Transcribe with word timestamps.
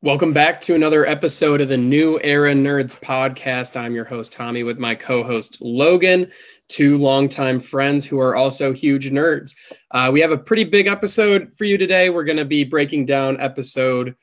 Welcome 0.00 0.32
back 0.32 0.60
to 0.62 0.74
another 0.74 1.06
episode 1.06 1.60
of 1.60 1.68
the 1.68 1.76
New 1.76 2.20
Era 2.22 2.52
Nerds 2.52 2.98
podcast. 2.98 3.74
I'm 3.74 3.94
your 3.94 4.04
host, 4.04 4.32
Tommy, 4.32 4.62
with 4.62 4.78
my 4.78 4.94
co 4.94 5.22
host, 5.22 5.58
Logan, 5.60 6.30
two 6.68 6.96
longtime 6.98 7.58
friends 7.58 8.04
who 8.04 8.20
are 8.20 8.36
also 8.36 8.72
huge 8.72 9.10
nerds. 9.10 9.54
Uh, 9.90 10.10
we 10.12 10.20
have 10.20 10.30
a 10.30 10.38
pretty 10.38 10.64
big 10.64 10.86
episode 10.86 11.52
for 11.56 11.64
you 11.64 11.78
today. 11.78 12.10
We're 12.10 12.24
going 12.24 12.36
to 12.38 12.44
be 12.44 12.64
breaking 12.64 13.06
down 13.06 13.40
episode, 13.40 14.14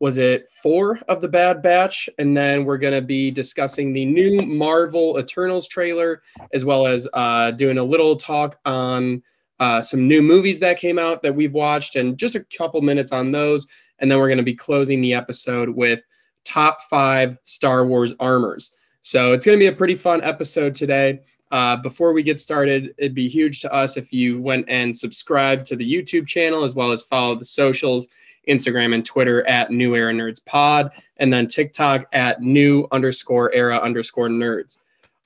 was 0.00 0.18
it 0.18 0.46
four 0.62 0.98
of 1.08 1.20
the 1.20 1.28
Bad 1.28 1.62
Batch? 1.62 2.08
And 2.18 2.36
then 2.36 2.64
we're 2.64 2.78
going 2.78 2.94
to 2.94 3.02
be 3.02 3.30
discussing 3.30 3.92
the 3.92 4.04
new 4.04 4.42
Marvel 4.42 5.18
Eternals 5.18 5.68
trailer, 5.68 6.22
as 6.52 6.64
well 6.64 6.86
as 6.86 7.08
uh, 7.14 7.50
doing 7.52 7.78
a 7.78 7.84
little 7.84 8.16
talk 8.16 8.58
on 8.64 9.22
uh, 9.58 9.80
some 9.80 10.06
new 10.06 10.20
movies 10.20 10.60
that 10.60 10.78
came 10.78 10.98
out 10.98 11.22
that 11.22 11.34
we've 11.34 11.54
watched 11.54 11.96
and 11.96 12.18
just 12.18 12.34
a 12.34 12.44
couple 12.56 12.80
minutes 12.82 13.12
on 13.12 13.32
those. 13.32 13.66
And 13.98 14.10
then 14.10 14.18
we're 14.18 14.28
going 14.28 14.38
to 14.38 14.44
be 14.44 14.54
closing 14.54 15.00
the 15.00 15.14
episode 15.14 15.68
with 15.68 16.00
top 16.44 16.82
five 16.88 17.38
Star 17.44 17.86
Wars 17.86 18.14
armors. 18.20 18.76
So 19.02 19.32
it's 19.32 19.44
going 19.44 19.58
to 19.58 19.62
be 19.62 19.68
a 19.68 19.72
pretty 19.72 19.94
fun 19.94 20.22
episode 20.22 20.74
today. 20.74 21.20
Uh, 21.52 21.76
before 21.76 22.12
we 22.12 22.22
get 22.22 22.40
started, 22.40 22.94
it'd 22.98 23.14
be 23.14 23.28
huge 23.28 23.60
to 23.60 23.72
us 23.72 23.96
if 23.96 24.12
you 24.12 24.40
went 24.40 24.66
and 24.68 24.94
subscribed 24.94 25.64
to 25.66 25.76
the 25.76 25.90
YouTube 25.90 26.26
channel 26.26 26.64
as 26.64 26.74
well 26.74 26.90
as 26.90 27.02
follow 27.02 27.34
the 27.34 27.44
socials 27.44 28.08
Instagram 28.48 28.94
and 28.94 29.04
Twitter 29.04 29.46
at 29.46 29.70
New 29.70 29.96
Era 29.96 30.12
Nerds 30.12 30.44
Pod, 30.44 30.92
and 31.16 31.32
then 31.32 31.48
TikTok 31.48 32.06
at 32.12 32.40
New 32.40 32.86
underscore 32.92 33.52
Era 33.52 33.78
underscore 33.78 34.28
Nerds. 34.28 34.78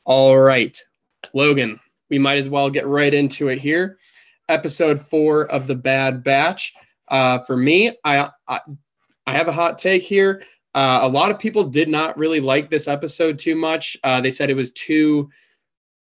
All 0.05 0.39
right, 0.39 0.83
Logan, 1.35 1.79
we 2.09 2.19
might 2.19 2.39
as 2.39 2.49
well 2.49 2.71
get 2.71 2.87
right 2.87 3.13
into 3.13 3.49
it 3.49 3.59
here 3.59 3.99
episode 4.51 5.01
four 5.01 5.47
of 5.47 5.69
the 5.69 5.75
Bad 5.75 6.25
Batch. 6.25 6.75
Uh, 7.11 7.41
for 7.41 7.57
me, 7.57 7.97
I, 8.05 8.31
I, 8.49 8.61
I 9.27 9.33
have 9.33 9.49
a 9.49 9.53
hot 9.53 9.79
take 9.79 10.03
here. 10.03 10.43
Uh, 10.75 11.01
a 11.03 11.09
lot 11.09 11.31
of 11.31 11.39
people 11.39 11.65
did 11.65 11.89
not 11.89 12.17
really 12.17 12.41
like 12.41 12.71
this 12.71 12.87
episode 12.87 13.39
too 13.39 13.57
much. 13.57 13.97
Uh, 14.05 14.21
they 14.21 14.31
said 14.31 14.51
it 14.51 14.55
was 14.55 14.73
too 14.73 15.29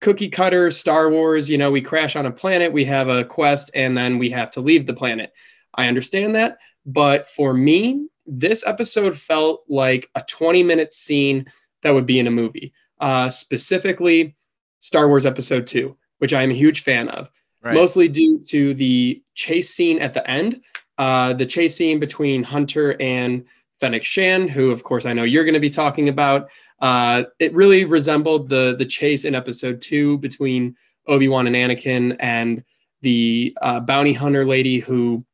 cookie 0.01 0.29
cutter 0.29 0.71
Star 0.71 1.09
Wars. 1.09 1.49
You 1.49 1.57
know, 1.57 1.71
we 1.71 1.81
crash 1.81 2.15
on 2.15 2.25
a 2.25 2.31
planet, 2.31 2.73
we 2.73 2.85
have 2.85 3.07
a 3.07 3.23
quest, 3.23 3.69
and 3.75 3.97
then 3.97 4.17
we 4.17 4.29
have 4.31 4.51
to 4.51 4.61
leave 4.61 4.87
the 4.87 4.93
planet. 4.93 5.31
I 5.75 5.87
understand 5.87 6.35
that, 6.35 6.57
but 6.85 7.27
for 7.29 7.53
me, 7.53 8.07
this 8.25 8.65
episode 8.65 9.17
felt 9.17 9.63
like 9.69 10.09
a 10.15 10.23
20 10.27 10.63
minute 10.63 10.93
scene 10.93 11.45
that 11.83 11.93
would 11.93 12.05
be 12.05 12.19
in 12.19 12.27
a 12.27 12.31
movie. 12.31 12.73
Uh, 12.99 13.29
specifically, 13.29 14.35
Star 14.79 15.07
Wars 15.07 15.25
Episode 15.25 15.67
Two, 15.67 15.97
which 16.19 16.33
I 16.33 16.41
am 16.41 16.51
a 16.51 16.55
huge 16.55 16.83
fan 16.83 17.09
of 17.09 17.29
right. 17.61 17.73
mostly 17.73 18.07
due 18.07 18.39
to 18.47 18.73
the 18.73 19.21
chase 19.33 19.73
scene 19.73 19.99
at 19.99 20.13
the 20.13 20.27
end. 20.29 20.61
Uh, 20.97 21.33
the 21.33 21.45
chase 21.45 21.75
scene 21.75 21.99
between 21.99 22.43
Hunter 22.43 22.95
and 23.01 23.45
Fennec 23.79 24.03
Shand, 24.03 24.49
who 24.49 24.71
of 24.71 24.83
course 24.83 25.05
I 25.05 25.13
know 25.13 25.23
you're 25.23 25.43
going 25.43 25.53
to 25.53 25.59
be 25.59 25.69
talking 25.69 26.09
about. 26.09 26.49
Uh, 26.79 27.23
it 27.39 27.53
really 27.53 27.85
resembled 27.85 28.49
the 28.49 28.75
the 28.77 28.85
chase 28.85 29.25
in 29.25 29.35
Episode 29.35 29.81
Two 29.81 30.17
between 30.19 30.75
Obi 31.07 31.27
Wan 31.27 31.47
and 31.47 31.55
Anakin, 31.55 32.15
and 32.19 32.63
the 33.01 33.55
uh, 33.61 33.79
bounty 33.79 34.13
hunter 34.13 34.45
lady 34.45 34.79
who 34.79 35.25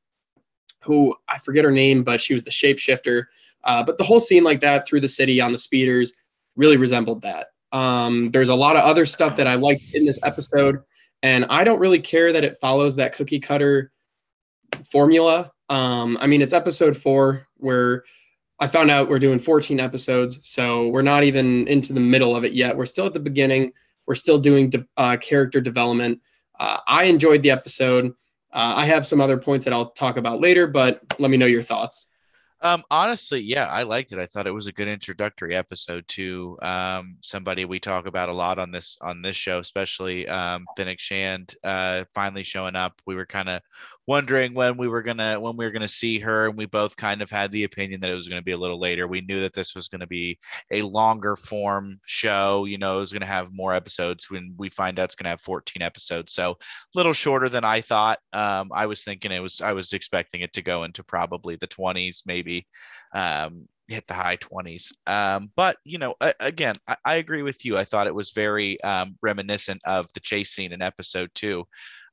who 0.81 1.15
I 1.29 1.37
forget 1.39 1.63
her 1.63 1.71
name, 1.71 2.03
but 2.03 2.19
she 2.19 2.33
was 2.33 2.43
the 2.43 2.51
shapeshifter. 2.51 3.25
Uh, 3.63 3.83
but 3.83 3.97
the 3.97 4.03
whole 4.03 4.19
scene 4.19 4.43
like 4.43 4.59
that 4.61 4.87
through 4.87 5.01
the 5.01 5.07
city 5.07 5.39
on 5.39 5.51
the 5.51 5.57
speeders 5.57 6.13
really 6.55 6.77
resembled 6.77 7.21
that. 7.21 7.47
Um, 7.71 8.31
there's 8.31 8.49
a 8.49 8.55
lot 8.55 8.75
of 8.75 8.83
other 8.83 9.05
stuff 9.05 9.37
that 9.37 9.47
I 9.47 9.55
liked 9.55 9.93
in 9.93 10.05
this 10.05 10.19
episode. 10.23 10.79
And 11.23 11.45
I 11.49 11.63
don't 11.63 11.79
really 11.79 11.99
care 11.99 12.33
that 12.33 12.43
it 12.43 12.59
follows 12.59 12.95
that 12.95 13.13
cookie 13.13 13.39
cutter 13.39 13.91
formula. 14.89 15.51
Um, 15.69 16.17
I 16.19 16.27
mean, 16.27 16.41
it's 16.41 16.53
episode 16.53 16.97
four 16.97 17.47
where 17.57 18.03
I 18.59 18.67
found 18.67 18.91
out 18.91 19.09
we're 19.09 19.19
doing 19.19 19.39
14 19.39 19.79
episodes. 19.79 20.39
So 20.43 20.89
we're 20.89 21.01
not 21.01 21.23
even 21.23 21.67
into 21.67 21.93
the 21.93 21.99
middle 21.99 22.35
of 22.35 22.43
it 22.43 22.53
yet. 22.53 22.77
We're 22.77 22.85
still 22.85 23.07
at 23.07 23.13
the 23.13 23.19
beginning. 23.19 23.73
We're 24.05 24.15
still 24.15 24.37
doing 24.37 24.69
de- 24.69 24.87
uh, 24.97 25.17
character 25.17 25.61
development. 25.61 26.21
Uh, 26.59 26.77
I 26.87 27.05
enjoyed 27.05 27.41
the 27.41 27.51
episode. 27.51 28.13
Uh, 28.53 28.73
I 28.77 28.85
have 28.85 29.07
some 29.07 29.21
other 29.21 29.37
points 29.37 29.65
that 29.65 29.73
I'll 29.73 29.91
talk 29.91 30.17
about 30.17 30.41
later, 30.41 30.67
but 30.67 31.01
let 31.17 31.31
me 31.31 31.37
know 31.37 31.45
your 31.45 31.63
thoughts. 31.63 32.07
Um, 32.63 32.83
honestly, 32.91 33.39
yeah, 33.39 33.65
I 33.65 33.83
liked 33.83 34.11
it. 34.11 34.19
I 34.19 34.27
thought 34.27 34.45
it 34.45 34.51
was 34.51 34.67
a 34.67 34.71
good 34.71 34.87
introductory 34.87 35.55
episode 35.55 36.07
to 36.09 36.59
um, 36.61 37.17
somebody 37.21 37.65
we 37.65 37.79
talk 37.79 38.05
about 38.05 38.29
a 38.29 38.33
lot 38.33 38.59
on 38.59 38.69
this 38.69 38.99
on 39.01 39.23
this 39.23 39.35
show, 39.35 39.57
especially 39.57 40.27
um, 40.27 40.65
Fennec 40.77 40.99
Shand 40.99 41.55
uh, 41.63 42.05
finally 42.13 42.43
showing 42.43 42.75
up. 42.75 43.01
We 43.07 43.15
were 43.15 43.25
kind 43.25 43.49
of 43.49 43.61
wondering 44.07 44.53
when 44.53 44.77
we 44.77 44.87
were 44.87 45.03
gonna 45.03 45.39
when 45.39 45.55
we 45.57 45.65
were 45.65 45.71
gonna 45.71 45.87
see 45.87 46.19
her, 46.19 46.47
and 46.47 46.57
we 46.57 46.65
both 46.65 46.95
kind 46.95 47.21
of 47.21 47.29
had 47.29 47.51
the 47.51 47.63
opinion 47.63 48.01
that 48.01 48.09
it 48.09 48.15
was 48.15 48.27
gonna 48.27 48.41
be 48.41 48.51
a 48.51 48.57
little 48.57 48.79
later. 48.79 49.07
We 49.07 49.21
knew 49.21 49.41
that 49.41 49.53
this 49.53 49.75
was 49.75 49.87
gonna 49.87 50.07
be 50.07 50.37
a 50.71 50.81
longer 50.81 51.35
form 51.35 51.97
show. 52.05 52.65
You 52.65 52.77
know, 52.77 52.97
it 52.97 52.99
was 52.99 53.13
gonna 53.13 53.25
have 53.25 53.53
more 53.53 53.73
episodes. 53.73 54.29
When 54.29 54.53
we 54.57 54.69
find 54.69 54.99
out 54.99 55.05
it's 55.05 55.15
gonna 55.15 55.29
have 55.29 55.41
14 55.41 55.81
episodes, 55.81 56.33
so 56.33 56.51
a 56.51 56.55
little 56.95 57.13
shorter 57.13 57.49
than 57.49 57.63
I 57.63 57.81
thought. 57.81 58.19
Um, 58.33 58.69
I 58.73 58.85
was 58.85 59.03
thinking 59.03 59.31
it 59.31 59.39
was. 59.39 59.61
I 59.61 59.73
was 59.73 59.93
expecting 59.93 60.41
it 60.41 60.53
to 60.53 60.61
go 60.61 60.83
into 60.83 61.03
probably 61.03 61.55
the 61.55 61.67
20s, 61.67 62.23
maybe. 62.25 62.67
Um, 63.13 63.67
hit 63.91 64.07
the 64.07 64.13
high 64.13 64.37
20s. 64.37 64.93
Um, 65.05 65.51
but, 65.55 65.77
you 65.83 65.97
know, 65.97 66.15
again, 66.39 66.75
I, 66.87 66.95
I, 67.03 67.15
agree 67.15 67.43
with 67.43 67.65
you. 67.65 67.77
I 67.77 67.83
thought 67.83 68.07
it 68.07 68.15
was 68.15 68.31
very 68.31 68.81
um, 68.83 69.17
reminiscent 69.21 69.81
of 69.85 70.11
the 70.13 70.21
chase 70.21 70.51
scene 70.51 70.71
in 70.71 70.81
episode 70.81 71.29
two. 71.35 71.65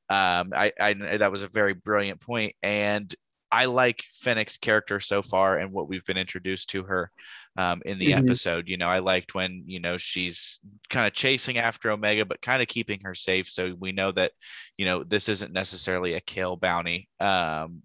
Um, 0.09 0.53
I, 0.55 0.71
I 0.79 0.93
that 0.93 1.31
was 1.31 1.43
a 1.43 1.47
very 1.47 1.73
brilliant 1.73 2.19
point, 2.19 2.53
and 2.63 3.13
I 3.51 3.65
like 3.65 4.03
Fennec's 4.11 4.57
character 4.57 4.99
so 4.99 5.21
far 5.21 5.57
and 5.57 5.71
what 5.71 5.87
we've 5.87 6.05
been 6.05 6.17
introduced 6.17 6.69
to 6.71 6.83
her 6.83 7.11
um, 7.57 7.81
in 7.85 7.97
the 7.97 8.11
mm-hmm. 8.11 8.23
episode. 8.23 8.67
You 8.67 8.77
know, 8.77 8.87
I 8.87 8.99
liked 8.99 9.33
when 9.33 9.63
you 9.65 9.79
know 9.79 9.97
she's 9.97 10.59
kind 10.89 11.07
of 11.07 11.13
chasing 11.13 11.57
after 11.57 11.89
Omega, 11.91 12.25
but 12.25 12.41
kind 12.41 12.61
of 12.61 12.67
keeping 12.67 12.99
her 13.03 13.15
safe. 13.15 13.47
So 13.47 13.75
we 13.79 13.91
know 13.91 14.11
that 14.11 14.33
you 14.77 14.85
know 14.85 15.03
this 15.03 15.29
isn't 15.29 15.53
necessarily 15.53 16.13
a 16.13 16.21
kill 16.21 16.57
bounty. 16.57 17.09
Um, 17.19 17.81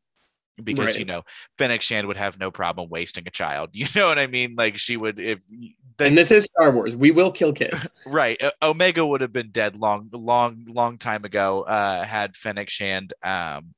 because 0.62 0.86
right. 0.86 0.98
you 0.98 1.04
know 1.04 1.22
Fennec 1.58 1.82
Shand 1.82 2.06
would 2.06 2.16
have 2.16 2.38
no 2.38 2.50
problem 2.50 2.88
wasting 2.88 3.24
a 3.26 3.30
child. 3.30 3.70
You 3.84 3.86
know 4.00 4.08
what 4.08 4.18
I 4.18 4.26
mean? 4.26 4.54
Like 4.56 4.78
she 4.78 4.96
would 4.96 5.20
if. 5.20 5.40
The, 5.96 6.06
and 6.06 6.18
this 6.18 6.30
is 6.30 6.44
Star 6.44 6.72
Wars. 6.72 6.96
We 6.96 7.10
will 7.10 7.30
kill 7.30 7.52
kids. 7.52 7.88
right. 8.06 8.40
Omega 8.62 9.04
would 9.06 9.20
have 9.20 9.32
been 9.32 9.50
dead 9.50 9.76
long, 9.76 10.08
long, 10.12 10.66
long 10.68 10.98
time 10.98 11.24
ago. 11.24 11.62
Uh, 11.62 12.02
had 12.02 12.34
Fennec 12.34 12.68
Shand, 12.68 13.12
um, 13.24 13.74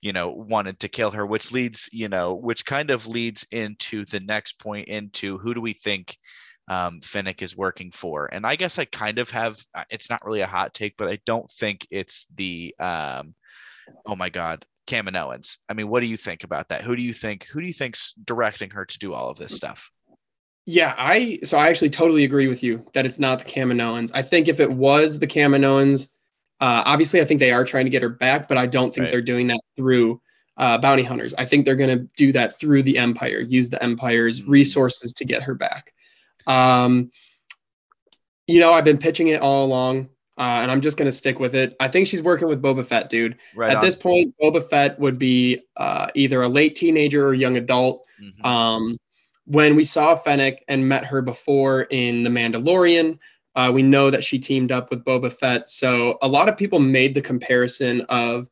you 0.00 0.12
know, 0.12 0.30
wanted 0.30 0.80
to 0.80 0.88
kill 0.88 1.10
her, 1.10 1.26
which 1.26 1.52
leads, 1.52 1.90
you 1.92 2.08
know, 2.08 2.34
which 2.34 2.64
kind 2.64 2.90
of 2.90 3.06
leads 3.06 3.46
into 3.50 4.04
the 4.06 4.20
next 4.20 4.58
point 4.58 4.88
into 4.88 5.36
who 5.38 5.52
do 5.52 5.60
we 5.60 5.74
think 5.74 6.16
um, 6.68 7.00
Fennec 7.00 7.42
is 7.42 7.56
working 7.56 7.90
for. 7.90 8.28
And 8.32 8.46
I 8.46 8.56
guess 8.56 8.78
I 8.78 8.84
kind 8.84 9.18
of 9.18 9.28
have, 9.30 9.58
uh, 9.74 9.84
it's 9.90 10.08
not 10.08 10.24
really 10.24 10.40
a 10.40 10.46
hot 10.46 10.72
take, 10.72 10.96
but 10.96 11.08
I 11.08 11.18
don't 11.26 11.50
think 11.50 11.86
it's 11.90 12.26
the, 12.36 12.74
um, 12.78 13.34
oh 14.06 14.14
my 14.14 14.28
God, 14.28 14.64
Kaminoans. 14.90 15.58
I 15.68 15.74
mean, 15.74 15.88
what 15.88 16.02
do 16.02 16.08
you 16.08 16.16
think 16.16 16.44
about 16.44 16.68
that? 16.68 16.82
Who 16.82 16.96
do 16.96 17.02
you 17.02 17.12
think 17.12 17.44
who 17.44 17.60
do 17.60 17.66
you 17.66 17.72
think's 17.72 18.12
directing 18.24 18.70
her 18.70 18.84
to 18.84 18.98
do 18.98 19.14
all 19.14 19.30
of 19.30 19.38
this 19.38 19.54
stuff? 19.54 19.90
Yeah, 20.66 20.94
I 20.98 21.38
so 21.44 21.56
I 21.58 21.68
actually 21.68 21.90
totally 21.90 22.24
agree 22.24 22.48
with 22.48 22.62
you 22.62 22.84
that 22.94 23.06
it's 23.06 23.18
not 23.18 23.38
the 23.38 23.44
Kaminoans. 23.44 24.10
I 24.14 24.22
think 24.22 24.48
if 24.48 24.60
it 24.60 24.70
was 24.70 25.18
the 25.18 25.26
Kaminoans, 25.26 26.10
uh, 26.60 26.82
obviously 26.84 27.20
I 27.20 27.24
think 27.24 27.40
they 27.40 27.52
are 27.52 27.64
trying 27.64 27.86
to 27.86 27.90
get 27.90 28.02
her 28.02 28.08
back, 28.08 28.48
but 28.48 28.58
I 28.58 28.66
don't 28.66 28.92
think 28.92 29.04
right. 29.04 29.10
they're 29.10 29.22
doing 29.22 29.46
that 29.48 29.60
through 29.76 30.20
uh, 30.56 30.78
bounty 30.78 31.02
hunters. 31.02 31.34
I 31.34 31.46
think 31.46 31.64
they're 31.64 31.76
going 31.76 31.98
to 31.98 32.08
do 32.16 32.32
that 32.32 32.58
through 32.58 32.82
the 32.82 32.98
Empire, 32.98 33.40
use 33.40 33.70
the 33.70 33.82
Empire's 33.82 34.40
mm-hmm. 34.40 34.50
resources 34.50 35.12
to 35.14 35.24
get 35.24 35.42
her 35.44 35.54
back. 35.54 35.92
Um, 36.46 37.10
you 38.46 38.60
know, 38.60 38.72
I've 38.72 38.84
been 38.84 38.98
pitching 38.98 39.28
it 39.28 39.40
all 39.40 39.64
along 39.64 40.10
uh, 40.40 40.62
and 40.62 40.70
I'm 40.70 40.80
just 40.80 40.96
gonna 40.96 41.12
stick 41.12 41.38
with 41.38 41.54
it. 41.54 41.76
I 41.80 41.88
think 41.88 42.06
she's 42.06 42.22
working 42.22 42.48
with 42.48 42.62
Boba 42.62 42.84
Fett, 42.84 43.10
dude. 43.10 43.36
Right 43.54 43.70
At 43.70 43.76
on. 43.76 43.84
this 43.84 43.94
point, 43.94 44.34
Boba 44.42 44.66
Fett 44.66 44.98
would 44.98 45.18
be 45.18 45.60
uh, 45.76 46.08
either 46.14 46.40
a 46.40 46.48
late 46.48 46.74
teenager 46.74 47.26
or 47.26 47.34
young 47.34 47.58
adult. 47.58 48.06
Mm-hmm. 48.20 48.46
Um, 48.46 48.98
when 49.44 49.76
we 49.76 49.84
saw 49.84 50.16
Fennec 50.16 50.64
and 50.66 50.88
met 50.88 51.04
her 51.04 51.20
before 51.20 51.82
in 51.82 52.22
The 52.22 52.30
Mandalorian, 52.30 53.18
uh, 53.54 53.70
we 53.74 53.82
know 53.82 54.10
that 54.10 54.24
she 54.24 54.38
teamed 54.38 54.72
up 54.72 54.90
with 54.90 55.04
Boba 55.04 55.30
Fett. 55.30 55.68
So 55.68 56.16
a 56.22 56.28
lot 56.28 56.48
of 56.48 56.56
people 56.56 56.78
made 56.78 57.14
the 57.14 57.20
comparison 57.20 58.00
of 58.08 58.48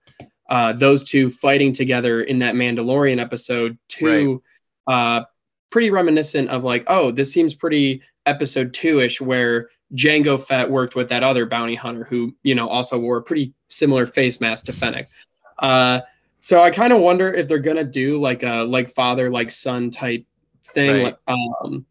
uh, 0.51 0.75
those 0.75 1.05
two 1.05 1.31
fighting 1.31 1.73
together 1.73 2.23
in 2.23 2.39
that 2.41 2.55
Mandalorian 2.55 3.19
episode 3.19 3.79
to 3.89 4.43
right. 4.87 5.21
Uh, 5.21 5.25
pretty 5.71 5.91
reminiscent 5.91 6.49
of 6.49 6.65
like, 6.65 6.85
oh, 6.87 7.13
this 7.13 7.33
seems 7.33 7.55
pretty 7.55 8.03
episode 8.27 8.75
two 8.75 9.01
ish, 9.01 9.21
where 9.21 9.69
Jango 9.95 10.43
Fett 10.43 10.71
worked 10.71 10.95
with 10.95 11.09
that 11.09 11.23
other 11.23 11.47
bounty 11.47 11.75
hunter 11.75 12.05
who, 12.05 12.35
you 12.43 12.55
know, 12.55 12.69
also 12.69 12.99
wore 12.99 13.19
a 13.19 13.23
pretty 13.23 13.55
similar 13.69 14.07
face 14.07 14.41
mask 14.41 14.67
to 14.67 14.73
Fennec. 14.73 15.07
Uh, 15.59 16.01
so 16.41 16.63
I 16.63 16.71
kind 16.71 16.93
of 16.93 17.01
wonder 17.01 17.33
if 17.33 17.49
they're 17.49 17.59
gonna 17.59 17.85
do 17.85 18.21
like 18.21 18.43
a 18.43 18.63
like 18.63 18.89
father 18.89 19.31
like 19.31 19.51
son 19.51 19.91
type 19.91 20.25
thing 20.63 21.05
right. 21.05 21.17
um, 21.27 21.85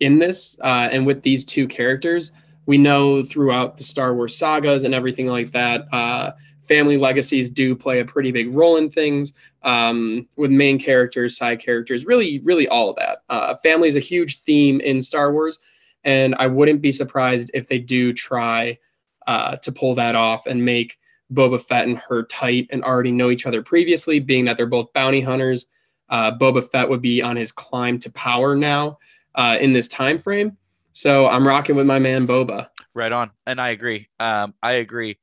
in 0.00 0.18
this 0.18 0.56
uh, 0.60 0.88
and 0.90 1.06
with 1.06 1.22
these 1.22 1.44
two 1.44 1.66
characters. 1.66 2.32
We 2.66 2.76
know 2.76 3.22
throughout 3.24 3.78
the 3.78 3.84
Star 3.84 4.14
Wars 4.14 4.36
sagas 4.36 4.84
and 4.84 4.94
everything 4.94 5.26
like 5.26 5.50
that, 5.52 5.86
uh, 5.90 6.32
family 6.68 6.98
legacies 6.98 7.48
do 7.48 7.74
play 7.74 8.00
a 8.00 8.04
pretty 8.04 8.30
big 8.30 8.54
role 8.54 8.76
in 8.76 8.90
things 8.90 9.32
um, 9.62 10.28
with 10.36 10.50
main 10.50 10.78
characters, 10.78 11.36
side 11.36 11.60
characters, 11.60 12.04
really, 12.04 12.40
really 12.40 12.68
all 12.68 12.90
of 12.90 12.96
that. 12.96 13.22
Uh, 13.30 13.54
family 13.56 13.88
is 13.88 13.96
a 13.96 14.00
huge 14.00 14.40
theme 14.42 14.80
in 14.82 15.00
Star 15.00 15.32
Wars, 15.32 15.60
and 16.04 16.34
I 16.38 16.46
wouldn't 16.46 16.82
be 16.82 16.92
surprised 16.92 17.50
if 17.54 17.68
they 17.68 17.78
do 17.78 18.12
try 18.12 18.78
uh, 19.26 19.56
to 19.56 19.72
pull 19.72 19.94
that 19.96 20.14
off 20.14 20.46
and 20.46 20.64
make 20.64 20.98
Boba 21.32 21.62
Fett 21.62 21.86
and 21.86 21.98
her 21.98 22.22
tight 22.24 22.68
and 22.70 22.82
already 22.82 23.12
know 23.12 23.30
each 23.30 23.46
other 23.46 23.62
previously, 23.62 24.18
being 24.18 24.44
that 24.46 24.56
they're 24.56 24.66
both 24.66 24.92
bounty 24.92 25.20
hunters. 25.20 25.66
Uh, 26.08 26.32
Boba 26.36 26.68
Fett 26.68 26.88
would 26.88 27.02
be 27.02 27.20
on 27.20 27.36
his 27.36 27.52
climb 27.52 27.98
to 27.98 28.10
power 28.12 28.56
now 28.56 28.98
uh, 29.34 29.58
in 29.60 29.72
this 29.72 29.88
time 29.88 30.18
frame. 30.18 30.56
So 30.94 31.28
I'm 31.28 31.46
rocking 31.46 31.76
with 31.76 31.86
my 31.86 31.98
man 31.98 32.26
Boba. 32.26 32.68
Right 32.94 33.12
on, 33.12 33.30
and 33.46 33.60
I 33.60 33.68
agree. 33.68 34.08
Um, 34.18 34.54
I 34.62 34.72
agree. 34.72 35.18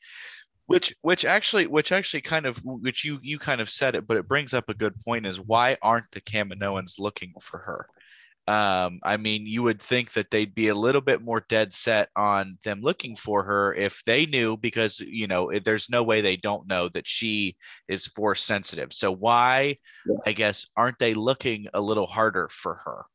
Which, 0.68 0.96
which 1.02 1.26
actually, 1.26 1.68
which 1.68 1.92
actually, 1.92 2.22
kind 2.22 2.46
of, 2.46 2.58
which 2.64 3.04
you 3.04 3.20
you 3.22 3.38
kind 3.38 3.62
of 3.62 3.70
said 3.70 3.94
it, 3.94 4.08
but 4.08 4.18
it 4.18 4.28
brings 4.28 4.54
up 4.54 4.70
a 4.70 4.74
good 4.74 4.98
point. 5.00 5.26
Is 5.26 5.40
why 5.40 5.78
aren't 5.82 6.10
the 6.12 6.22
Kaminoans 6.22 7.00
looking 7.00 7.34
for 7.40 7.60
her? 7.60 7.88
Um, 8.48 9.00
I 9.02 9.18
mean, 9.18 9.48
you 9.48 9.64
would 9.64 9.82
think 9.82 10.12
that 10.14 10.30
they'd 10.30 10.54
be 10.54 10.68
a 10.68 10.76
little 10.76 11.02
bit 11.02 11.24
more 11.24 11.44
dead 11.50 11.74
set 11.74 12.10
on 12.16 12.60
them 12.64 12.82
looking 12.82 13.16
for 13.16 13.44
her 13.44 13.74
if 13.74 14.04
they 14.06 14.28
knew, 14.28 14.56
because 14.58 15.00
you 15.00 15.26
know, 15.26 15.52
there's 15.64 15.90
no 15.90 16.04
way 16.04 16.22
they 16.22 16.38
don't 16.38 16.68
know 16.68 16.88
that 16.90 17.08
she 17.08 17.56
is 17.88 18.06
force 18.06 18.44
sensitive. 18.44 18.94
So 18.94 19.12
why, 19.12 19.78
yeah. 20.06 20.16
I 20.28 20.34
guess, 20.34 20.68
aren't 20.78 21.00
they 21.00 21.16
looking 21.16 21.68
a 21.74 21.82
little 21.82 22.06
harder 22.06 22.48
for 22.50 22.76
her? 22.86 23.06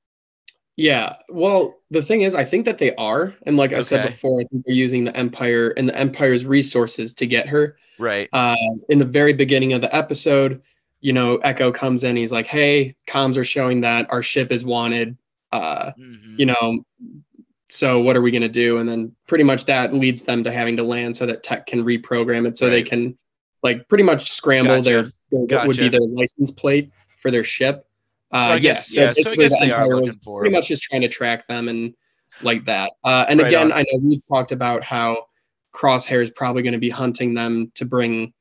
Yeah. 0.76 1.14
Well, 1.28 1.76
the 1.90 2.02
thing 2.02 2.22
is, 2.22 2.34
I 2.34 2.44
think 2.44 2.64
that 2.64 2.78
they 2.78 2.94
are, 2.96 3.34
and 3.44 3.56
like 3.56 3.72
I 3.72 3.76
okay. 3.76 3.82
said 3.82 4.06
before, 4.06 4.40
I 4.40 4.44
think 4.44 4.64
they're 4.64 4.74
using 4.74 5.04
the 5.04 5.16
Empire 5.16 5.74
and 5.76 5.88
the 5.88 5.96
Empire's 5.96 6.44
resources 6.44 7.12
to 7.14 7.26
get 7.26 7.48
her. 7.48 7.76
Right. 7.98 8.28
Uh, 8.32 8.56
in 8.88 8.98
the 8.98 9.04
very 9.04 9.34
beginning 9.34 9.74
of 9.74 9.82
the 9.82 9.94
episode, 9.94 10.62
you 11.00 11.12
know, 11.12 11.36
Echo 11.36 11.72
comes 11.72 12.04
in. 12.04 12.16
He's 12.16 12.32
like, 12.32 12.46
"Hey, 12.46 12.96
comms 13.06 13.36
are 13.36 13.44
showing 13.44 13.80
that 13.82 14.06
our 14.10 14.22
ship 14.22 14.52
is 14.52 14.64
wanted. 14.64 15.16
Uh, 15.52 15.92
mm-hmm. 15.98 16.34
You 16.38 16.46
know, 16.46 16.84
so 17.68 18.00
what 18.00 18.16
are 18.16 18.22
we 18.22 18.30
gonna 18.30 18.48
do?" 18.48 18.78
And 18.78 18.88
then 18.88 19.14
pretty 19.26 19.44
much 19.44 19.64
that 19.66 19.94
leads 19.94 20.22
them 20.22 20.44
to 20.44 20.52
having 20.52 20.76
to 20.76 20.82
land 20.82 21.16
so 21.16 21.26
that 21.26 21.42
Tech 21.42 21.66
can 21.66 21.84
reprogram 21.84 22.46
it 22.46 22.56
so 22.56 22.66
right. 22.66 22.72
they 22.72 22.82
can, 22.82 23.18
like, 23.62 23.88
pretty 23.88 24.04
much 24.04 24.30
scramble 24.30 24.76
gotcha. 24.76 24.90
their, 24.90 25.02
their 25.30 25.46
gotcha. 25.46 25.68
would 25.68 25.76
be 25.76 25.88
their 25.88 26.00
license 26.00 26.50
plate 26.50 26.92
for 27.20 27.30
their 27.30 27.44
ship. 27.44 27.86
Uh, 28.32 28.42
so 28.42 28.54
yes, 28.54 28.94
yeah. 28.94 29.12
So, 29.12 29.22
so 29.22 29.32
I 29.32 29.36
guess 29.36 29.58
the 29.58 29.66
they 29.66 29.72
are 29.72 29.88
looking 29.88 30.18
for 30.20 30.40
pretty 30.40 30.54
much 30.54 30.68
just 30.68 30.82
trying 30.82 31.02
to 31.02 31.08
track 31.08 31.46
them 31.46 31.68
and 31.68 31.94
like 32.42 32.64
that. 32.66 32.92
Uh, 33.04 33.24
and 33.28 33.40
right 33.40 33.48
again, 33.48 33.72
on. 33.72 33.78
I 33.78 33.82
know 33.82 34.00
we've 34.02 34.22
talked 34.28 34.52
about 34.52 34.84
how 34.84 35.26
Crosshair 35.74 36.22
is 36.22 36.30
probably 36.30 36.62
going 36.62 36.72
to 36.72 36.78
be 36.78 36.90
hunting 36.90 37.34
them 37.34 37.72
to 37.74 37.84
bring 37.84 38.32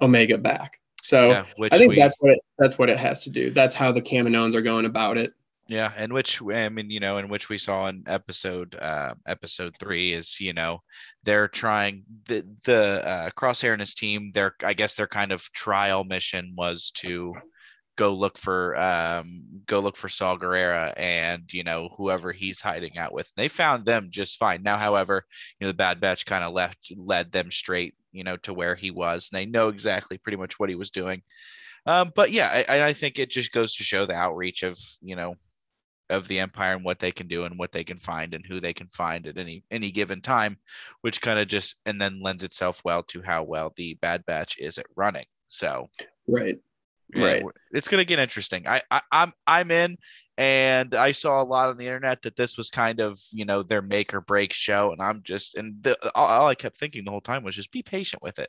Omega 0.00 0.38
back. 0.38 0.78
So 1.02 1.30
yeah, 1.30 1.44
I 1.72 1.78
think 1.78 1.90
we, 1.90 1.96
that's 1.96 2.16
what 2.20 2.32
it, 2.32 2.38
that's 2.58 2.78
what 2.78 2.88
it 2.88 2.96
has 2.96 3.24
to 3.24 3.30
do. 3.30 3.50
That's 3.50 3.74
how 3.74 3.90
the 3.90 4.00
Kaminoans 4.00 4.54
are 4.54 4.62
going 4.62 4.86
about 4.86 5.18
it. 5.18 5.34
Yeah, 5.66 5.92
and 5.96 6.12
which 6.12 6.40
I 6.42 6.68
mean, 6.68 6.90
you 6.90 7.00
know, 7.00 7.18
in 7.18 7.28
which 7.28 7.48
we 7.48 7.58
saw 7.58 7.88
in 7.88 8.04
episode 8.06 8.76
uh, 8.80 9.14
episode 9.26 9.74
three 9.80 10.12
is 10.12 10.40
you 10.40 10.52
know 10.52 10.80
they're 11.24 11.48
trying 11.48 12.04
the 12.26 12.44
the 12.64 13.02
uh, 13.04 13.30
Crosshair 13.30 13.72
and 13.72 13.80
his 13.80 13.96
team. 13.96 14.30
Their 14.32 14.54
I 14.64 14.74
guess 14.74 14.96
their 14.96 15.08
kind 15.08 15.32
of 15.32 15.42
trial 15.52 16.04
mission 16.04 16.54
was 16.56 16.92
to 16.98 17.34
go 17.96 18.14
look 18.14 18.38
for 18.38 18.76
um, 18.78 19.42
go 19.66 19.80
look 19.80 19.96
for 19.96 20.08
Saw 20.08 20.36
Gerrera 20.36 20.92
and 20.96 21.52
you 21.52 21.64
know 21.64 21.88
whoever 21.96 22.30
he's 22.30 22.60
hiding 22.60 22.96
out 22.96 23.12
with. 23.12 23.32
They 23.34 23.48
found 23.48 23.84
them 23.84 24.08
just 24.10 24.38
fine. 24.38 24.62
Now, 24.62 24.78
however, 24.78 25.24
you 25.58 25.66
know 25.66 25.70
the 25.70 25.76
Bad 25.76 26.00
Batch 26.00 26.26
kind 26.26 26.44
of 26.44 26.52
left 26.52 26.92
led 26.96 27.32
them 27.32 27.50
straight 27.50 27.94
you 28.12 28.24
know 28.24 28.36
to 28.38 28.54
where 28.54 28.74
he 28.74 28.90
was, 28.90 29.30
and 29.30 29.38
they 29.38 29.46
know 29.46 29.68
exactly 29.68 30.18
pretty 30.18 30.36
much 30.36 30.58
what 30.58 30.68
he 30.68 30.74
was 30.74 30.90
doing. 30.90 31.22
Um, 31.86 32.12
but 32.14 32.30
yeah, 32.30 32.62
I, 32.68 32.82
I 32.82 32.92
think 32.92 33.18
it 33.18 33.30
just 33.30 33.52
goes 33.52 33.74
to 33.74 33.84
show 33.84 34.06
the 34.06 34.14
outreach 34.14 34.62
of 34.62 34.78
you 35.00 35.16
know 35.16 35.34
of 36.10 36.28
the 36.28 36.40
empire 36.40 36.74
and 36.74 36.84
what 36.84 36.98
they 36.98 37.10
can 37.10 37.26
do 37.26 37.44
and 37.44 37.58
what 37.58 37.72
they 37.72 37.84
can 37.84 37.96
find 37.96 38.34
and 38.34 38.44
who 38.46 38.60
they 38.60 38.74
can 38.74 38.88
find 38.88 39.26
at 39.26 39.38
any 39.38 39.64
any 39.70 39.90
given 39.90 40.20
time 40.20 40.58
which 41.00 41.22
kind 41.22 41.38
of 41.38 41.48
just 41.48 41.80
and 41.86 42.00
then 42.00 42.20
lends 42.20 42.42
itself 42.42 42.82
well 42.84 43.02
to 43.02 43.22
how 43.22 43.42
well 43.42 43.72
the 43.76 43.94
bad 43.94 44.24
batch 44.26 44.58
is 44.58 44.78
at 44.78 44.86
running. 44.94 45.24
So 45.48 45.88
right. 46.28 46.58
Right. 47.14 47.44
it's 47.72 47.88
going 47.88 48.00
to 48.00 48.06
get 48.06 48.18
interesting. 48.18 48.66
I, 48.66 48.80
I 48.90 49.02
i'm 49.10 49.32
i'm 49.46 49.70
in 49.70 49.96
and 50.38 50.94
i 50.94 51.12
saw 51.12 51.42
a 51.42 51.44
lot 51.44 51.68
on 51.68 51.76
the 51.76 51.86
internet 51.86 52.22
that 52.22 52.36
this 52.36 52.56
was 52.56 52.70
kind 52.70 53.00
of 53.00 53.20
you 53.32 53.44
know 53.44 53.62
their 53.62 53.82
make 53.82 54.14
or 54.14 54.20
break 54.20 54.52
show 54.52 54.92
and 54.92 55.02
i'm 55.02 55.22
just 55.22 55.56
and 55.56 55.82
the, 55.82 55.96
all, 56.14 56.26
all 56.26 56.46
i 56.48 56.54
kept 56.54 56.76
thinking 56.76 57.04
the 57.04 57.10
whole 57.10 57.20
time 57.20 57.42
was 57.42 57.54
just 57.54 57.72
be 57.72 57.82
patient 57.82 58.22
with 58.22 58.38
it 58.38 58.48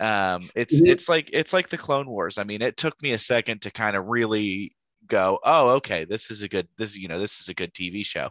um 0.00 0.48
it's 0.56 0.80
mm-hmm. 0.80 0.90
it's 0.90 1.08
like 1.08 1.30
it's 1.32 1.52
like 1.52 1.68
the 1.68 1.78
clone 1.78 2.08
wars 2.08 2.36
i 2.36 2.42
mean 2.42 2.60
it 2.60 2.76
took 2.76 3.00
me 3.00 3.12
a 3.12 3.18
second 3.18 3.62
to 3.62 3.70
kind 3.70 3.96
of 3.96 4.06
really 4.06 4.74
go 5.06 5.38
oh 5.44 5.70
okay 5.70 6.04
this 6.04 6.30
is 6.30 6.42
a 6.42 6.48
good 6.48 6.68
this 6.76 6.96
you 6.96 7.08
know 7.08 7.18
this 7.18 7.40
is 7.40 7.48
a 7.48 7.54
good 7.54 7.72
tv 7.74 8.04
show 8.04 8.28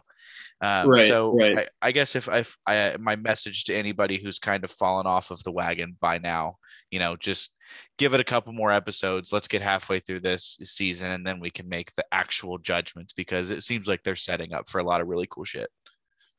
um, 0.60 0.88
right, 0.88 1.08
so 1.08 1.36
right. 1.36 1.58
I, 1.58 1.88
I, 1.88 1.92
guess 1.92 2.16
if, 2.16 2.28
if 2.28 2.56
I 2.66 2.96
my 2.98 3.16
message 3.16 3.64
to 3.64 3.74
anybody 3.74 4.18
who's 4.18 4.38
kind 4.38 4.64
of 4.64 4.70
fallen 4.70 5.06
off 5.06 5.30
of 5.30 5.42
the 5.42 5.52
wagon 5.52 5.96
by 6.00 6.18
now 6.18 6.54
you 6.90 6.98
know 6.98 7.16
just 7.16 7.54
give 7.98 8.14
it 8.14 8.20
a 8.20 8.24
couple 8.24 8.52
more 8.52 8.72
episodes. 8.72 9.32
Let's 9.32 9.48
get 9.48 9.62
halfway 9.62 10.00
through 10.00 10.20
this 10.20 10.58
season 10.62 11.10
and 11.10 11.26
then 11.26 11.40
we 11.40 11.50
can 11.50 11.68
make 11.68 11.94
the 11.94 12.04
actual 12.12 12.58
judgments 12.58 13.12
because 13.12 13.50
it 13.50 13.62
seems 13.62 13.86
like 13.86 14.02
they're 14.02 14.16
setting 14.16 14.52
up 14.52 14.68
for 14.68 14.80
a 14.80 14.84
lot 14.84 15.00
of 15.00 15.08
really 15.08 15.28
cool 15.30 15.44
shit. 15.44 15.70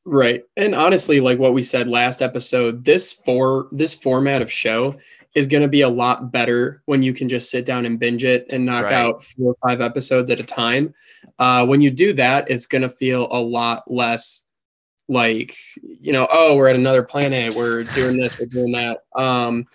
Right. 0.06 0.44
And 0.56 0.76
honestly, 0.76 1.20
like 1.20 1.40
what 1.40 1.54
we 1.54 1.64
said 1.64 1.88
last 1.88 2.22
episode, 2.22 2.86
this 2.86 3.12
for 3.12 3.70
this 3.72 3.94
format 3.94 4.42
of 4.42 4.52
show 4.52 4.96
is 5.36 5.48
going 5.48 5.62
to 5.62 5.70
be 5.70 5.82
a 5.82 5.90
lot 5.90 6.32
better 6.32 6.82
when 6.86 7.04
you 7.04 7.14
can 7.14 7.28
just 7.28 7.52
sit 7.52 7.66
down 7.66 7.86
and 7.86 8.00
binge 8.00 8.24
it 8.24 8.46
and 8.52 8.66
knock 8.66 8.86
right. 8.86 8.94
out 8.94 9.24
four 9.24 9.52
or 9.52 9.56
five 9.68 9.82
episodes 9.82 10.30
at 10.30 10.40
a 10.40 10.44
time. 10.44 10.94
Uh, 11.38 11.66
when 11.66 11.82
you 11.82 11.92
do 11.92 12.14
that, 12.14 12.50
it's 12.50 12.66
going 12.66 12.82
to 12.82 12.90
feel 12.90 13.28
a 13.32 13.40
lot 13.40 13.84
less 13.92 14.44
like, 15.08 15.56
you 15.84 16.14
know, 16.14 16.28
oh, 16.32 16.56
we're 16.56 16.70
at 16.70 16.76
another 16.76 17.04
planet, 17.04 17.54
we're 17.54 17.84
doing 17.84 18.18
this, 18.18 18.40
we're 18.40 18.48
doing 18.48 18.72
that. 18.72 19.04
Um, 19.16 19.68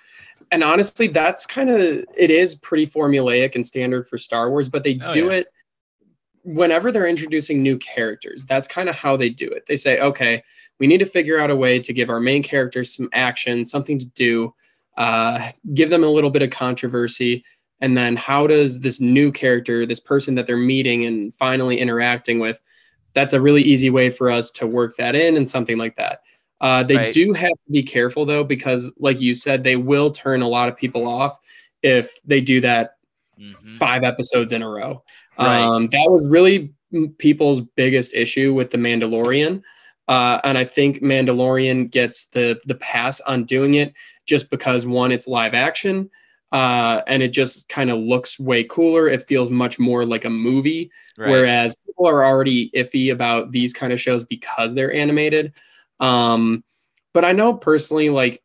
and 0.51 0.65
honestly, 0.65 1.07
that's 1.07 1.47
kind 1.47 1.71
of 1.71 1.81
it 2.17 2.31
is 2.31 2.55
pretty 2.57 2.87
formulaic 2.87 3.55
and 3.55 3.65
standard 3.65 4.09
for 4.09 4.19
Star 4.19 4.51
Wars, 4.51 4.69
but 4.69 4.83
they 4.83 4.99
oh, 5.05 5.13
do 5.13 5.27
yeah. 5.27 5.33
it 5.33 5.47
whenever 6.43 6.91
they're 6.91 7.07
introducing 7.07 7.63
new 7.63 7.77
characters. 7.79 8.45
That's 8.45 8.67
kind 8.67 8.89
of 8.89 8.97
how 8.97 9.17
they 9.17 9.29
do 9.29 9.49
it. 9.49 9.67
They 9.67 9.77
say, 9.77 10.01
okay, 10.01 10.43
we 10.79 10.87
need 10.87 10.99
to 10.99 11.07
figure 11.07 11.39
out 11.39 11.51
a 11.51 11.57
way 11.57 11.79
to 11.79 11.93
give 11.93 12.11
our 12.11 12.19
main 12.19 12.43
characters 12.43 12.97
some 12.97 13.09
action, 13.13 13.65
something 13.65 13.99
to 13.99 14.07
do, 14.07 14.53
uh, 14.97 15.51
give 15.75 15.91
them 15.91 16.05
a 16.05 16.09
little 16.09 16.31
bit 16.31 16.43
of 16.43 16.51
controversy. 16.51 17.45
And 17.81 17.97
then 17.97 18.17
how 18.17 18.47
does 18.47 18.81
this 18.81 19.01
new 19.01 19.33
character, 19.33 19.87
this 19.87 20.01
person 20.01 20.35
that 20.35 20.47
they're 20.47 20.57
meeting 20.57 21.07
and 21.07 21.35
finally 21.35 21.79
interacting 21.79 22.39
with, 22.39 22.61
that's 23.15 23.33
a 23.33 23.41
really 23.41 23.63
easy 23.63 23.91
way 23.91 24.11
for 24.11 24.31
us 24.31 24.51
to 24.53 24.67
work 24.67 24.97
that 24.97 25.15
in 25.15 25.37
and 25.37 25.49
something 25.49 25.79
like 25.79 25.97
that. 25.97 26.21
Uh, 26.61 26.83
they 26.83 26.97
right. 26.97 27.15
do 27.15 27.33
have 27.33 27.51
to 27.51 27.73
be 27.73 27.83
careful 27.83 28.27
though, 28.27 28.45
because 28.45 28.93
like 28.99 29.21
you 29.21 29.35
said, 29.35 29.65
they 29.65 29.77
will 29.77 30.11
turn 30.11 30.43
a 30.43 30.49
lot 30.49 30.69
of 30.69 30.77
people 30.77 31.09
off 31.09 31.39
if 31.83 32.19
they 32.25 32.41
do 32.41 32.61
that 32.61 32.97
mm-hmm. 33.41 33.77
five 33.77 34.03
episodes 34.03 34.53
in 34.53 34.63
a 34.63 34.69
row. 34.69 35.03
Right. 35.39 35.63
Um, 35.63 35.87
that 35.87 36.07
was 36.07 36.29
really 36.29 36.75
people's 37.17 37.61
biggest 37.61 38.13
issue 38.13 38.53
with 38.53 38.71
the 38.71 38.79
Mandalorian. 38.79 39.63
Uh, 40.07 40.41
and 40.45 40.59
I 40.59 40.65
think 40.65 41.01
Mandalorian 41.03 41.91
gets 41.91 42.27
the 42.27 42.61
the 42.67 42.75
pass 42.75 43.21
on 43.21 43.45
doing 43.45 43.75
it 43.75 43.95
just 44.31 44.49
because 44.49 44.87
one, 44.87 45.11
it's 45.11 45.27
live 45.27 45.55
action, 45.55 46.09
uh, 46.53 47.03
and 47.09 47.21
it 47.23 47.29
just 47.29 47.69
kind 47.69 47.91
of 47.91 47.99
looks 47.99 48.39
way 48.39 48.63
cooler. 48.63 49.09
It 49.09 49.27
feels 49.27 49.51
much 49.51 49.81
more 49.81 50.07
like 50.07 50.25
a 50.25 50.31
movie, 50.31 50.91
right. 51.19 51.29
whereas 51.29 51.75
people 51.85 52.07
are 52.07 52.25
already 52.25 52.71
iffy 52.71 53.13
about 53.13 53.51
these 53.51 53.73
kind 53.73 53.93
of 53.93 54.01
shows 54.01 54.25
because 54.25 54.73
they're 54.73 54.95
animated. 54.95 55.53
Um, 55.99 56.63
but 57.13 57.25
I 57.25 57.33
know 57.33 57.53
personally, 57.53 58.09
like 58.09 58.41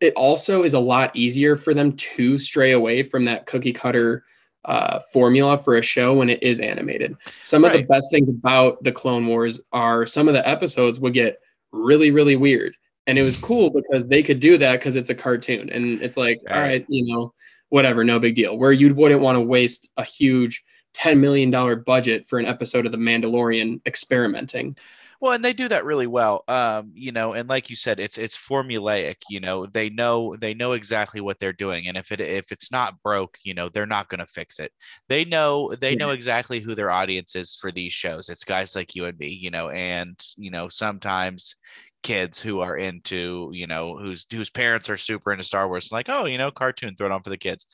it 0.00 0.14
also 0.14 0.62
is 0.64 0.72
a 0.72 0.80
lot 0.80 1.14
easier 1.14 1.54
for 1.54 1.74
them 1.74 1.92
to 1.92 2.38
stray 2.38 2.72
away 2.72 3.02
from 3.02 3.26
that 3.26 3.44
cookie 3.44 3.74
cutter 3.74 4.24
uh, 4.64 5.00
formula 5.12 5.58
for 5.58 5.76
a 5.76 5.82
show 5.82 6.14
when 6.14 6.30
it 6.30 6.42
is 6.42 6.60
animated. 6.60 7.14
Some 7.26 7.62
right. 7.62 7.74
of 7.74 7.80
the 7.82 7.86
best 7.86 8.10
things 8.10 8.30
about 8.30 8.82
the 8.82 8.92
Clone 8.92 9.26
Wars 9.26 9.60
are 9.72 10.06
some 10.06 10.28
of 10.28 10.34
the 10.34 10.48
episodes 10.48 10.98
would 10.98 11.12
get 11.12 11.40
really, 11.72 12.10
really 12.10 12.36
weird. 12.36 12.74
And 13.08 13.18
it 13.18 13.22
was 13.22 13.38
cool 13.38 13.70
because 13.70 14.06
they 14.06 14.22
could 14.22 14.38
do 14.38 14.58
that 14.58 14.78
because 14.78 14.94
it's 14.94 15.10
a 15.10 15.14
cartoon. 15.14 15.70
And 15.70 16.00
it's 16.02 16.16
like, 16.16 16.40
all 16.50 16.60
right, 16.60 16.84
you 16.88 17.12
know, 17.12 17.32
whatever, 17.70 18.04
no 18.04 18.18
big 18.18 18.34
deal. 18.34 18.56
Where 18.56 18.70
you 18.70 18.92
wouldn't 18.94 19.22
want 19.22 19.36
to 19.36 19.40
waste 19.40 19.88
a 19.96 20.04
huge 20.04 20.62
$10 20.94 21.18
million 21.18 21.50
budget 21.84 22.28
for 22.28 22.38
an 22.38 22.46
episode 22.46 22.84
of 22.84 22.92
The 22.92 22.98
Mandalorian 22.98 23.80
experimenting. 23.86 24.76
Well, 25.20 25.32
and 25.32 25.44
they 25.44 25.52
do 25.52 25.66
that 25.68 25.84
really 25.84 26.06
well. 26.06 26.44
Um, 26.46 26.92
you 26.94 27.10
know, 27.10 27.32
and 27.32 27.48
like 27.48 27.70
you 27.70 27.76
said, 27.76 27.98
it's 27.98 28.18
it's 28.18 28.36
formulaic. 28.36 29.16
You 29.28 29.40
know, 29.40 29.66
they 29.66 29.90
know 29.90 30.36
they 30.36 30.54
know 30.54 30.72
exactly 30.72 31.20
what 31.20 31.40
they're 31.40 31.52
doing, 31.52 31.88
and 31.88 31.96
if 31.96 32.12
it 32.12 32.20
if 32.20 32.52
it's 32.52 32.70
not 32.70 33.02
broke, 33.02 33.36
you 33.42 33.52
know, 33.52 33.68
they're 33.68 33.84
not 33.84 34.08
going 34.08 34.20
to 34.20 34.26
fix 34.26 34.60
it. 34.60 34.70
They 35.08 35.24
know 35.24 35.74
they 35.80 35.92
yeah. 35.92 35.96
know 35.96 36.10
exactly 36.10 36.60
who 36.60 36.76
their 36.76 36.92
audience 36.92 37.34
is 37.34 37.56
for 37.56 37.72
these 37.72 37.92
shows. 37.92 38.28
It's 38.28 38.44
guys 38.44 38.76
like 38.76 38.94
you 38.94 39.06
and 39.06 39.18
me, 39.18 39.28
you 39.28 39.50
know, 39.50 39.70
and 39.70 40.16
you 40.36 40.52
know 40.52 40.68
sometimes 40.68 41.56
kids 42.02 42.40
who 42.40 42.60
are 42.60 42.76
into 42.76 43.50
you 43.52 43.66
know 43.66 43.96
whose 43.96 44.26
whose 44.30 44.50
parents 44.50 44.88
are 44.88 44.96
super 44.96 45.32
into 45.32 45.44
Star 45.44 45.68
Wars 45.68 45.90
like 45.92 46.06
oh 46.08 46.26
you 46.26 46.38
know 46.38 46.50
cartoon 46.50 46.94
throw 46.94 47.06
it 47.06 47.12
on 47.12 47.22
for 47.22 47.30
the 47.30 47.36
kids. 47.36 47.66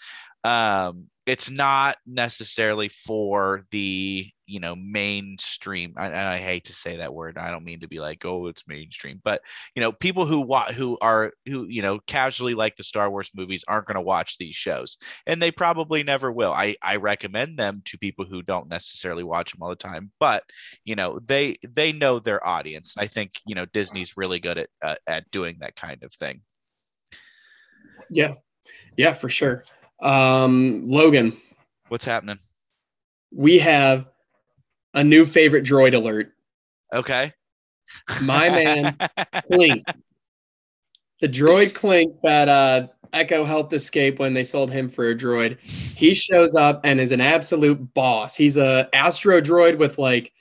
Um 0.42 1.06
it's 1.26 1.50
not 1.50 1.96
necessarily 2.06 2.88
for 2.88 3.64
the 3.70 4.28
you 4.46 4.60
know 4.60 4.76
mainstream 4.76 5.94
I, 5.96 6.34
I 6.34 6.36
hate 6.36 6.64
to 6.64 6.74
say 6.74 6.96
that 6.98 7.14
word 7.14 7.38
i 7.38 7.50
don't 7.50 7.64
mean 7.64 7.80
to 7.80 7.88
be 7.88 7.98
like 7.98 8.24
oh 8.26 8.46
it's 8.46 8.68
mainstream 8.68 9.20
but 9.24 9.40
you 9.74 9.80
know 9.80 9.90
people 9.90 10.26
who 10.26 10.42
wa- 10.42 10.70
who 10.70 10.98
are 11.00 11.32
who 11.46 11.66
you 11.66 11.80
know 11.80 11.98
casually 12.06 12.54
like 12.54 12.76
the 12.76 12.84
star 12.84 13.10
wars 13.10 13.30
movies 13.34 13.64
aren't 13.66 13.86
going 13.86 13.94
to 13.94 14.02
watch 14.02 14.36
these 14.36 14.54
shows 14.54 14.98
and 15.26 15.40
they 15.40 15.50
probably 15.50 16.02
never 16.02 16.30
will. 16.30 16.52
I 16.52 16.76
i 16.82 16.96
recommend 16.96 17.58
them 17.58 17.80
to 17.86 17.98
people 17.98 18.26
who 18.26 18.42
don't 18.42 18.68
necessarily 18.68 19.24
watch 19.24 19.52
them 19.52 19.62
all 19.62 19.70
the 19.70 19.76
time 19.76 20.10
but 20.20 20.44
you 20.84 20.94
know 20.94 21.18
they 21.24 21.56
they 21.66 21.92
know 21.92 22.18
their 22.18 22.46
audience. 22.46 22.96
I 22.98 23.06
think 23.06 23.32
you 23.46 23.54
know 23.54 23.64
disney's 23.66 24.16
really 24.16 24.40
good 24.40 24.58
at 24.58 24.68
uh, 24.82 24.96
at 25.06 25.30
doing 25.30 25.56
that 25.60 25.76
kind 25.76 26.02
of 26.02 26.12
thing. 26.12 26.42
Yeah. 28.10 28.34
Yeah 28.96 29.14
for 29.14 29.28
sure 29.28 29.64
um, 30.00 30.82
Logan, 30.88 31.36
what's 31.88 32.04
happening? 32.04 32.38
We 33.32 33.58
have 33.58 34.08
a 34.92 35.02
new 35.02 35.24
favorite 35.24 35.64
droid 35.64 35.94
alert. 35.94 36.32
Okay. 36.92 37.32
My 38.24 38.48
man, 38.48 38.96
Clink. 39.52 39.84
The 41.20 41.28
droid 41.28 41.74
Clink 41.74 42.16
that 42.22 42.48
uh, 42.48 42.88
Echo 43.12 43.44
helped 43.44 43.72
escape 43.72 44.18
when 44.18 44.34
they 44.34 44.44
sold 44.44 44.70
him 44.70 44.88
for 44.88 45.10
a 45.10 45.14
droid. 45.14 45.64
He 45.96 46.14
shows 46.14 46.54
up 46.54 46.80
and 46.84 47.00
is 47.00 47.12
an 47.12 47.20
absolute 47.20 47.94
boss. 47.94 48.34
He's 48.34 48.56
a 48.56 48.88
astro 48.92 49.40
droid 49.40 49.78
with 49.78 49.98
like 49.98 50.32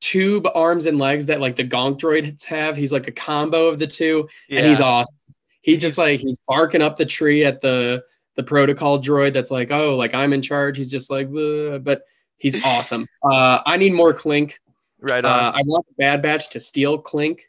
tube 0.00 0.46
arms 0.54 0.86
and 0.86 0.98
legs 0.98 1.26
that 1.26 1.40
like 1.40 1.56
the 1.56 1.66
Gonk 1.66 1.98
droids 1.98 2.44
have. 2.44 2.76
He's 2.76 2.92
like 2.92 3.08
a 3.08 3.12
combo 3.12 3.66
of 3.68 3.78
the 3.78 3.86
two, 3.86 4.28
yeah. 4.48 4.60
and 4.60 4.68
he's 4.68 4.80
awesome. 4.80 5.16
He's, 5.60 5.76
he's 5.76 5.82
just 5.82 5.98
like 5.98 6.20
he's 6.20 6.38
barking 6.46 6.82
up 6.82 6.96
the 6.96 7.06
tree 7.06 7.44
at 7.44 7.60
the 7.60 8.04
the 8.36 8.42
protocol 8.42 9.00
droid 9.00 9.32
that's 9.32 9.50
like, 9.50 9.70
oh, 9.70 9.96
like 9.96 10.14
I'm 10.14 10.32
in 10.32 10.42
charge. 10.42 10.76
He's 10.76 10.90
just 10.90 11.10
like, 11.10 11.30
but 11.30 12.02
he's 12.38 12.64
awesome. 12.64 13.06
Uh, 13.22 13.60
I 13.64 13.76
need 13.76 13.92
more 13.92 14.12
Clink. 14.12 14.60
Right 15.00 15.24
on. 15.24 15.32
Uh, 15.32 15.52
I 15.54 15.62
want 15.66 15.86
the 15.86 15.94
Bad 15.98 16.22
Batch 16.22 16.50
to 16.50 16.60
steal 16.60 16.98
Clink. 16.98 17.42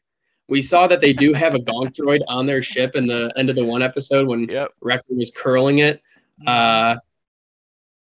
We 0.47 0.61
saw 0.61 0.87
that 0.87 0.99
they 0.99 1.13
do 1.13 1.33
have 1.33 1.55
a 1.55 1.59
Gonk 1.59 1.93
droid 1.93 2.21
on 2.27 2.45
their 2.45 2.61
ship 2.61 2.95
in 2.95 3.07
the 3.07 3.33
end 3.35 3.49
of 3.49 3.55
the 3.55 3.65
one 3.65 3.81
episode 3.81 4.27
when 4.27 4.47
yep. 4.47 4.71
Wrecker 4.81 5.13
was 5.15 5.31
curling 5.31 5.79
it. 5.79 6.01
Uh, 6.45 6.97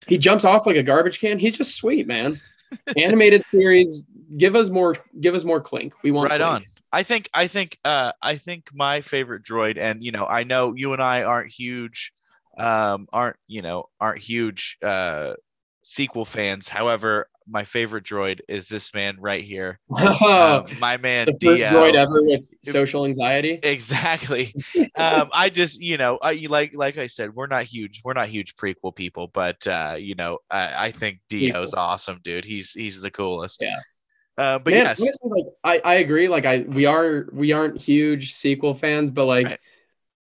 he 0.08 0.18
jumps 0.18 0.46
off 0.46 0.66
like 0.66 0.78
a 0.78 0.84
garbage 0.84 1.20
can. 1.20 1.38
He's 1.38 1.58
just 1.58 1.76
sweet, 1.76 2.08
man. 2.08 2.40
Animated 2.98 3.46
series, 3.48 4.06
give 4.38 4.56
us 4.56 4.70
more. 4.70 4.96
Give 5.20 5.36
us 5.36 5.44
more 5.44 5.60
Clink. 5.60 5.94
We 6.04 6.12
want 6.12 6.30
right 6.30 6.40
Clink. 6.40 6.54
on. 6.54 6.64
I 6.92 7.04
think 7.04 7.28
I 7.34 7.48
think 7.48 7.78
uh, 7.84 8.14
I 8.22 8.36
think 8.36 8.70
my 8.74 9.02
favorite 9.02 9.44
droid, 9.44 9.78
and 9.78 10.02
you 10.02 10.12
know, 10.12 10.26
I 10.26 10.44
know 10.44 10.74
you 10.76 10.94
and 10.94 11.02
I 11.02 11.24
aren't 11.24 11.52
huge 11.52 12.14
um, 12.60 13.08
aren't 13.12 13.38
you 13.48 13.62
know 13.62 13.86
aren't 14.00 14.20
huge 14.20 14.78
uh, 14.84 15.34
sequel 15.82 16.26
fans. 16.26 16.68
However, 16.68 17.28
my 17.48 17.64
favorite 17.64 18.04
droid 18.04 18.42
is 18.48 18.70
this 18.70 18.94
man 18.94 19.18
right 19.20 19.44
here, 19.44 19.80
um, 19.98 20.66
my 20.80 20.98
man. 20.98 21.28
The 21.28 21.38
first 21.42 21.62
DL. 21.62 21.70
droid 21.72 21.96
ever 21.96 22.24
with 22.24 22.42
social 22.64 23.06
anxiety. 23.06 23.60
Exactly. 23.64 24.54
um, 24.96 25.30
I 25.34 25.50
just 25.50 25.82
you 25.82 25.98
know 25.98 26.20
I, 26.22 26.46
like 26.50 26.76
like 26.76 26.98
I 26.98 27.08
said, 27.08 27.34
we're 27.34 27.48
not 27.48 27.64
huge 27.64 28.02
we're 28.04 28.14
not 28.14 28.28
huge 28.28 28.56
prequel 28.56 28.96
people, 28.96 29.28
but 29.28 29.66
uh, 29.66 29.96
you 29.98 30.16
know 30.16 30.40
I, 30.52 30.88
I 30.88 30.92
think 30.92 31.20
D-O's 31.30 31.74
awesome, 31.74 32.20
dude. 32.24 32.46
He's 32.46 32.72
he's 32.72 33.02
the 33.02 33.12
coolest. 33.12 33.62
Yeah. 33.62 33.78
Uh, 34.38 34.58
but 34.58 34.72
Man, 34.72 34.86
yes, 34.86 35.02
honestly, 35.02 35.44
like 35.64 35.84
I, 35.84 35.90
I 35.90 35.94
agree. 35.96 36.30
Like 36.30 36.46
I 36.46 36.60
we 36.60 36.86
are 36.86 37.28
we 37.34 37.52
aren't 37.52 37.82
huge 37.82 38.34
sequel 38.34 38.74
fans, 38.74 39.12
but 39.12 39.26
like 39.26 39.48
right. 39.48 39.60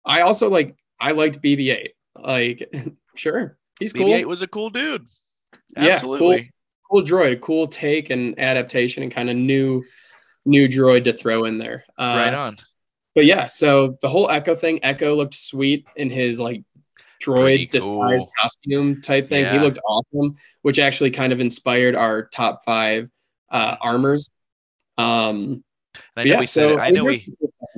I 0.05 0.22
also 0.22 0.50
like 0.50 0.75
I 1.00 1.12
liked 1.12 1.41
BB-8. 1.41 1.91
Like, 2.23 2.73
sure, 3.15 3.57
he's 3.79 3.93
cool. 3.93 4.07
BB-8 4.07 4.25
was 4.25 4.41
a 4.41 4.47
cool 4.47 4.69
dude. 4.69 5.07
Absolutely. 5.75 6.35
Yeah, 6.35 6.43
cool, 6.89 7.03
cool 7.03 7.03
droid, 7.03 7.41
cool 7.41 7.67
take 7.67 8.09
and 8.09 8.39
adaptation, 8.39 9.03
and 9.03 9.11
kind 9.11 9.29
of 9.29 9.35
new, 9.35 9.83
new 10.45 10.67
droid 10.67 11.05
to 11.05 11.13
throw 11.13 11.45
in 11.45 11.57
there. 11.57 11.83
Uh, 11.97 12.15
right 12.17 12.33
on. 12.33 12.55
But 13.15 13.25
yeah, 13.25 13.47
so 13.47 13.97
the 14.01 14.09
whole 14.09 14.29
Echo 14.29 14.55
thing, 14.55 14.79
Echo 14.83 15.15
looked 15.15 15.33
sweet 15.33 15.88
in 15.95 16.09
his 16.09 16.39
like 16.39 16.63
droid 17.21 17.69
disguised 17.69 18.29
costume 18.39 19.01
type 19.01 19.27
thing. 19.27 19.43
Yeah. 19.43 19.53
He 19.53 19.59
looked 19.59 19.79
awesome, 19.85 20.35
which 20.61 20.79
actually 20.79 21.11
kind 21.11 21.33
of 21.33 21.41
inspired 21.41 21.95
our 21.95 22.27
top 22.27 22.63
five 22.63 23.09
uh, 23.51 23.75
armors. 23.81 24.29
Um, 24.97 25.63
I 26.15 26.23
know 26.23 26.33
yeah, 26.33 26.39
we 26.39 26.45
said 26.45 26.69
so 26.69 26.77
it. 26.77 26.79
I 26.79 26.89
know 26.91 27.03
we 27.03 27.27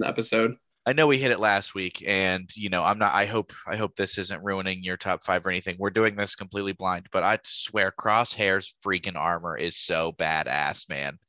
episode. 0.03 0.57
I 0.85 0.93
know 0.93 1.05
we 1.05 1.19
hit 1.19 1.31
it 1.31 1.39
last 1.39 1.75
week, 1.75 2.03
and 2.07 2.49
you 2.55 2.69
know, 2.69 2.83
I'm 2.83 2.97
not. 2.97 3.13
I 3.13 3.25
hope 3.25 3.53
I 3.67 3.75
hope 3.75 3.95
this 3.95 4.17
isn't 4.17 4.43
ruining 4.43 4.83
your 4.83 4.97
top 4.97 5.23
five 5.23 5.45
or 5.45 5.49
anything. 5.49 5.75
We're 5.77 5.91
doing 5.91 6.15
this 6.15 6.35
completely 6.35 6.73
blind, 6.73 7.07
but 7.11 7.23
I 7.23 7.37
swear, 7.43 7.91
Crosshair's 7.91 8.73
freaking 8.83 9.15
armor 9.15 9.55
is 9.57 9.77
so 9.77 10.11
badass, 10.13 10.89
man. 10.89 11.19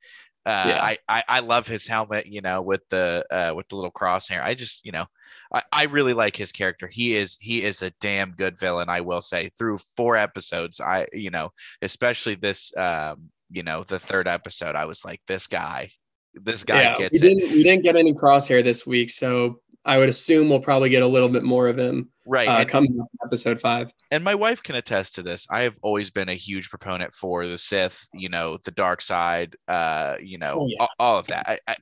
Uh, 0.45 0.65
yeah. 0.69 0.83
I, 0.83 0.99
I 1.09 1.25
I 1.29 1.41
love 1.41 1.67
his 1.69 1.87
helmet, 1.87 2.27
you 2.27 2.41
know, 2.41 2.63
with 2.63 2.83
the 2.89 3.27
uh, 3.31 3.53
with 3.55 3.69
the 3.69 3.77
little 3.77 3.93
crosshair. 3.93 4.43
I 4.43 4.55
just, 4.55 4.85
you 4.87 4.93
know, 4.93 5.05
I, 5.53 5.63
I 5.71 5.85
really 5.85 6.15
like 6.15 6.35
his 6.35 6.51
character. 6.51 6.89
He 6.89 7.15
is 7.15 7.37
he 7.41 7.63
is 7.63 7.83
a 7.83 7.93
damn 8.01 8.33
good 8.33 8.59
villain. 8.59 8.89
I 8.89 9.03
will 9.03 9.21
say 9.21 9.51
through 9.51 9.79
four 9.97 10.17
episodes, 10.17 10.81
I 10.81 11.07
you 11.13 11.31
know, 11.31 11.53
especially 11.83 12.35
this, 12.37 12.77
um, 12.77 13.29
you 13.51 13.63
know, 13.63 13.85
the 13.85 13.99
third 13.99 14.27
episode, 14.27 14.77
I 14.77 14.87
was 14.87 15.05
like, 15.05 15.21
this 15.29 15.47
guy 15.47 15.91
this 16.35 16.65
guy 16.65 16.83
yeah, 16.83 16.97
gets 16.97 17.23
we 17.23 17.31
it. 17.31 17.35
Didn't, 17.35 17.53
we 17.53 17.63
didn't 17.63 17.83
get 17.83 17.97
any 17.97 18.13
crosshair 18.13 18.63
this 18.65 18.87
week, 18.87 19.11
so 19.11 19.61
I 19.85 19.99
would 19.99 20.09
assume 20.09 20.49
we'll 20.49 20.61
probably 20.61 20.91
get 20.91 21.03
a 21.03 21.07
little 21.07 21.29
bit 21.29 21.43
more 21.43 21.69
of 21.69 21.79
him. 21.79 22.09
Right. 22.25 22.47
Uh, 22.47 22.65
coming 22.65 22.99
up 23.01 23.09
episode 23.25 23.61
five. 23.61 23.93
And 24.13 24.23
my 24.23 24.35
wife 24.35 24.63
can 24.63 24.77
attest 24.77 25.17
to 25.17 25.23
this. 25.23 25.47
I 25.51 25.63
have 25.63 25.77
always 25.83 26.11
been 26.11 26.29
a 26.29 26.35
huge 26.35 26.71
proponent 26.71 27.13
for 27.13 27.47
the 27.47 27.59
Sith, 27.59 28.07
you 28.15 28.29
know, 28.29 28.59
the 28.65 28.71
dark 28.71 29.03
side, 29.03 29.57
uh, 29.67 30.17
you 30.23 30.39
know, 30.39 30.61
oh, 30.61 30.67
yeah. 30.69 30.77
all, 30.81 30.89
all, 30.99 31.19
of 31.19 31.27
that. 31.27 31.49
I, 31.49 31.59
I, 31.67 31.77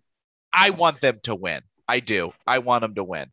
I, 0.53 0.71
want 0.71 1.01
them 1.01 1.17
to 1.25 1.35
win. 1.35 1.61
I 1.87 2.01
do. 2.01 2.33
I 2.47 2.59
want 2.61 2.81
them 2.81 2.95
to 2.95 3.05
win. 3.05 3.31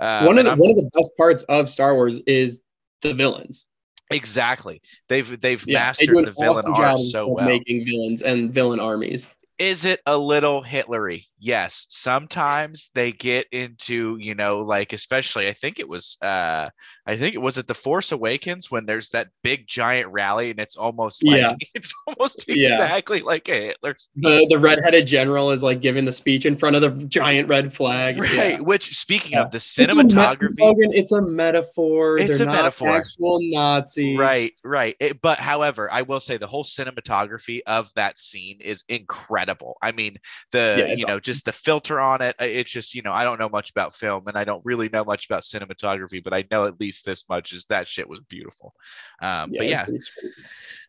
Uh, 0.00 0.24
one 0.24 0.38
of 0.38 0.44
the, 0.46 0.56
one 0.56 0.70
of 0.70 0.76
the 0.76 0.90
best 0.94 1.12
parts 1.16 1.44
of 1.44 1.68
Star 1.68 1.94
Wars 1.94 2.18
is 2.26 2.60
the 3.02 3.14
villains. 3.14 3.66
Exactly. 4.10 4.80
They've 5.08 5.40
they've 5.40 5.62
yeah, 5.66 5.80
mastered 5.80 6.16
they 6.16 6.24
the 6.24 6.34
villain 6.38 6.64
art 6.66 6.98
so 6.98 7.28
well. 7.28 7.44
Making 7.44 7.84
villains 7.84 8.22
and 8.22 8.50
villain 8.52 8.80
armies. 8.80 9.28
Is 9.58 9.84
it 9.84 10.00
a 10.06 10.16
little 10.18 10.62
Hitlery? 10.62 11.26
Yes. 11.40 11.86
Sometimes 11.88 12.90
they 12.94 13.12
get 13.12 13.46
into, 13.52 14.16
you 14.20 14.34
know, 14.34 14.60
like 14.60 14.92
especially 14.92 15.48
I 15.48 15.52
think 15.52 15.78
it 15.78 15.88
was 15.88 16.16
uh 16.22 16.68
I 17.06 17.16
think 17.16 17.34
it 17.34 17.38
was 17.38 17.58
at 17.58 17.66
the 17.66 17.74
Force 17.74 18.12
Awakens 18.12 18.70
when 18.70 18.86
there's 18.86 19.10
that 19.10 19.28
big 19.42 19.66
giant 19.66 20.08
rally 20.08 20.50
and 20.50 20.60
it's 20.60 20.76
almost 20.76 21.24
like 21.24 21.42
yeah. 21.42 21.54
it's 21.74 21.94
almost 22.06 22.44
exactly 22.48 23.18
yeah. 23.18 23.24
like 23.24 23.48
a 23.48 23.68
Hitler. 23.68 23.96
The 24.16 24.46
the 24.50 24.58
redheaded 24.58 25.06
general 25.06 25.50
is 25.50 25.62
like 25.62 25.80
giving 25.80 26.04
the 26.04 26.12
speech 26.12 26.44
in 26.46 26.56
front 26.56 26.76
of 26.76 26.82
the 26.82 27.04
giant 27.06 27.48
red 27.48 27.72
flag. 27.72 28.18
Right. 28.18 28.32
Yeah. 28.34 28.60
Which 28.60 28.96
speaking 28.96 29.38
of 29.38 29.50
the 29.50 29.58
cinematography 29.58 30.56
it's 30.58 30.60
a, 30.60 30.98
it's 30.98 31.12
a 31.12 31.22
metaphor. 31.22 32.18
It's 32.18 32.38
They're 32.38 32.48
a 32.48 32.52
metaphor. 32.52 32.96
Actual 32.96 33.38
Nazis. 33.42 34.18
Right, 34.18 34.52
right. 34.64 34.96
It, 35.00 35.20
but 35.20 35.38
however, 35.38 35.88
I 35.90 36.02
will 36.02 36.20
say 36.20 36.36
the 36.36 36.46
whole 36.46 36.64
cinematography 36.64 37.60
of 37.66 37.92
that 37.94 38.18
scene 38.18 38.58
is 38.60 38.84
incredible. 38.88 39.76
I 39.82 39.92
mean, 39.92 40.16
the 40.52 40.94
you 40.96 41.06
know, 41.06 41.14
awesome. 41.14 41.20
Just 41.28 41.44
the 41.44 41.52
filter 41.52 42.00
on 42.00 42.22
it. 42.22 42.34
It's 42.40 42.70
just, 42.70 42.94
you 42.94 43.02
know, 43.02 43.12
I 43.12 43.22
don't 43.22 43.38
know 43.38 43.50
much 43.50 43.70
about 43.70 43.94
film 43.94 44.26
and 44.28 44.36
I 44.38 44.44
don't 44.44 44.64
really 44.64 44.88
know 44.88 45.04
much 45.04 45.26
about 45.26 45.42
cinematography, 45.42 46.24
but 46.24 46.32
I 46.32 46.46
know 46.50 46.64
at 46.64 46.80
least 46.80 47.04
this 47.04 47.28
much 47.28 47.52
is 47.52 47.66
that 47.66 47.86
shit 47.86 48.08
was 48.08 48.20
beautiful. 48.30 48.72
Um, 49.20 49.50
yeah, 49.52 49.58
but 49.58 49.66
yeah. 49.66 49.86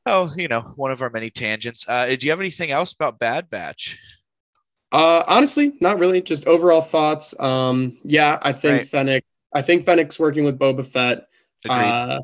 Oh, 0.06 0.32
you 0.38 0.48
know, 0.48 0.62
one 0.78 0.92
of 0.92 1.02
our 1.02 1.10
many 1.10 1.30
tangents. 1.30 1.90
Uh, 1.90 2.16
do 2.18 2.26
you 2.26 2.32
have 2.32 2.40
anything 2.40 2.72
else 2.72 2.94
about 2.94 3.20
Bad 3.20 3.50
Batch? 3.50 4.00
Uh, 4.94 5.24
honestly, 5.28 5.74
not 5.82 6.00
really. 6.00 6.22
Just 6.22 6.48
overall 6.48 6.82
thoughts. 6.82 7.38
Um, 7.38 7.98
yeah, 8.06 8.40
I 8.42 8.54
think 8.54 8.80
right. 8.80 8.88
Fennec. 8.88 9.26
I 9.54 9.62
think 9.62 9.84
Fennec's 9.84 10.18
working 10.18 10.46
with 10.46 10.58
Boba 10.58 10.86
Fett. 10.86 11.28
Uh, 11.68 12.20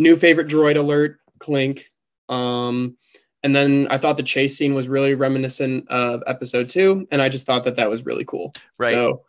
new 0.00 0.16
favorite 0.16 0.48
droid 0.48 0.76
alert, 0.76 1.20
Clink. 1.38 1.86
Um, 2.28 2.96
and 3.44 3.54
then 3.54 3.86
I 3.90 3.98
thought 3.98 4.16
the 4.16 4.22
chase 4.22 4.56
scene 4.56 4.74
was 4.74 4.88
really 4.88 5.14
reminiscent 5.14 5.88
of 5.90 6.22
episode 6.26 6.70
two, 6.70 7.06
and 7.12 7.20
I 7.20 7.28
just 7.28 7.44
thought 7.44 7.62
that 7.64 7.76
that 7.76 7.90
was 7.90 8.04
really 8.04 8.24
cool. 8.24 8.54
Right. 8.80 8.94
So 8.94 9.22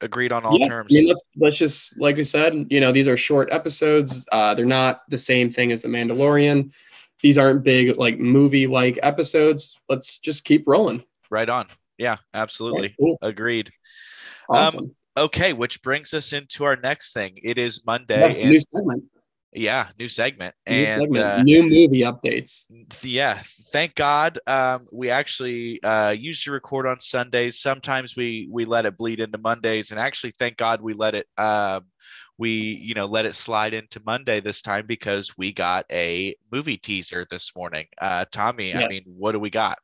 agreed 0.00 0.32
on 0.32 0.44
all 0.44 0.58
yeah, 0.58 0.66
terms. 0.66 0.92
I 0.92 0.98
mean, 0.98 1.08
let's, 1.08 1.22
let's 1.36 1.56
just 1.56 1.98
like 1.98 2.16
we 2.16 2.24
said, 2.24 2.66
you 2.68 2.80
know, 2.80 2.90
these 2.90 3.06
are 3.06 3.16
short 3.16 3.48
episodes. 3.52 4.26
Uh, 4.32 4.54
they're 4.54 4.66
not 4.66 5.02
the 5.08 5.16
same 5.16 5.50
thing 5.50 5.70
as 5.70 5.82
the 5.82 5.88
Mandalorian. 5.88 6.72
These 7.20 7.38
aren't 7.38 7.62
big 7.62 7.96
like 7.96 8.18
movie 8.18 8.66
like 8.66 8.98
episodes. 9.02 9.78
Let's 9.88 10.18
just 10.18 10.44
keep 10.44 10.66
rolling. 10.66 11.04
Right 11.30 11.48
on. 11.48 11.68
Yeah, 11.96 12.16
absolutely. 12.34 12.88
Right, 12.88 12.94
cool. 12.98 13.18
Agreed. 13.22 13.70
Um, 14.48 14.56
awesome. 14.56 14.84
Um, 15.16 15.24
okay, 15.26 15.52
which 15.52 15.80
brings 15.82 16.12
us 16.12 16.32
into 16.32 16.64
our 16.64 16.74
next 16.74 17.12
thing. 17.12 17.38
It 17.40 17.56
is 17.56 17.86
Monday. 17.86 18.52
Yeah, 18.52 18.58
segment. 18.74 19.04
Yeah, 19.52 19.88
new 19.98 20.06
segment. 20.06 20.54
New 20.68 20.76
and 20.76 21.00
segment, 21.00 21.24
uh, 21.24 21.42
new 21.42 21.62
movie 21.62 22.02
updates. 22.02 22.66
yeah, 23.02 23.38
thank 23.72 23.96
God. 23.96 24.38
Um, 24.46 24.86
we 24.92 25.10
actually 25.10 25.82
uh, 25.82 26.14
usually 26.16 26.54
record 26.54 26.86
on 26.86 27.00
Sundays. 27.00 27.58
Sometimes 27.58 28.16
we 28.16 28.48
we 28.50 28.64
let 28.64 28.86
it 28.86 28.96
bleed 28.96 29.18
into 29.18 29.38
Mondays, 29.38 29.90
and 29.90 29.98
actually, 29.98 30.32
thank 30.38 30.56
God 30.56 30.80
we 30.80 30.92
let 30.92 31.16
it. 31.16 31.26
Um, 31.36 31.86
we 32.38 32.50
you 32.50 32.94
know 32.94 33.06
let 33.06 33.26
it 33.26 33.34
slide 33.34 33.74
into 33.74 34.00
Monday 34.06 34.38
this 34.40 34.62
time 34.62 34.86
because 34.86 35.36
we 35.36 35.52
got 35.52 35.84
a 35.90 36.36
movie 36.52 36.76
teaser 36.76 37.26
this 37.28 37.56
morning. 37.56 37.86
Uh, 38.00 38.26
Tommy, 38.30 38.72
I 38.72 38.86
mean, 38.86 39.02
what 39.06 39.32
do 39.32 39.40
we 39.40 39.50
got? 39.50 39.78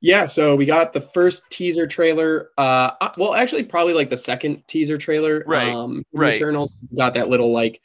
Yeah, 0.00 0.24
so 0.24 0.54
we 0.56 0.66
got 0.66 0.92
the 0.92 1.00
first 1.00 1.44
teaser 1.50 1.86
trailer. 1.86 2.50
Uh, 2.56 2.92
uh, 3.00 3.10
well, 3.18 3.34
actually, 3.34 3.64
probably 3.64 3.92
like 3.92 4.08
the 4.08 4.16
second 4.16 4.62
teaser 4.66 4.96
trailer. 4.96 5.42
Right, 5.46 5.74
Um, 5.74 6.04
right. 6.12 6.36
Eternals 6.36 6.72
got 6.96 7.14
that 7.14 7.28
little 7.28 7.52
like 7.52 7.80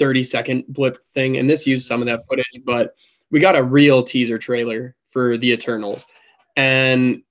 thirty 0.00 0.24
second 0.24 0.64
blip 0.66 1.04
thing, 1.14 1.36
and 1.36 1.48
this 1.48 1.64
used 1.66 1.86
some 1.86 2.00
of 2.00 2.06
that 2.06 2.20
footage, 2.28 2.60
but 2.64 2.96
we 3.30 3.38
got 3.38 3.54
a 3.56 3.62
real 3.62 4.02
teaser 4.02 4.38
trailer 4.38 4.96
for 5.10 5.36
the 5.36 5.52
Eternals, 5.52 6.06
and 6.56 7.22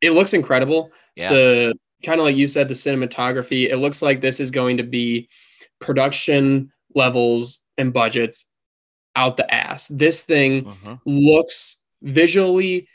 it 0.00 0.10
looks 0.12 0.32
incredible. 0.34 0.92
Yeah, 1.16 1.32
The 1.32 1.74
kind 2.04 2.20
of 2.20 2.26
like 2.26 2.36
you 2.36 2.46
said, 2.46 2.68
the 2.68 2.74
cinematography. 2.74 3.68
It 3.70 3.78
looks 3.78 4.02
like 4.02 4.20
this 4.20 4.38
is 4.38 4.50
going 4.50 4.76
to 4.76 4.82
be 4.82 5.28
production 5.80 6.70
levels 6.94 7.60
and 7.78 7.92
budgets 7.92 8.44
out 9.16 9.36
the 9.36 9.52
ass. 9.52 9.88
This 9.88 10.22
thing 10.22 10.64
Mhm. 10.64 11.00
looks 11.04 11.76
visually 12.02 12.88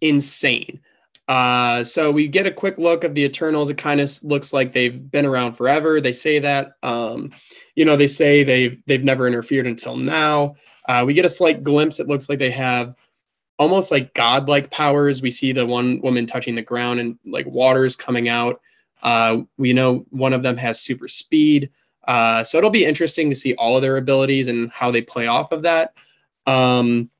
insane. 0.00 0.80
Uh, 1.28 1.84
so 1.84 2.10
we 2.10 2.26
get 2.26 2.46
a 2.46 2.50
quick 2.50 2.78
look 2.78 3.04
of 3.04 3.14
the 3.14 3.22
Eternals. 3.22 3.68
It 3.68 3.76
kind 3.76 4.00
of 4.00 4.10
looks 4.24 4.54
like 4.54 4.72
they've 4.72 5.10
been 5.10 5.26
around 5.26 5.54
forever. 5.54 6.00
They 6.00 6.14
say 6.14 6.38
that. 6.38 6.72
Um, 6.82 7.32
you 7.74 7.84
know, 7.84 7.96
they 7.96 8.08
say 8.08 8.42
they've 8.42 8.82
they've 8.86 9.04
never 9.04 9.26
interfered 9.26 9.66
until 9.66 9.96
now. 9.96 10.54
Uh, 10.86 11.04
we 11.06 11.12
get 11.12 11.26
a 11.26 11.30
slight 11.30 11.62
glimpse. 11.62 12.00
It 12.00 12.08
looks 12.08 12.30
like 12.30 12.38
they 12.38 12.50
have 12.50 12.96
almost 13.58 13.90
like 13.90 14.14
godlike 14.14 14.70
powers. 14.70 15.20
We 15.20 15.30
see 15.30 15.52
the 15.52 15.66
one 15.66 16.00
woman 16.00 16.26
touching 16.26 16.54
the 16.54 16.62
ground 16.62 16.98
and 16.98 17.18
like 17.26 17.46
waters 17.46 17.94
coming 17.94 18.28
out. 18.28 18.60
Uh, 19.02 19.42
we 19.58 19.74
know 19.74 20.06
one 20.10 20.32
of 20.32 20.42
them 20.42 20.56
has 20.56 20.80
super 20.80 21.08
speed. 21.08 21.70
Uh, 22.06 22.42
so 22.42 22.56
it'll 22.56 22.70
be 22.70 22.86
interesting 22.86 23.28
to 23.28 23.36
see 23.36 23.54
all 23.54 23.76
of 23.76 23.82
their 23.82 23.98
abilities 23.98 24.48
and 24.48 24.70
how 24.70 24.90
they 24.90 25.02
play 25.02 25.26
off 25.26 25.52
of 25.52 25.62
that. 25.62 25.92
Um, 26.46 27.10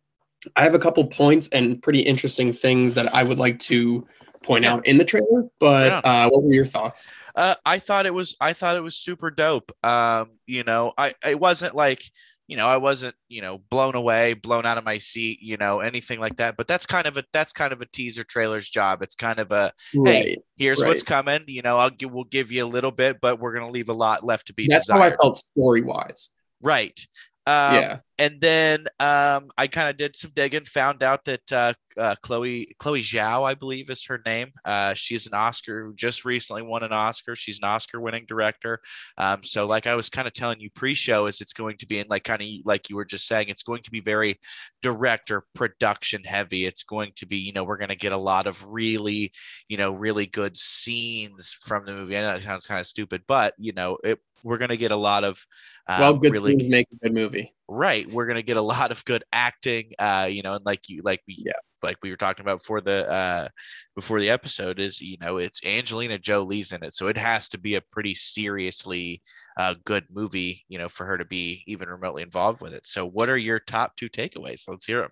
I 0.57 0.62
have 0.62 0.75
a 0.75 0.78
couple 0.78 1.04
points 1.07 1.49
and 1.49 1.83
pretty 1.83 2.00
interesting 2.00 2.52
things 2.52 2.95
that 2.95 3.12
I 3.14 3.23
would 3.23 3.38
like 3.38 3.59
to 3.61 4.07
point 4.42 4.64
Yeah. 4.64 4.75
out 4.75 4.87
in 4.87 4.97
the 4.97 5.04
trailer. 5.04 5.45
But 5.59 5.87
Yeah. 5.92 5.99
uh, 6.04 6.28
what 6.30 6.45
were 6.45 6.52
your 6.52 6.66
thoughts? 6.66 7.09
Uh, 7.35 7.54
I 7.64 7.78
thought 7.78 8.07
it 8.07 8.14
was 8.14 8.37
I 8.40 8.52
thought 8.52 8.76
it 8.76 8.83
was 8.83 8.97
super 8.97 9.30
dope. 9.30 9.73
Um, 9.85 10.38
you 10.47 10.64
know, 10.64 10.92
I 10.97 11.14
it 11.26 11.38
wasn't 11.38 11.75
like 11.75 12.02
you 12.47 12.57
know 12.57 12.66
I 12.68 12.76
wasn't 12.78 13.14
you 13.28 13.42
know 13.42 13.59
blown 13.59 13.95
away, 13.95 14.35
blown 14.35 14.64
out 14.64 14.78
of 14.78 14.85
my 14.85 14.99
seat, 14.99 15.40
you 15.42 15.57
know, 15.57 15.80
anything 15.80 16.21
like 16.21 16.37
that. 16.37 16.57
But 16.57 16.68
that's 16.68 16.87
kind 16.87 17.07
of 17.07 17.16
a 17.16 17.25
that's 17.33 17.52
kind 17.52 17.73
of 17.73 17.83
a 17.83 17.87
teaser 17.87 18.25
trailer's 18.25 18.68
job. 18.68 19.02
It's 19.02 19.16
kind 19.16 19.38
of 19.40 19.50
a 19.52 19.73
Right. 19.95 20.38
here's 20.57 20.83
what's 20.85 21.02
coming. 21.02 21.45
You 21.49 21.62
know, 21.62 21.78
I'll 21.78 21.90
give 21.90 22.12
we'll 22.12 22.25
give 22.25 22.52
you 22.52 22.64
a 22.64 22.66
little 22.66 22.92
bit, 22.92 23.21
but 23.21 23.40
we're 23.40 23.54
gonna 23.54 23.71
leave 23.71 23.88
a 23.88 23.92
lot 23.95 24.25
left 24.25 24.47
to 24.49 24.54
be 24.54 24.68
That's 24.68 24.88
how. 24.88 25.02
I 25.02 25.14
felt 25.16 25.38
story 25.38 25.83
wise. 25.83 26.30
Right. 26.61 26.99
Um, 27.48 27.74
yeah. 27.76 28.00
and 28.18 28.42
then 28.42 28.80
um, 29.00 29.48
I 29.56 29.68
kind 29.68 29.88
of 29.88 29.96
did 29.96 30.14
some 30.14 30.32
digging, 30.36 30.66
found 30.66 31.02
out 31.02 31.24
that 31.24 31.50
uh, 31.50 31.72
uh, 31.96 32.14
Chloe 32.20 32.76
Chloe 32.78 33.00
Zhao, 33.00 33.48
I 33.48 33.54
believe, 33.54 33.88
is 33.88 34.04
her 34.04 34.20
name. 34.26 34.48
Uh, 34.66 34.92
she's 34.92 35.26
an 35.26 35.32
Oscar, 35.32 35.90
just 35.94 36.26
recently 36.26 36.60
won 36.60 36.82
an 36.82 36.92
Oscar. 36.92 37.34
She's 37.34 37.58
an 37.62 37.68
Oscar-winning 37.68 38.26
director. 38.28 38.80
Um, 39.16 39.42
so, 39.42 39.64
like 39.64 39.86
I 39.86 39.94
was 39.94 40.10
kind 40.10 40.26
of 40.26 40.34
telling 40.34 40.60
you 40.60 40.68
pre-show, 40.74 41.26
is 41.26 41.40
it's 41.40 41.54
going 41.54 41.78
to 41.78 41.86
be 41.86 42.00
in 42.00 42.06
like 42.10 42.24
kind 42.24 42.42
of 42.42 42.48
like 42.66 42.90
you 42.90 42.96
were 42.96 43.06
just 43.06 43.26
saying, 43.26 43.48
it's 43.48 43.62
going 43.62 43.82
to 43.84 43.90
be 43.90 44.00
very 44.00 44.38
director 44.82 45.44
production 45.54 46.22
heavy. 46.24 46.66
It's 46.66 46.82
going 46.82 47.12
to 47.16 47.26
be, 47.26 47.38
you 47.38 47.54
know, 47.54 47.64
we're 47.64 47.78
going 47.78 47.88
to 47.88 47.96
get 47.96 48.12
a 48.12 48.18
lot 48.18 48.46
of 48.46 48.62
really, 48.68 49.32
you 49.70 49.78
know, 49.78 49.92
really 49.92 50.26
good 50.26 50.54
scenes 50.54 51.56
from 51.62 51.86
the 51.86 51.94
movie. 51.94 52.18
I 52.18 52.20
know 52.20 52.32
that 52.34 52.42
sounds 52.42 52.66
kind 52.66 52.80
of 52.80 52.86
stupid, 52.86 53.22
but 53.26 53.54
you 53.56 53.72
know, 53.72 53.96
it, 54.04 54.18
we're 54.44 54.58
going 54.58 54.68
to 54.68 54.76
get 54.76 54.90
a 54.90 54.96
lot 54.96 55.24
of 55.24 55.44
um, 55.88 56.00
well, 56.00 56.14
good 56.18 56.32
really 56.32 56.52
scenes 56.52 56.68
make 56.68 56.86
a 56.92 56.96
good 57.06 57.14
movie. 57.14 57.38
Right 57.68 58.11
we're 58.11 58.26
going 58.26 58.37
to 58.37 58.42
get 58.42 58.57
a 58.57 58.62
lot 58.62 58.90
of 58.90 59.04
good 59.04 59.23
acting 59.33 59.90
uh 59.99 60.26
you 60.30 60.42
know 60.42 60.54
and 60.54 60.64
like 60.64 60.88
you 60.88 61.02
like 61.04 61.21
we 61.28 61.37
Yeah. 61.45 61.52
like 61.83 61.97
we 62.02 62.11
were 62.11 62.16
talking 62.16 62.45
about 62.45 62.59
before 62.59 62.80
the 62.80 63.11
uh 63.11 63.49
before 63.95 64.21
the 64.21 64.30
episode 64.30 64.78
is 64.80 65.00
you 65.00 65.16
know 65.20 65.37
it's 65.37 65.64
angelina 65.66 66.18
jolie's 66.18 66.72
in 66.72 66.83
it 66.83 66.94
so 66.94 67.09
it 67.09 67.18
has 67.18 67.48
to 67.51 67.59
be 67.59 67.74
a 67.74 67.83
pretty 67.90 68.14
seriously 68.14 69.20
uh 69.59 69.74
good 69.85 70.05
movie 70.11 70.64
you 70.68 70.79
know 70.79 70.88
for 70.88 71.05
her 71.05 71.18
to 71.18 71.24
be 71.27 71.62
even 71.66 71.88
remotely 71.88 72.22
involved 72.22 72.61
with 72.62 72.72
it 72.72 72.87
so 72.87 73.07
what 73.07 73.29
are 73.29 73.37
your 73.38 73.61
top 73.61 73.94
two 73.96 74.09
takeaways 74.09 74.66
let's 74.68 74.87
hear 74.87 75.01
them 75.01 75.11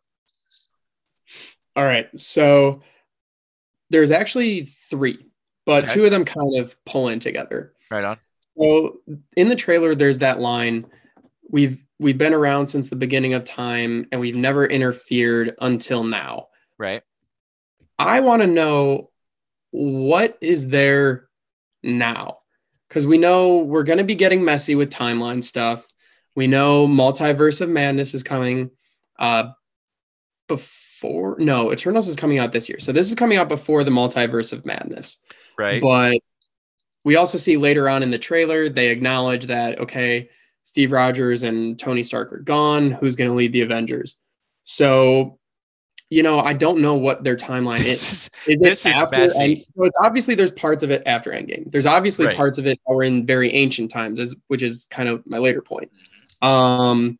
All 1.76 1.84
right. 1.84 2.08
So 2.18 2.82
there's 3.90 4.10
actually 4.10 4.64
three, 4.90 5.18
but 5.64 5.84
Okay. 5.84 5.94
two 5.94 6.04
of 6.04 6.10
them 6.10 6.24
kind 6.24 6.58
of 6.58 6.74
pull 6.84 7.08
in 7.08 7.20
together. 7.20 7.74
right 7.90 8.04
on 8.04 8.16
So 8.58 9.00
in 9.36 9.48
the 9.48 9.56
trailer, 9.56 9.94
there's 9.94 10.18
that 10.18 10.40
line, 10.40 10.86
we've 11.50 11.85
we've 11.98 12.18
been 12.18 12.34
around 12.34 12.66
since 12.66 12.88
the 12.88 12.96
beginning 12.96 13.34
of 13.34 13.44
time 13.44 14.06
and 14.12 14.20
we've 14.20 14.36
never 14.36 14.66
interfered 14.66 15.54
until 15.60 16.04
now. 16.04 16.48
right 16.78 17.02
I 17.98 18.20
want 18.20 18.42
to 18.42 18.48
know 18.48 19.10
what 19.70 20.36
is 20.40 20.68
there 20.68 21.28
now? 21.82 22.38
Because 22.88 23.06
we 23.06 23.18
know 23.18 23.58
we're 23.58 23.82
going 23.82 23.98
to 23.98 24.04
be 24.04 24.14
getting 24.14 24.44
messy 24.44 24.74
with 24.74 24.90
timeline 24.90 25.42
stuff. 25.42 25.86
We 26.34 26.46
know 26.46 26.86
Multiverse 26.86 27.60
of 27.60 27.68
Madness 27.68 28.14
is 28.14 28.22
coming 28.22 28.70
uh, 29.18 29.50
before, 30.48 31.36
no, 31.38 31.72
Eternals 31.72 32.08
is 32.08 32.16
coming 32.16 32.38
out 32.38 32.52
this 32.52 32.68
year. 32.68 32.78
So 32.78 32.92
this 32.92 33.08
is 33.08 33.14
coming 33.14 33.38
out 33.38 33.48
before 33.48 33.84
the 33.84 33.90
Multiverse 33.90 34.52
of 34.52 34.66
Madness. 34.66 35.18
right 35.58 35.80
But 35.80 36.20
we 37.04 37.16
also 37.16 37.38
see 37.38 37.56
later 37.56 37.88
on 37.88 38.02
in 38.02 38.10
the 38.10 38.18
trailer, 38.18 38.68
they 38.68 38.88
acknowledge 38.88 39.46
that, 39.46 39.78
okay, 39.80 40.28
Steve 40.66 40.90
Rogers 40.90 41.44
and 41.44 41.78
Tony 41.78 42.02
Stark 42.02 42.32
are 42.32 42.40
gone. 42.40 42.90
Who's 42.90 43.14
going 43.14 43.30
to 43.30 43.36
lead 43.36 43.52
the 43.52 43.60
Avengers? 43.60 44.16
So, 44.64 45.38
you 46.10 46.24
know, 46.24 46.40
I 46.40 46.54
don't 46.54 46.80
know 46.80 46.94
what 46.94 47.22
their 47.22 47.36
timeline 47.36 47.78
is. 47.78 47.84
this 47.86 48.02
is 48.02 48.30
Is 48.48 48.60
This 48.60 48.86
is 48.86 48.96
after 48.96 49.20
messy. 49.20 49.42
End- 49.44 49.64
so 49.76 49.84
it's 49.84 49.96
obviously 50.02 50.34
there's 50.34 50.50
parts 50.50 50.82
of 50.82 50.90
it 50.90 51.04
after 51.06 51.30
Endgame. 51.30 51.70
There's 51.70 51.86
obviously 51.86 52.26
Right. 52.26 52.36
parts 52.36 52.58
of 52.58 52.66
it 52.66 52.80
that 52.84 52.92
were 52.94 53.04
in 53.04 53.24
very 53.24 53.52
ancient 53.54 53.92
times, 53.92 54.18
as 54.18 54.34
which 54.48 54.64
is 54.64 54.88
kind 54.90 55.08
of 55.08 55.24
my 55.24 55.38
later 55.38 55.62
point. 55.62 55.90
Um, 56.42 57.16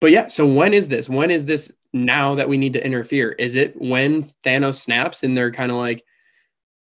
but 0.00 0.10
yeah, 0.10 0.26
so 0.26 0.46
when 0.46 0.74
is 0.74 0.88
this? 0.88 1.08
When 1.08 1.30
is 1.30 1.44
this 1.44 1.70
now 1.92 2.34
that 2.34 2.48
we 2.48 2.56
need 2.58 2.72
to 2.72 2.84
interfere? 2.84 3.30
Is 3.32 3.54
it 3.54 3.80
when 3.80 4.24
Thanos 4.44 4.80
snaps 4.80 5.22
and 5.22 5.36
they're 5.36 5.52
kind 5.52 5.70
of 5.70 5.78
like, 5.78 6.04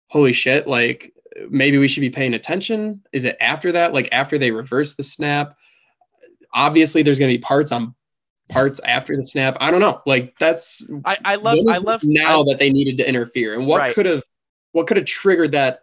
holy 0.08 0.32
shit, 0.32 0.66
like 0.66 1.13
maybe 1.50 1.78
we 1.78 1.88
should 1.88 2.00
be 2.00 2.10
paying 2.10 2.34
attention? 2.34 3.02
Is 3.12 3.24
it 3.24 3.36
after 3.40 3.72
that? 3.72 3.92
Like 3.92 4.08
after 4.12 4.38
they 4.38 4.50
reverse 4.50 4.94
the 4.94 5.02
snap? 5.02 5.56
Obviously, 6.52 7.02
there's 7.02 7.18
going 7.18 7.30
to 7.32 7.36
be 7.38 7.42
parts 7.42 7.72
on 7.72 7.94
parts 8.48 8.80
after 8.84 9.16
the 9.16 9.24
snap. 9.24 9.56
I 9.60 9.70
don't 9.70 9.80
know. 9.80 10.00
Like 10.06 10.38
that's 10.38 10.86
i 11.04 11.16
i 11.24 11.34
love 11.36 11.58
i 11.68 11.78
love 11.78 12.02
now 12.04 12.42
I- 12.42 12.44
that 12.50 12.58
they 12.58 12.70
needed 12.70 12.98
to 12.98 13.08
interfere 13.08 13.54
and 13.54 13.66
what 13.66 13.78
Right. 13.78 13.94
could 13.94 14.06
have 14.06 14.22
what 14.72 14.86
could 14.86 14.96
have 14.96 15.06
triggered 15.06 15.52
that 15.52 15.80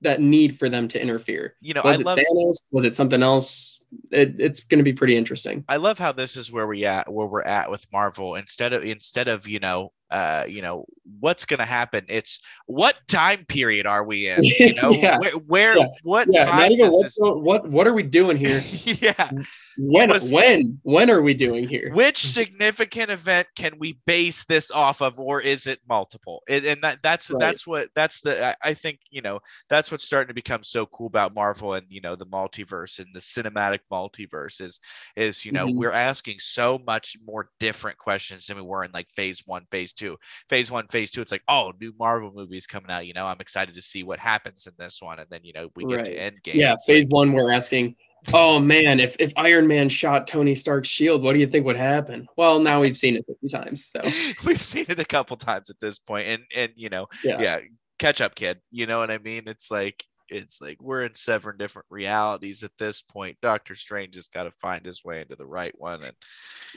that 0.00 0.20
need 0.20 0.58
for 0.58 0.68
them 0.68 0.88
to 0.88 1.00
interfere 1.00 1.54
you 1.60 1.74
know 1.74 1.82
was 1.84 1.98
i 1.98 2.00
it 2.00 2.06
love 2.06 2.18
Thanos 2.18 2.56
was 2.72 2.84
it 2.84 2.96
something 2.96 3.22
else 3.22 3.80
it, 4.10 4.34
it's 4.38 4.60
going 4.60 4.78
to 4.78 4.84
be 4.84 4.92
pretty 4.92 5.16
interesting 5.16 5.64
I 5.68 5.76
love 5.76 5.98
how 5.98 6.12
this 6.12 6.36
is 6.36 6.52
where 6.52 6.66
we 6.66 6.84
at 6.84 7.10
where 7.12 7.26
we're 7.26 7.42
at 7.42 7.70
with 7.70 7.86
Marvel. 7.92 8.36
Instead 8.36 8.72
of 8.72 8.84
instead 8.84 9.28
of 9.28 9.48
you 9.48 9.58
know 9.58 9.92
uh 10.10 10.44
you 10.48 10.62
know 10.62 10.84
what's 11.20 11.44
gonna 11.44 11.64
happen, 11.64 12.04
it's 12.08 12.40
what 12.66 12.96
time 13.08 13.44
period 13.46 13.86
are 13.86 14.04
we 14.04 14.28
in? 14.28 14.42
You 14.44 14.74
know 14.82 14.92
Yeah. 14.92 15.18
where, 15.18 15.32
where 15.32 15.78
Yeah. 15.78 15.86
what 16.02 16.28
yeah 16.30 16.44
time 16.44 16.72
even 16.72 16.86
this? 16.86 17.16
what 17.20 17.68
what 17.68 17.86
are 17.86 17.94
we 17.94 18.02
doing 18.02 18.36
here 18.36 18.60
yeah, 19.00 19.30
when 19.78 20.10
Was- 20.10 20.32
when 20.32 20.78
when 20.82 21.10
are 21.10 21.22
we 21.22 21.34
doing 21.34 21.66
here 21.66 21.90
which 21.92 22.18
significant 22.18 23.10
event 23.10 23.46
can 23.56 23.78
we 23.78 23.98
base 24.06 24.44
this 24.44 24.70
off 24.70 25.02
of, 25.02 25.18
or 25.20 25.40
is 25.40 25.66
it 25.66 25.80
multiple? 25.88 26.42
And, 26.48 26.64
and 26.64 26.82
that 26.82 26.98
that's 27.02 27.30
Right. 27.30 27.40
that's 27.40 27.66
what 27.66 27.88
that's 27.94 28.20
the 28.20 28.44
I, 28.46 28.54
I 28.62 28.74
think 28.74 29.00
you 29.10 29.22
know 29.22 29.40
that's 29.68 29.90
what's 29.90 30.04
starting 30.04 30.28
to 30.28 30.34
become 30.34 30.62
so 30.62 30.86
cool 30.86 31.06
about 31.06 31.34
Marvel 31.34 31.74
and 31.74 31.86
you 31.88 32.00
know 32.00 32.16
the 32.16 32.26
multiverse 32.26 32.98
and 32.98 33.08
the 33.14 33.20
cinematic 33.20 33.80
multiverse 33.90 34.60
is 34.60 34.80
is 35.16 35.44
you 35.44 35.52
know 35.52 35.66
Mhm. 35.66 35.76
we're 35.76 35.92
asking 35.92 36.38
so 36.40 36.78
much 36.86 37.16
more 37.24 37.50
different 37.60 37.96
questions 37.98 38.46
than 38.46 38.56
we 38.56 38.62
were 38.62 38.84
in 38.84 38.90
like 38.92 39.08
phase 39.10 39.42
one 39.46 39.66
phase 39.70 39.92
two. 39.92 40.16
Phase 40.48 40.70
one 40.70 40.86
phase 40.88 41.10
two 41.10 41.20
it's 41.22 41.32
like 41.32 41.42
oh 41.48 41.72
new 41.80 41.92
marvel 41.98 42.32
movies 42.34 42.66
coming 42.66 42.90
out 42.90 43.06
you 43.06 43.12
know 43.14 43.26
i'm 43.26 43.40
excited 43.40 43.74
to 43.74 43.80
see 43.82 44.02
what 44.02 44.18
happens 44.18 44.66
in 44.66 44.72
this 44.78 45.00
one. 45.00 45.18
And 45.18 45.28
then 45.30 45.40
you 45.44 45.52
know 45.52 45.68
we 45.76 45.84
get 45.84 46.04
to 46.04 46.10
Right. 46.12 46.20
end 46.20 46.42
game 46.42 46.56
yeah 46.60 46.76
phase 46.86 47.08
one 47.08 47.32
we're 47.32 47.50
asking 47.52 47.96
oh 48.32 48.60
man 48.60 49.00
if 49.00 49.16
if 49.18 49.32
iron 49.36 49.66
man 49.66 49.88
shot 49.88 50.26
tony 50.28 50.54
stark's 50.54 50.88
shield 50.88 51.22
what 51.22 51.32
do 51.32 51.40
you 51.40 51.46
think 51.46 51.66
would 51.66 51.76
happen? 51.76 52.26
Well 52.36 52.60
now 52.60 52.80
we've 52.80 52.96
seen 52.96 53.16
it 53.16 53.24
50 53.26 53.48
times 53.48 53.90
so. 53.90 54.00
We've 54.46 54.60
seen 54.62 54.86
it 54.88 55.00
a 55.00 55.04
couple 55.04 55.36
times 55.36 55.70
at 55.70 55.80
this 55.80 55.98
point 55.98 56.28
and 56.28 56.42
and 56.56 56.72
you 56.76 56.88
know 56.88 57.06
yeah. 57.24 57.40
yeah 57.40 57.58
catch 57.98 58.20
up 58.20 58.34
kid 58.34 58.58
you 58.70 58.86
know 58.86 58.98
what 58.98 59.10
i 59.10 59.18
mean? 59.18 59.42
It's 59.46 59.70
like 59.70 60.04
it's 60.32 60.60
like 60.60 60.80
we're 60.80 61.02
in 61.02 61.14
seven 61.14 61.56
different 61.56 61.86
realities 61.90 62.62
at 62.62 62.70
this 62.78 63.02
point. 63.02 63.36
Doctor 63.42 63.74
Strange 63.74 64.14
has 64.14 64.28
got 64.28 64.44
to 64.44 64.50
find 64.50 64.84
his 64.84 65.04
way 65.04 65.20
into 65.20 65.36
the 65.36 65.46
right 65.46 65.74
one, 65.78 66.02
and 66.02 66.14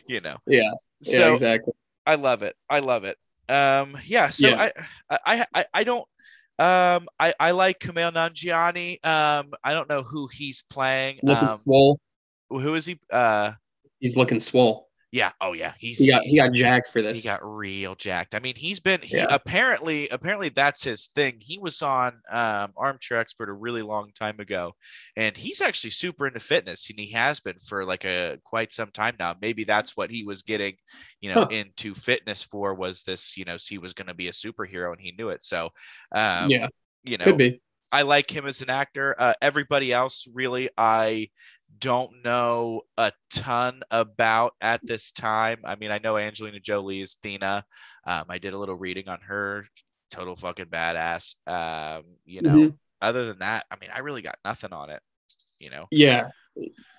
you 0.07 0.19
know. 0.19 0.37
Yeah. 0.45 0.71
So 1.01 1.19
yeah, 1.19 1.33
exactly. 1.33 1.73
I 2.05 2.15
love 2.15 2.43
it. 2.43 2.55
I 2.69 2.79
love 2.79 3.03
it. 3.05 3.17
Um, 3.49 3.97
yeah. 4.05 4.29
So 4.29 4.49
yeah. 4.49 4.69
I, 5.09 5.17
I, 5.25 5.45
I, 5.53 5.65
I 5.73 5.83
don't. 5.83 6.07
Um, 6.57 7.07
I, 7.19 7.33
I 7.39 7.51
like 7.51 7.79
Kumail 7.79 8.13
Nanjiani. 8.13 9.05
Um, 9.05 9.51
I 9.63 9.73
don't 9.73 9.89
know 9.89 10.03
who 10.03 10.29
he's 10.31 10.63
playing. 10.71 11.19
Looking 11.23 11.47
um, 11.47 11.59
swole. 11.63 11.99
Who 12.49 12.75
is 12.75 12.85
he? 12.85 12.99
Uh, 13.11 13.51
he's 13.99 14.15
looking 14.15 14.39
swole. 14.39 14.84
Yeah. 15.15 15.31
Oh 15.39 15.53
yeah. 15.53 15.71
He's 15.79 15.97
he 15.97 16.07
got 16.07 16.23
he 16.23 16.35
got 16.35 16.51
jacked 16.51 16.91
for 16.91 17.01
this. 17.01 17.21
He 17.21 17.23
got 17.23 17.39
real 17.41 17.95
jacked. 17.95 18.35
I 18.35 18.39
mean, 18.39 18.53
he's 18.53 18.81
been 18.81 18.99
he, 19.01 19.15
yeah. 19.15 19.27
apparently 19.29 20.09
apparently 20.09 20.49
that's 20.49 20.83
his 20.83 21.05
thing. 21.05 21.37
He 21.39 21.57
was 21.57 21.81
on 21.81 22.19
um, 22.29 22.73
Armchair 22.75 23.17
Expert 23.17 23.47
a 23.47 23.53
really 23.53 23.81
long 23.81 24.11
time 24.19 24.41
ago, 24.41 24.73
and 25.15 25.37
he's 25.37 25.61
actually 25.61 25.91
super 25.91 26.27
into 26.27 26.41
fitness, 26.41 26.89
and 26.89 26.99
he 26.99 27.13
has 27.13 27.39
been 27.39 27.57
for 27.59 27.85
like 27.85 28.03
a 28.03 28.39
quite 28.43 28.73
some 28.73 28.91
time 28.91 29.15
now. 29.17 29.33
Maybe 29.41 29.63
that's 29.63 29.95
what 29.95 30.11
he 30.11 30.25
was 30.25 30.41
getting, 30.41 30.73
you 31.21 31.33
know, 31.33 31.43
huh. 31.43 31.47
into 31.49 31.93
fitness 31.93 32.43
for 32.43 32.73
was 32.73 33.03
this. 33.03 33.37
You 33.37 33.45
know, 33.45 33.55
he 33.65 33.77
was 33.77 33.93
going 33.93 34.07
to 34.07 34.13
be 34.13 34.27
a 34.27 34.33
superhero, 34.33 34.91
and 34.91 34.99
he 34.99 35.13
knew 35.17 35.29
it. 35.29 35.45
So, 35.45 35.69
um, 36.11 36.51
yeah, 36.51 36.67
you 37.05 37.17
know, 37.17 37.23
could 37.23 37.37
be. 37.37 37.61
I 37.89 38.01
like 38.01 38.29
him 38.29 38.45
as 38.47 38.61
an 38.61 38.69
actor. 38.69 39.15
Uh, 39.17 39.33
everybody 39.41 39.93
else, 39.93 40.27
really, 40.33 40.69
I 40.77 41.29
don't 41.79 42.23
know 42.23 42.81
a 42.97 43.11
ton 43.29 43.81
about 43.91 44.53
at 44.61 44.85
this 44.85 45.11
time. 45.11 45.59
I 45.63 45.75
mean, 45.75 45.91
I 45.91 45.99
know 45.99 46.17
Angelina 46.17 46.59
Jolie 46.59 47.01
is 47.01 47.17
Thena. 47.23 47.63
Um, 48.05 48.25
I 48.29 48.37
did 48.37 48.53
a 48.53 48.57
little 48.57 48.75
reading 48.75 49.07
on 49.07 49.19
her. 49.21 49.67
Total 50.11 50.35
fucking 50.35 50.65
badass. 50.65 51.35
Um, 51.47 52.03
you 52.25 52.41
know, 52.41 52.55
mm-hmm. 52.55 52.75
other 53.01 53.25
than 53.25 53.39
that, 53.39 53.65
I 53.71 53.75
mean, 53.79 53.89
I 53.93 53.99
really 53.99 54.21
got 54.21 54.37
nothing 54.45 54.73
on 54.73 54.89
it. 54.89 55.01
You 55.59 55.69
know. 55.69 55.87
Yeah, 55.91 56.29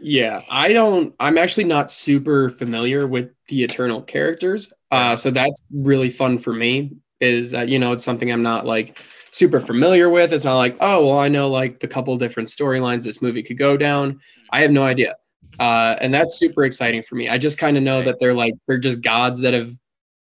yeah. 0.00 0.42
I 0.50 0.72
don't. 0.72 1.14
I'm 1.20 1.38
actually 1.38 1.64
not 1.64 1.90
super 1.90 2.50
familiar 2.50 3.06
with 3.06 3.30
the 3.48 3.62
Eternal 3.62 4.02
characters. 4.02 4.72
Uh, 4.90 5.16
so 5.16 5.30
that's 5.30 5.60
really 5.72 6.10
fun 6.10 6.38
for 6.38 6.52
me. 6.52 6.96
Is 7.20 7.52
that 7.52 7.68
you 7.68 7.78
know 7.78 7.92
it's 7.92 8.04
something 8.04 8.30
I'm 8.30 8.42
not 8.42 8.66
like 8.66 8.98
super 9.30 9.60
familiar 9.60 10.08
with. 10.08 10.32
It's 10.32 10.44
not 10.44 10.56
like, 10.56 10.76
oh, 10.80 11.06
well, 11.06 11.18
I 11.18 11.28
know 11.28 11.48
like 11.48 11.80
the 11.80 11.88
couple 11.88 12.16
different 12.16 12.48
storylines 12.48 13.04
this 13.04 13.22
movie 13.22 13.42
could 13.42 13.58
go 13.58 13.76
down. 13.76 14.20
I 14.50 14.62
have 14.62 14.70
no 14.70 14.82
idea. 14.82 15.16
Uh, 15.58 15.96
and 16.00 16.12
that's 16.12 16.38
super 16.38 16.64
exciting 16.64 17.02
for 17.02 17.14
me. 17.14 17.28
I 17.28 17.38
just 17.38 17.58
kind 17.58 17.76
of 17.76 17.82
know 17.82 17.96
right. 17.96 18.06
that 18.06 18.20
they're 18.20 18.34
like, 18.34 18.54
they're 18.66 18.78
just 18.78 19.00
gods 19.00 19.40
that 19.40 19.54
have 19.54 19.70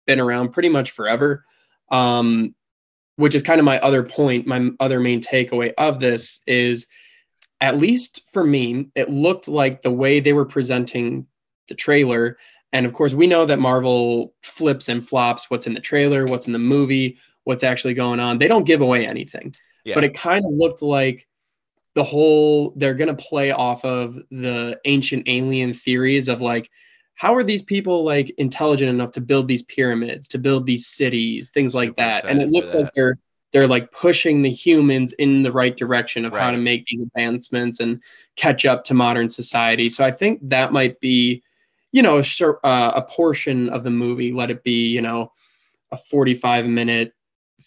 been 0.08 0.20
around 0.20 0.50
pretty 0.50 0.70
much 0.70 0.92
forever. 0.92 1.44
Um, 1.90 2.56
which 3.18 3.36
is 3.36 3.42
kind 3.42 3.60
of 3.60 3.66
my 3.66 3.80
other 3.80 4.04
point, 4.04 4.48
my 4.48 4.72
other 4.80 5.00
main 5.00 5.22
takeaway 5.22 5.74
of 5.78 6.00
this 6.00 6.40
is 6.48 6.88
at 7.60 7.78
least 7.78 8.24
for 8.32 8.44
me, 8.44 8.90
it 8.96 9.10
looked 9.10 9.48
like 9.48 9.82
the 9.82 9.92
way 9.92 10.20
they 10.20 10.34
were 10.34 10.46
presenting 10.46 11.28
the 11.68 11.76
trailer. 11.76 12.38
And 12.74 12.86
of 12.86 12.94
course, 12.94 13.14
we 13.14 13.28
know 13.28 13.46
that 13.46 13.60
Marvel 13.60 14.34
flips 14.42 14.90
and 14.90 15.08
flops 15.08 15.50
what's 15.50 15.68
in 15.68 15.74
the 15.74 15.80
trailer, 15.80 16.26
what's 16.26 16.48
in 16.48 16.54
the 16.54 16.60
movie, 16.60 17.20
what's 17.44 17.64
actually 17.64 17.94
going 17.94 18.20
on. 18.20 18.38
They 18.38 18.48
don't 18.48 18.66
give 18.66 18.82
away 18.82 19.06
anything, 19.06 19.56
yeah. 19.84 19.96
but 19.96 20.04
it 20.04 20.14
kind 20.14 20.46
of 20.46 20.52
looked 20.54 20.82
like 20.82 21.28
the 21.94 22.04
whole 22.04 22.74
they're 22.76 22.94
going 22.94 23.16
to 23.16 23.24
play 23.24 23.52
off 23.52 23.84
of 23.84 24.16
the 24.32 24.80
ancient 24.86 25.24
alien 25.28 25.74
theories 25.74 26.28
of 26.28 26.42
like 26.42 26.70
how 27.16 27.36
are 27.36 27.44
these 27.44 27.62
people 27.62 28.04
like 28.04 28.30
intelligent 28.38 28.90
enough 28.90 29.12
to 29.12 29.22
build 29.22 29.48
these 29.48 29.64
pyramids 29.64 30.28
to 30.28 30.38
build 30.38 30.66
these 30.66 30.88
cities 30.88 31.50
things 31.50 31.74
Super 31.74 31.86
like 31.86 31.96
that 31.98 32.24
and 32.24 32.42
it 32.42 32.50
looks 32.50 32.74
like 32.74 32.92
they're 32.96 33.18
they're 33.52 33.68
like 33.68 33.92
pushing 33.92 34.42
the 34.42 34.50
humans 34.50 35.12
in 35.14 35.44
the 35.44 35.52
right 35.52 35.76
direction 35.76 36.24
of 36.24 36.32
right. 36.32 36.42
how 36.42 36.52
to 36.52 36.58
make 36.58 36.86
these 36.86 37.02
advancements 37.02 37.82
and 37.82 38.02
catch 38.38 38.66
up 38.66 38.84
to 38.86 38.94
modern 38.94 39.28
society 39.28 39.90
so 39.90 40.06
i 40.06 40.12
think 40.12 40.40
that 40.44 40.72
might 40.72 41.00
be 41.00 41.44
you 41.92 42.02
know 42.02 42.20
a, 42.20 42.66
uh, 42.66 42.92
a 42.96 43.02
portion 43.02 43.70
of 43.70 43.84
the 43.84 43.90
movie 43.90 44.32
let 44.32 44.50
it 44.50 44.64
be 44.64 44.88
you 44.88 45.02
know 45.02 45.32
a 45.92 45.98
45 45.98 46.68
minute 46.68 47.14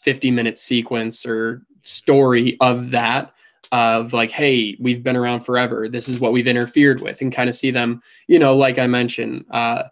50 0.05 0.31
minute 0.31 0.59
sequence 0.59 1.25
or 1.25 1.63
story 1.83 2.59
of 2.61 2.91
that 2.91 3.33
of 3.73 4.13
like 4.13 4.31
hey 4.31 4.77
we've 4.79 5.03
been 5.03 5.17
around 5.17 5.41
forever 5.41 5.89
this 5.89 6.09
is 6.09 6.21
what 6.21 6.33
we've 6.33 6.47
interfered 6.47 7.01
with 7.01 7.21
and 7.23 7.33
kind 7.33 7.49
of 7.49 7.55
see 7.55 7.71
them 7.71 8.03
you 8.29 8.39
know 8.39 8.55
like 8.55 8.79
i 8.79 8.87
mentioned 8.87 9.45
uh 9.51 9.85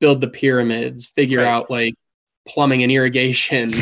build 0.00 0.20
the 0.20 0.28
pyramids 0.28 1.06
figure 1.06 1.38
right. 1.38 1.46
out 1.46 1.70
like 1.70 1.94
plumbing 2.52 2.82
and 2.82 2.92
irrigation. 2.92 3.70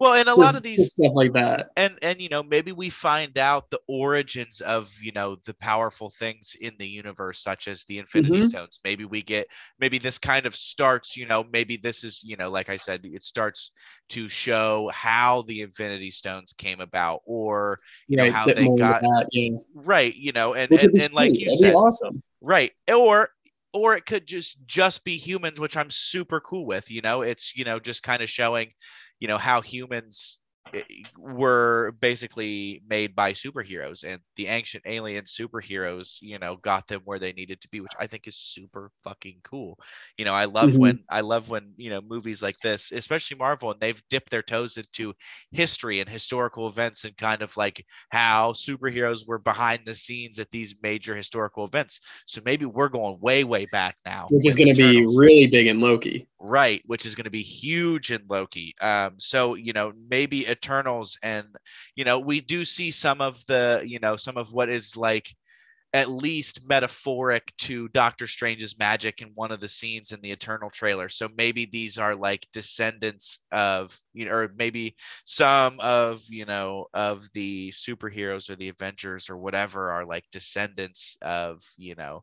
Well 0.00 0.14
and 0.14 0.28
a 0.28 0.34
lot 0.34 0.56
of 0.56 0.62
these 0.64 0.90
stuff 0.90 1.12
like 1.14 1.32
that. 1.34 1.70
and 1.76 1.96
and 2.02 2.20
you 2.20 2.28
know 2.28 2.42
maybe 2.42 2.72
we 2.72 2.90
find 2.90 3.38
out 3.38 3.70
the 3.70 3.78
origins 3.88 4.60
of 4.60 4.92
you 5.00 5.12
know 5.12 5.36
the 5.46 5.54
powerful 5.54 6.10
things 6.10 6.56
in 6.60 6.72
the 6.78 6.88
universe 6.88 7.40
such 7.40 7.68
as 7.68 7.84
the 7.84 7.98
infinity 7.98 8.38
mm-hmm. 8.38 8.46
stones. 8.46 8.80
Maybe 8.84 9.04
we 9.04 9.22
get 9.22 9.46
maybe 9.78 9.98
this 9.98 10.18
kind 10.18 10.46
of 10.46 10.54
starts 10.54 11.16
you 11.16 11.26
know 11.26 11.44
maybe 11.52 11.76
this 11.76 12.04
is 12.04 12.22
you 12.24 12.36
know 12.36 12.50
like 12.50 12.68
i 12.68 12.76
said 12.76 13.00
it 13.04 13.22
starts 13.22 13.70
to 14.08 14.28
show 14.28 14.90
how 14.92 15.42
the 15.42 15.60
infinity 15.60 16.10
stones 16.10 16.52
came 16.52 16.80
about 16.80 17.20
or 17.26 17.78
you 18.06 18.16
know 18.16 18.30
how 18.30 18.46
they 18.46 18.66
got 18.76 19.00
that, 19.02 19.28
yeah. 19.32 19.56
right 19.74 20.14
you 20.14 20.32
know 20.32 20.54
and 20.54 20.70
and, 20.72 21.00
and, 21.00 21.14
like 21.14 21.38
you 21.38 21.46
That'd 21.46 21.58
said 21.58 21.74
awesome. 21.74 22.22
Right 22.40 22.70
or 22.88 23.30
or 23.72 23.94
it 23.94 24.06
could 24.06 24.26
just 24.26 24.66
just 24.66 25.04
be 25.04 25.16
humans 25.16 25.60
which 25.60 25.76
i'm 25.76 25.90
super 25.90 26.40
cool 26.40 26.66
with 26.66 26.90
you 26.90 27.00
know? 27.02 27.22
It's 27.22 27.56
you 27.56 27.64
know 27.64 27.78
just 27.78 28.02
kind 28.02 28.22
of 28.22 28.30
showing 28.30 28.70
you 29.20 29.28
know 29.28 29.38
how 29.38 29.60
humans 29.60 30.38
were 31.18 31.92
basically 32.00 32.82
made 32.88 33.14
by 33.14 33.32
superheroes 33.32 34.04
and 34.04 34.20
the 34.36 34.46
ancient 34.46 34.82
alien 34.86 35.24
superheroes 35.24 36.18
you 36.20 36.38
know 36.38 36.56
got 36.56 36.86
them 36.86 37.00
where 37.04 37.18
they 37.18 37.32
needed 37.32 37.60
to 37.60 37.68
be 37.68 37.80
which 37.80 37.92
i 37.98 38.06
think 38.06 38.26
is 38.26 38.36
super 38.36 38.90
fucking 39.04 39.38
cool. 39.42 39.78
You 40.16 40.24
know 40.24 40.34
i 40.34 40.44
love 40.44 40.70
mm-hmm. 40.70 40.80
when 40.80 41.04
i 41.10 41.20
love 41.20 41.50
when 41.50 41.72
you 41.76 41.90
know 41.90 42.00
movies 42.00 42.42
like 42.42 42.58
this 42.62 42.92
especially 42.92 43.36
marvel 43.36 43.70
and 43.70 43.80
they've 43.80 44.02
dipped 44.10 44.30
their 44.30 44.42
toes 44.42 44.76
into 44.76 45.14
history 45.52 46.00
and 46.00 46.08
historical 46.08 46.66
events 46.66 47.04
and 47.04 47.16
kind 47.16 47.42
of 47.42 47.56
like 47.56 47.84
how 48.10 48.52
superheroes 48.52 49.26
were 49.26 49.38
behind 49.38 49.80
the 49.84 49.94
scenes 49.94 50.38
at 50.38 50.50
these 50.50 50.76
major 50.82 51.14
historical 51.14 51.64
events. 51.64 52.00
So 52.26 52.40
maybe 52.44 52.64
we're 52.64 52.88
going 52.88 53.18
way 53.20 53.44
way 53.44 53.66
back 53.72 53.96
now 54.04 54.26
which 54.30 54.46
is 54.46 54.54
going 54.54 54.74
to 54.74 54.74
be 54.74 55.06
really 55.16 55.46
big 55.46 55.66
in 55.66 55.80
loki. 55.80 56.28
Right 56.40 56.82
which 56.86 57.06
is 57.06 57.14
going 57.14 57.24
to 57.24 57.30
be 57.30 57.42
huge 57.42 58.10
in 58.10 58.22
loki. 58.28 58.74
Um 58.80 59.14
so 59.18 59.54
you 59.54 59.72
know 59.72 59.92
maybe 60.10 60.44
a 60.46 60.54
Eternals, 60.58 61.18
and 61.22 61.46
you 61.96 62.04
know 62.04 62.18
we 62.18 62.40
do 62.40 62.64
see 62.64 62.90
some 62.90 63.20
of 63.20 63.44
the 63.46 63.82
you 63.86 63.98
know 64.00 64.16
some 64.16 64.36
of 64.36 64.52
what 64.52 64.68
is 64.68 64.96
like 64.96 65.28
at 65.94 66.10
least 66.10 66.68
metaphoric 66.68 67.50
to 67.56 67.88
Doctor 67.88 68.26
Strange's 68.26 68.78
magic 68.78 69.22
in 69.22 69.28
one 69.34 69.50
of 69.50 69.60
the 69.60 69.68
scenes 69.68 70.12
in 70.12 70.20
the 70.20 70.30
Eternal 70.30 70.68
trailer. 70.68 71.08
So 71.08 71.28
maybe 71.34 71.64
these 71.64 71.96
are 71.96 72.14
like 72.14 72.46
descendants 72.52 73.38
of, 73.52 73.98
you 74.12 74.26
know, 74.26 74.32
or 74.32 74.52
maybe 74.54 74.96
some 75.24 75.80
of, 75.80 76.22
you 76.28 76.44
know, 76.44 76.86
of 76.92 77.26
the 77.32 77.70
superheroes 77.70 78.50
or 78.50 78.56
the 78.56 78.68
Avengers 78.68 79.30
or 79.30 79.38
whatever 79.38 79.90
are 79.90 80.04
like 80.04 80.24
descendants 80.30 81.16
of, 81.22 81.62
you 81.78 81.94
know, 81.94 82.22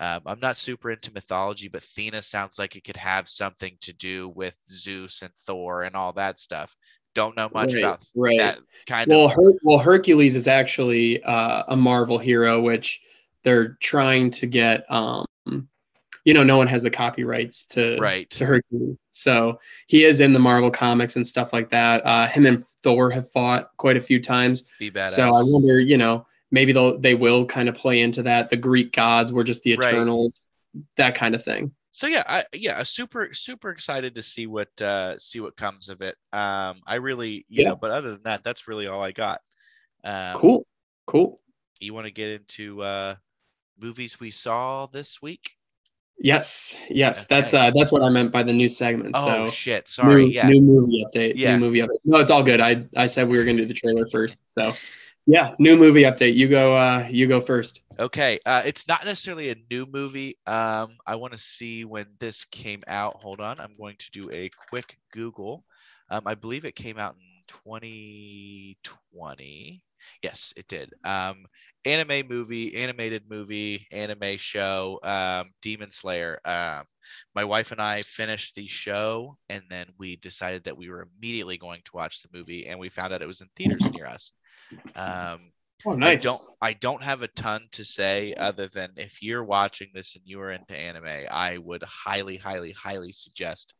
um, 0.00 0.22
I'm 0.26 0.40
not 0.40 0.56
super 0.56 0.90
into 0.90 1.12
mythology, 1.12 1.68
but 1.68 1.82
Thena 1.82 2.20
sounds 2.20 2.58
like 2.58 2.74
it 2.74 2.82
could 2.82 2.96
have 2.96 3.28
something 3.28 3.76
to 3.82 3.92
do 3.92 4.28
with 4.30 4.58
Zeus 4.66 5.22
and 5.22 5.32
Thor 5.46 5.84
and 5.84 5.94
all 5.94 6.12
that 6.14 6.40
stuff 6.40 6.74
don't 7.14 7.36
know 7.36 7.50
much 7.52 7.74
right, 7.74 7.82
about 7.82 8.04
right. 8.14 8.38
that 8.38 8.58
kind 8.86 9.08
well, 9.08 9.26
of. 9.26 9.32
Her- 9.32 9.58
well, 9.62 9.78
Hercules 9.78 10.36
is 10.36 10.46
actually 10.46 11.22
uh, 11.22 11.64
a 11.68 11.76
Marvel 11.76 12.18
hero, 12.18 12.60
which 12.60 13.00
they're 13.42 13.76
trying 13.80 14.30
to 14.32 14.46
get. 14.46 14.90
Um, 14.90 15.26
you 16.24 16.32
know, 16.32 16.42
no 16.42 16.56
one 16.56 16.66
has 16.66 16.82
the 16.82 16.90
copyrights 16.90 17.66
to 17.66 17.98
right. 17.98 18.28
to 18.30 18.46
Hercules, 18.46 18.98
so 19.12 19.60
he 19.86 20.04
is 20.04 20.20
in 20.20 20.32
the 20.32 20.38
Marvel 20.38 20.70
comics 20.70 21.16
and 21.16 21.26
stuff 21.26 21.52
like 21.52 21.68
that. 21.70 22.04
Uh, 22.04 22.26
him 22.26 22.46
and 22.46 22.64
Thor 22.82 23.10
have 23.10 23.30
fought 23.30 23.70
quite 23.76 23.96
a 23.96 24.00
few 24.00 24.20
times. 24.20 24.62
Be 24.78 24.90
badass. 24.90 25.10
So 25.10 25.28
I 25.28 25.42
wonder, 25.44 25.78
you 25.78 25.98
know, 25.98 26.26
maybe 26.50 26.72
they'll 26.72 26.98
they 26.98 27.14
will 27.14 27.44
kind 27.44 27.68
of 27.68 27.74
play 27.74 28.00
into 28.00 28.22
that. 28.22 28.48
The 28.48 28.56
Greek 28.56 28.92
gods 28.92 29.32
were 29.32 29.44
just 29.44 29.62
the 29.64 29.72
eternal, 29.74 30.32
right. 30.74 30.84
that 30.96 31.14
kind 31.14 31.34
of 31.34 31.44
thing 31.44 31.72
so 31.94 32.08
yeah, 32.08 32.24
I 32.26 32.42
yeah, 32.52 32.82
super 32.82 33.28
super 33.32 33.70
excited 33.70 34.16
to 34.16 34.22
see 34.22 34.48
what 34.48 34.68
uh 34.82 35.16
see 35.16 35.38
what 35.38 35.56
comes 35.56 35.88
of 35.88 36.00
it. 36.00 36.16
Um 36.32 36.82
I 36.88 36.96
really 36.96 37.46
you 37.48 37.62
yeah. 37.62 37.68
know, 37.68 37.76
but 37.76 37.92
other 37.92 38.10
than 38.10 38.22
that, 38.24 38.42
that's 38.42 38.66
really 38.66 38.88
all 38.88 39.00
I 39.00 39.12
got. 39.12 39.38
Um, 40.02 40.36
cool. 40.36 40.66
Cool. 41.06 41.38
You 41.78 41.94
want 41.94 42.08
to 42.08 42.12
get 42.12 42.30
into 42.30 42.82
uh 42.82 43.14
movies 43.80 44.18
we 44.18 44.32
saw 44.32 44.86
this 44.86 45.22
week? 45.22 45.50
Yes, 46.18 46.76
yes, 46.90 47.18
okay. 47.18 47.26
that's 47.30 47.54
uh 47.54 47.70
that's 47.72 47.92
what 47.92 48.02
I 48.02 48.08
meant 48.08 48.32
by 48.32 48.42
the 48.42 48.52
new 48.52 48.68
segment. 48.68 49.12
Oh 49.14 49.46
so 49.46 49.50
shit, 49.52 49.88
sorry. 49.88 50.24
New, 50.24 50.32
yeah. 50.32 50.48
new 50.48 50.60
movie 50.60 51.06
update. 51.06 51.34
Yeah. 51.36 51.56
New 51.56 51.66
movie 51.66 51.78
update. 51.78 52.00
No, 52.04 52.18
it's 52.18 52.32
all 52.32 52.42
good. 52.42 52.60
I 52.60 52.86
I 52.96 53.06
said 53.06 53.28
we 53.28 53.38
were 53.38 53.44
gonna 53.44 53.58
do 53.58 53.66
the 53.66 53.74
trailer 53.74 54.08
first. 54.08 54.38
So 54.48 54.72
yeah, 55.26 55.54
new 55.58 55.76
movie 55.76 56.02
update. 56.02 56.34
You 56.34 56.48
go. 56.48 56.76
Uh, 56.76 57.08
you 57.10 57.26
go 57.26 57.40
first. 57.40 57.80
Okay. 57.98 58.38
Uh, 58.44 58.62
it's 58.64 58.86
not 58.88 59.04
necessarily 59.04 59.50
a 59.50 59.56
new 59.70 59.86
movie. 59.86 60.36
Um, 60.46 60.98
I 61.06 61.16
want 61.16 61.32
to 61.32 61.38
see 61.38 61.84
when 61.84 62.06
this 62.18 62.44
came 62.44 62.82
out. 62.86 63.22
Hold 63.22 63.40
on. 63.40 63.58
I'm 63.60 63.76
going 63.78 63.96
to 63.98 64.10
do 64.10 64.30
a 64.30 64.50
quick 64.68 64.98
Google. 65.12 65.64
Um, 66.10 66.26
I 66.26 66.34
believe 66.34 66.66
it 66.66 66.76
came 66.76 66.98
out 66.98 67.14
in 67.14 67.22
2020. 67.48 69.82
Yes, 70.22 70.52
it 70.56 70.68
did. 70.68 70.92
Um, 71.04 71.46
anime 71.86 72.28
movie, 72.28 72.76
animated 72.76 73.22
movie, 73.28 73.86
anime 73.90 74.36
show, 74.36 75.00
um, 75.02 75.50
Demon 75.62 75.90
Slayer. 75.90 76.38
Um, 76.44 76.84
my 77.34 77.44
wife 77.44 77.72
and 77.72 77.80
I 77.80 78.02
finished 78.02 78.54
the 78.54 78.66
show, 78.66 79.38
and 79.48 79.62
then 79.70 79.86
we 79.98 80.16
decided 80.16 80.64
that 80.64 80.76
we 80.76 80.90
were 80.90 81.08
immediately 81.16 81.56
going 81.56 81.80
to 81.86 81.92
watch 81.94 82.20
the 82.22 82.28
movie, 82.36 82.66
and 82.66 82.78
we 82.78 82.90
found 82.90 83.14
out 83.14 83.22
it 83.22 83.26
was 83.26 83.40
in 83.40 83.48
theaters 83.56 83.90
near 83.92 84.06
us. 84.06 84.32
Um, 84.96 85.52
Oh, 85.86 85.92
nice. 85.92 86.24
I 86.24 86.28
don't 86.28 86.42
I 86.62 86.72
don't 86.72 87.02
have 87.02 87.22
a 87.22 87.28
ton 87.28 87.68
to 87.72 87.84
say 87.84 88.32
other 88.34 88.68
than 88.68 88.92
if 88.96 89.22
you're 89.22 89.44
watching 89.44 89.90
this 89.92 90.16
and 90.16 90.24
you 90.26 90.40
are 90.40 90.50
into 90.50 90.74
anime, 90.74 91.26
I 91.30 91.58
would 91.58 91.82
highly, 91.82 92.38
highly, 92.38 92.72
highly 92.72 93.12
suggest 93.12 93.74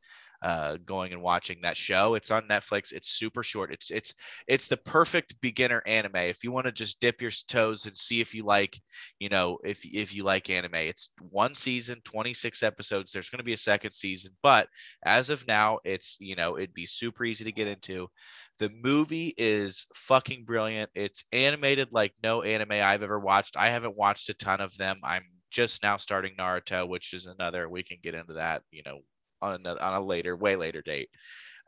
uh, 0.44 0.76
going 0.84 1.14
and 1.14 1.22
watching 1.22 1.62
that 1.62 1.76
show. 1.76 2.14
It's 2.14 2.30
on 2.30 2.42
Netflix. 2.42 2.92
It's 2.92 3.08
super 3.08 3.42
short. 3.42 3.72
It's 3.72 3.90
it's 3.90 4.12
it's 4.46 4.68
the 4.68 4.76
perfect 4.76 5.40
beginner 5.40 5.82
anime. 5.86 6.16
If 6.16 6.44
you 6.44 6.52
want 6.52 6.66
to 6.66 6.72
just 6.72 7.00
dip 7.00 7.22
your 7.22 7.30
toes 7.48 7.86
and 7.86 7.96
see 7.96 8.20
if 8.20 8.34
you 8.34 8.44
like, 8.44 8.78
you 9.18 9.30
know, 9.30 9.58
if 9.64 9.82
if 9.86 10.14
you 10.14 10.24
like 10.24 10.50
anime, 10.50 10.74
it's 10.74 11.14
one 11.30 11.54
season, 11.54 12.02
26 12.04 12.62
episodes. 12.62 13.12
There's 13.12 13.30
going 13.30 13.38
to 13.38 13.44
be 13.44 13.54
a 13.54 13.56
second 13.56 13.94
season, 13.94 14.32
but 14.42 14.68
as 15.02 15.30
of 15.30 15.46
now, 15.48 15.78
it's 15.84 16.18
you 16.20 16.36
know 16.36 16.58
it'd 16.58 16.74
be 16.74 16.86
super 16.86 17.24
easy 17.24 17.44
to 17.44 17.52
get 17.52 17.66
into. 17.66 18.08
The 18.58 18.70
movie 18.70 19.34
is 19.36 19.86
fucking 19.94 20.44
brilliant. 20.44 20.90
It's 20.94 21.24
animated 21.32 21.88
like 21.92 22.14
no 22.22 22.42
anime 22.42 22.72
I've 22.72 23.02
ever 23.02 23.18
watched. 23.18 23.56
I 23.56 23.68
haven't 23.68 23.96
watched 23.96 24.28
a 24.28 24.34
ton 24.34 24.60
of 24.60 24.76
them. 24.76 25.00
I'm 25.02 25.24
just 25.50 25.82
now 25.82 25.96
starting 25.96 26.34
Naruto, 26.38 26.88
which 26.88 27.12
is 27.14 27.26
another. 27.26 27.68
We 27.68 27.82
can 27.82 27.98
get 28.02 28.14
into 28.14 28.34
that, 28.34 28.62
you 28.70 28.82
know, 28.86 29.00
on 29.42 29.66
a, 29.66 29.70
on 29.70 29.94
a 29.94 30.04
later, 30.04 30.36
way 30.36 30.56
later 30.56 30.82
date. 30.82 31.08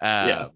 Um, 0.01 0.29
Yeah. 0.29 0.49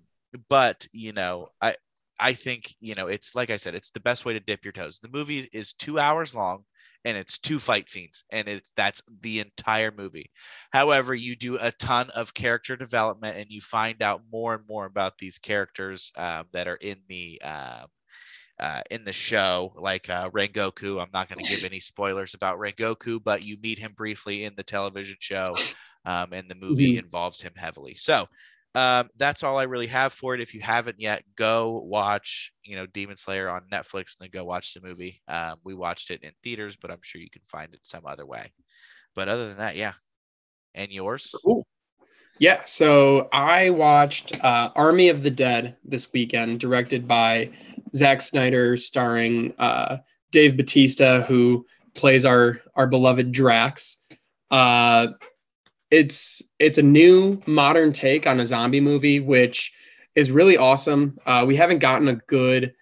But 0.49 0.87
you 0.93 1.13
know, 1.13 1.49
I 1.61 1.75
I 2.21 2.35
think 2.35 2.75
you 2.81 2.95
know 2.95 3.09
it's 3.09 3.35
like 3.35 3.51
I 3.51 3.57
said, 3.57 3.75
it's 3.75 3.91
the 3.91 4.01
best 4.01 4.25
way 4.25 4.35
to 4.35 4.41
dip 4.41 4.65
your 4.65 4.73
toes. 4.73 5.01
The 5.01 5.09
movie 5.09 5.49
is 5.53 5.73
two 5.73 5.99
hours 5.99 6.35
long 6.35 6.65
and 7.05 7.17
it's 7.17 7.39
two 7.39 7.59
fight 7.59 7.89
scenes 7.89 8.25
and 8.31 8.49
it's 8.49 8.73
that's 8.77 9.03
the 9.23 9.41
entire 9.41 9.91
movie. 9.91 10.31
However 10.71 11.15
you 11.15 11.37
do 11.37 11.59
a 11.59 11.73
ton 11.73 12.11
of 12.11 12.35
character 12.35 12.77
development 12.77 13.37
and 13.37 13.51
you 13.51 13.61
find 13.61 14.03
out 14.03 14.23
more 14.31 14.55
and 14.55 14.67
more 14.69 14.87
about 14.87 15.19
these 15.19 15.39
characters 15.39 16.13
um, 16.17 16.47
that 16.53 16.69
are 16.69 16.77
in 16.77 16.99
the 17.09 17.41
um, 17.43 17.87
uh, 18.59 18.83
in 18.91 19.05
the 19.05 19.13
show 19.13 19.73
like 19.77 20.11
uh, 20.11 20.29
rengoku. 20.31 21.01
I'm 21.01 21.11
not 21.13 21.29
going 21.29 21.43
to 21.43 21.49
give 21.49 21.65
any 21.71 21.81
spoilers 21.81 22.35
about 22.35 22.59
rengoku 22.59 23.23
but 23.23 23.45
you 23.45 23.57
meet 23.63 23.79
him 23.79 23.95
briefly 23.97 24.45
in 24.45 24.55
the 24.57 24.63
television 24.63 25.17
show 25.19 25.55
um, 26.05 26.33
and 26.33 26.51
the 26.51 26.55
movie 26.55 26.99
involves 26.99 27.41
him 27.41 27.53
heavily. 27.57 27.95
So 27.95 28.27
um, 28.75 29.09
that's 29.17 29.43
all 29.43 29.59
I 29.59 29.65
really 29.65 29.89
have 29.89 30.13
for 30.13 30.35
it. 30.35 30.41
If 30.41 30.55
you 30.55 30.61
haven't 30.61 31.01
yet, 31.01 31.25
go 31.37 31.83
watch, 31.85 32.53
you 32.65 32.77
know, 32.77 32.87
Demon 32.87 33.17
Slayer 33.17 33.49
on 33.49 33.63
Netflix 33.73 34.17
and 34.19 34.21
then 34.21 34.31
go 34.33 34.45
watch 34.45 34.75
the 34.75 34.81
movie. 34.81 35.21
Um, 35.27 35.57
we 35.65 35.75
watched 35.75 36.11
it 36.11 36.23
in 36.23 36.31
theaters, 36.43 36.77
but 36.77 36.91
I'm 36.91 37.03
sure 37.03 37.21
you 37.21 37.31
can 37.31 37.43
find 37.43 37.75
it 37.75 37.85
some 37.85 38.07
other 38.07 38.27
way. 38.27 38.53
But 39.15 39.29
other 39.29 39.49
than 39.49 39.59
that, 39.59 39.77
yeah. 39.77 39.93
And 40.75 40.93
yours? 40.93 41.35
Cool. 41.45 41.67
Yeah, 42.39 42.63
so 42.65 43.29
I 43.33 43.71
watched 43.71 44.43
uh, 44.43 44.71
Army 44.75 45.11
of 45.11 45.23
the 45.23 45.31
Dead 45.31 45.77
this 45.85 46.11
weekend, 46.13 46.59
directed 46.61 47.07
by 47.07 47.51
Zack 47.95 48.23
Snyder, 48.23 48.79
starring 48.79 49.53
uh, 49.59 49.99
Dave 50.31 50.57
Bautista, 50.57 51.25
who 51.29 51.67
plays 51.95 52.25
our 52.25 52.61
our 52.77 52.87
beloved 52.87 53.33
Drax. 53.33 53.99
Uh, 54.51 55.09
it's 55.91 56.43
it's 56.59 56.79
a 56.79 56.83
new 56.83 57.41
modern 57.47 57.93
take 57.93 58.27
on 58.27 58.41
a 58.41 58.47
zombie 58.47 58.81
movie, 58.81 59.21
which 59.21 59.73
is 60.15 60.31
really 60.31 60.57
awesome. 60.57 61.19
Uh, 61.27 61.45
we 61.47 61.57
haven't 61.57 61.79
gotten 61.79 62.09
a 62.09 62.17
good 62.17 62.75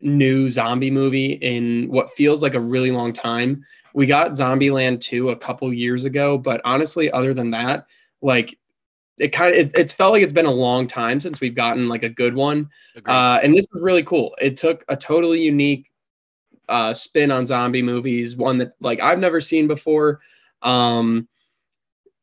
new 0.00 0.48
zombie 0.48 0.90
movie 0.90 1.32
in 1.32 1.88
what 1.88 2.10
feels 2.12 2.42
like 2.42 2.54
a 2.54 2.60
really 2.60 2.90
long 2.90 3.12
time. 3.12 3.64
We 3.94 4.06
got 4.06 4.32
Zombieland 4.32 5.00
2 5.00 5.30
a 5.30 5.36
couple 5.36 5.72
years 5.72 6.04
ago, 6.04 6.38
but 6.38 6.60
honestly, 6.64 7.10
other 7.10 7.34
than 7.34 7.50
that, 7.50 7.86
like 8.22 8.56
it 9.18 9.32
kind 9.32 9.52
of 9.52 9.60
it, 9.60 9.70
it's 9.74 9.92
felt 9.92 10.12
like 10.12 10.22
it's 10.22 10.32
been 10.32 10.46
a 10.46 10.50
long 10.50 10.86
time 10.86 11.20
since 11.20 11.40
we've 11.40 11.54
gotten 11.54 11.88
like 11.88 12.04
a 12.04 12.08
good 12.08 12.34
one. 12.34 12.70
Uh, 13.06 13.40
and 13.42 13.54
this 13.54 13.66
is 13.72 13.82
really 13.82 14.04
cool. 14.04 14.36
It 14.40 14.56
took 14.56 14.84
a 14.88 14.96
totally 14.96 15.40
unique 15.40 15.90
uh, 16.68 16.94
spin 16.94 17.30
on 17.30 17.46
zombie 17.46 17.82
movies, 17.82 18.36
one 18.36 18.58
that 18.58 18.72
like 18.80 19.00
I've 19.00 19.18
never 19.18 19.40
seen 19.40 19.66
before. 19.66 20.20
Um, 20.62 21.28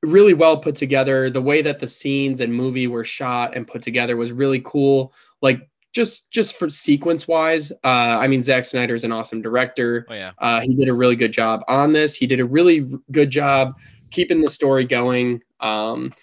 really 0.05 0.33
well 0.33 0.57
put 0.57 0.75
together. 0.75 1.29
The 1.29 1.41
way 1.41 1.61
that 1.61 1.79
the 1.79 1.87
scenes 1.87 2.41
and 2.41 2.53
movie 2.53 2.87
were 2.87 3.03
shot 3.03 3.55
and 3.55 3.67
put 3.67 3.81
together 3.81 4.15
was 4.15 4.31
really 4.31 4.61
cool. 4.65 5.13
Like 5.41 5.67
just 5.93 6.29
just 6.29 6.57
for 6.57 6.69
sequence 6.69 7.27
wise, 7.27 7.71
uh, 7.71 8.17
I 8.19 8.27
mean 8.27 8.43
Zack 8.43 8.65
Snyder 8.65 8.95
is 8.95 9.03
an 9.03 9.11
awesome 9.11 9.41
director. 9.41 10.05
oh 10.09 10.13
yeah. 10.13 10.31
Uh, 10.37 10.61
he 10.61 10.75
did 10.75 10.89
a 10.89 10.93
really 10.93 11.15
good 11.15 11.31
job 11.31 11.61
on 11.67 11.93
this. 11.93 12.15
He 12.15 12.27
did 12.27 12.39
a 12.39 12.45
really 12.45 12.89
good 13.11 13.29
job 13.29 13.75
keeping 14.11 14.41
the 14.41 14.49
story 14.49 14.85
going. 14.85 15.41
Um, 15.59 16.13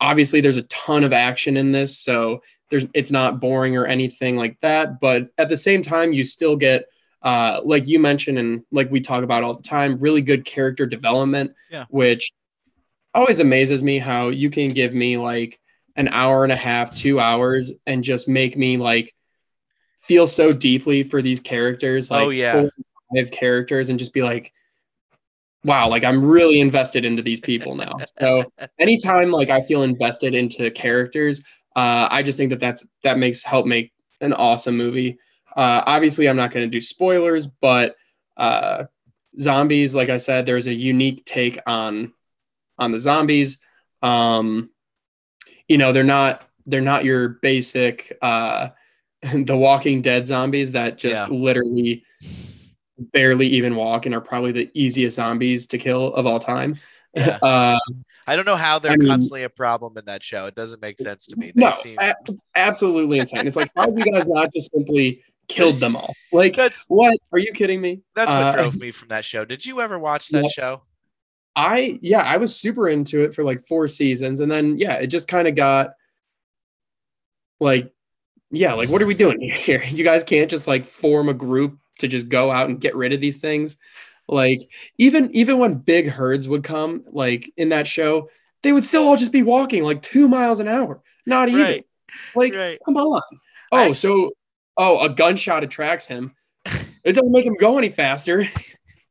obviously, 0.00 0.40
there's 0.40 0.56
a 0.56 0.62
ton 0.62 1.04
of 1.04 1.12
action 1.12 1.56
in 1.56 1.72
this, 1.72 1.98
so 1.98 2.42
there's 2.70 2.84
it's 2.94 3.10
not 3.10 3.40
boring 3.40 3.76
or 3.76 3.86
anything 3.86 4.36
like 4.36 4.58
that. 4.60 5.00
But 5.00 5.28
at 5.38 5.48
the 5.48 5.56
same 5.56 5.82
time, 5.82 6.12
you 6.12 6.24
still 6.24 6.56
get, 6.56 6.86
uh, 7.22 7.60
like 7.64 7.86
you 7.86 7.98
mentioned 7.98 8.38
and 8.38 8.64
like 8.70 8.90
we 8.90 9.00
talk 9.00 9.24
about 9.24 9.42
all 9.42 9.54
the 9.54 9.62
time, 9.62 9.98
really 9.98 10.22
good 10.22 10.44
character 10.44 10.86
development. 10.86 11.52
Yeah. 11.70 11.86
Which 11.90 12.32
always 13.14 13.40
amazes 13.40 13.82
me 13.82 13.98
how 13.98 14.28
you 14.28 14.50
can 14.50 14.70
give 14.70 14.94
me 14.94 15.16
like 15.16 15.58
an 15.96 16.08
hour 16.08 16.44
and 16.44 16.52
a 16.52 16.56
half, 16.56 16.96
two 16.96 17.18
hours, 17.20 17.72
and 17.86 18.04
just 18.04 18.28
make 18.28 18.56
me 18.56 18.76
like 18.76 19.14
feel 20.00 20.26
so 20.26 20.52
deeply 20.52 21.02
for 21.02 21.22
these 21.22 21.40
characters. 21.40 22.10
Like 22.10 22.26
Oh, 22.26 22.30
yeah. 22.30 22.68
five 23.14 23.30
characters, 23.30 23.90
and 23.90 23.98
just 23.98 24.12
be 24.12 24.22
like, 24.22 24.52
wow, 25.64 25.88
like 25.88 26.04
I'm 26.04 26.24
really 26.24 26.60
invested 26.60 27.04
into 27.04 27.22
these 27.22 27.40
people 27.40 27.74
now. 27.74 27.96
So 28.20 28.44
anytime 28.78 29.30
like 29.30 29.50
I 29.50 29.62
feel 29.62 29.82
invested 29.82 30.34
into 30.34 30.70
characters, 30.70 31.42
uh, 31.76 32.08
I 32.10 32.22
just 32.22 32.38
think 32.38 32.50
that 32.50 32.60
that's 32.60 32.86
that 33.04 33.18
makes 33.18 33.42
help 33.42 33.66
make 33.66 33.92
an 34.20 34.32
awesome 34.32 34.76
movie. 34.76 35.18
Uh, 35.56 35.82
obviously, 35.86 36.28
I'm 36.28 36.36
not 36.36 36.52
going 36.52 36.66
to 36.66 36.70
do 36.70 36.80
spoilers, 36.80 37.46
but 37.46 37.96
uh, 38.36 38.84
zombies, 39.38 39.94
like 39.94 40.08
I 40.08 40.18
said, 40.18 40.46
there's 40.46 40.66
a 40.66 40.74
unique 40.74 41.24
take 41.24 41.58
on 41.66 42.12
on 42.78 42.92
the 42.92 42.98
zombies. 42.98 43.58
Um, 44.02 44.70
you 45.68 45.78
know, 45.78 45.92
they're 45.92 46.04
not 46.04 46.42
they're 46.66 46.80
not 46.80 47.04
your 47.04 47.28
basic 47.42 48.16
uh, 48.22 48.68
the 49.34 49.56
Walking 49.56 50.02
Dead 50.02 50.26
zombies 50.26 50.72
that 50.72 50.98
just 50.98 51.14
Yeah. 51.30 51.34
literally 51.34 52.04
barely 53.12 53.46
even 53.46 53.76
walk 53.76 54.06
and 54.06 54.14
are 54.14 54.20
probably 54.20 54.52
the 54.52 54.70
easiest 54.74 55.16
zombies 55.16 55.66
to 55.66 55.78
kill 55.78 56.12
of 56.14 56.26
all 56.26 56.38
time. 56.40 56.76
Yeah. 57.14 57.38
Uh, 57.42 57.78
I 58.26 58.36
don't 58.36 58.44
know 58.44 58.56
how 58.56 58.78
they're 58.78 58.92
I 58.92 58.96
mean- 58.96 59.08
constantly 59.08 59.44
a 59.44 59.48
problem 59.48 59.96
in 59.96 60.04
that 60.04 60.22
show. 60.22 60.44
It 60.46 60.54
doesn't 60.54 60.82
make 60.82 61.00
sense 61.00 61.26
to 61.28 61.36
me. 61.36 61.52
They 61.54 61.62
no, 61.64 61.70
seem 61.70 61.96
a- 61.98 62.14
absolutely 62.54 63.18
insane. 63.20 63.46
It's 63.46 63.56
like, 63.56 63.70
why 63.72 63.86
have 63.86 63.94
you 63.98 64.04
guys 64.12 64.26
not 64.26 64.52
just 64.52 64.70
simply 64.70 65.22
killed 65.48 65.76
them 65.76 65.96
all? 65.96 66.14
Like, 66.30 66.54
that's 66.56 66.84
what? 66.88 67.16
Are 67.32 67.38
you 67.38 67.52
kidding 67.52 67.80
me? 67.80 68.02
that's 68.14 68.30
what 68.30 68.42
Uh, 68.44 68.52
drove 68.52 68.78
me 68.78 68.90
from 68.90 69.08
that 69.08 69.24
show. 69.24 69.46
Did 69.46 69.64
you 69.64 69.80
ever 69.80 69.98
watch 69.98 70.28
that 70.28 70.42
Yeah. 70.44 70.48
show? 70.50 70.82
I 71.56 71.98
yeah, 72.02 72.22
I 72.22 72.36
was 72.36 72.58
super 72.58 72.88
into 72.88 73.22
it 73.22 73.34
for 73.34 73.44
like 73.44 73.66
four 73.66 73.88
seasons, 73.88 74.40
and 74.40 74.50
then 74.50 74.78
yeah, 74.78 74.94
it 74.94 75.08
just 75.08 75.28
kind 75.28 75.48
of 75.48 75.54
got 75.54 75.90
like, 77.60 77.92
yeah, 78.50 78.74
like 78.74 78.88
what 78.88 79.02
are 79.02 79.06
we 79.06 79.14
doing 79.14 79.40
here? 79.64 79.82
You 79.84 80.04
guys 80.04 80.24
can't 80.24 80.50
just 80.50 80.66
like 80.68 80.86
form 80.86 81.28
a 81.28 81.34
group 81.34 81.78
to 81.98 82.08
just 82.08 82.28
go 82.28 82.50
out 82.50 82.68
and 82.68 82.80
get 82.80 82.94
rid 82.96 83.12
of 83.12 83.20
these 83.20 83.36
things. 83.36 83.76
Like 84.28 84.68
even 84.98 85.34
even 85.34 85.58
when 85.58 85.74
big 85.74 86.08
herds 86.08 86.48
would 86.48 86.62
come, 86.62 87.04
like 87.10 87.50
in 87.56 87.70
that 87.70 87.88
show, 87.88 88.28
they 88.62 88.72
would 88.72 88.84
still 88.84 89.08
all 89.08 89.16
just 89.16 89.32
be 89.32 89.42
walking 89.42 89.82
like 89.82 90.02
two 90.02 90.28
miles 90.28 90.60
an 90.60 90.68
hour. 90.68 91.02
Not 91.26 91.48
even 91.48 91.62
Right. 91.62 91.86
like 92.34 92.54
Right. 92.54 92.78
come 92.84 92.96
on. 92.96 93.22
I 93.72 93.88
Oh, 93.88 93.92
so 93.92 94.30
oh, 94.76 95.00
a 95.00 95.08
gunshot 95.08 95.64
attracts 95.64 96.06
him. 96.06 96.34
It 97.04 97.12
doesn't 97.12 97.32
make 97.32 97.46
him 97.46 97.56
go 97.58 97.78
any 97.78 97.88
faster. 97.88 98.44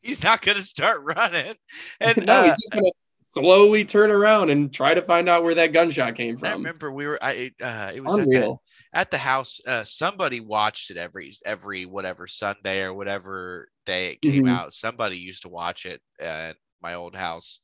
He's 0.08 0.24
not 0.24 0.41
gonna 0.41 0.62
start 0.62 1.02
running. 1.04 1.54
And 2.00 2.26
no, 2.26 2.34
uh, 2.34 2.43
he's 2.43 2.54
just 2.62 2.72
gonna 2.74 2.91
slowly 3.30 3.84
turn 3.84 4.10
around 4.10 4.50
and 4.50 4.74
try 4.74 4.93
to 4.93 5.02
find 5.02 5.28
out 5.28 5.43
where 5.43 5.54
that 5.56 5.74
gunshot 5.74 6.15
came 6.15 6.38
from. 6.38 6.48
I 6.48 6.54
remember 6.54 6.91
we 6.91 7.06
were 7.08 7.20
I 7.22 7.52
uh 7.62 7.91
it 7.93 8.02
was 8.02 8.17
at 8.17 8.26
the, 8.26 8.58
at 8.93 9.12
the 9.12 9.17
house 9.17 9.60
uh 9.67 9.84
somebody 9.84 10.39
watched 10.39 10.91
it 10.91 10.98
every 10.98 11.34
every 11.46 11.86
whatever 11.86 12.26
Sunday 12.26 12.84
or 12.84 12.93
whatever 12.93 13.67
day 13.86 14.13
it 14.13 14.22
came 14.22 14.46
Mhm. 14.46 14.50
out. 14.50 14.74
Somebody 14.74 15.17
used 15.17 15.43
to 15.43 15.50
watch 15.50 15.86
it 15.86 16.02
at 16.20 16.56
my 16.82 16.93
old 16.93 17.15
house 17.15 17.60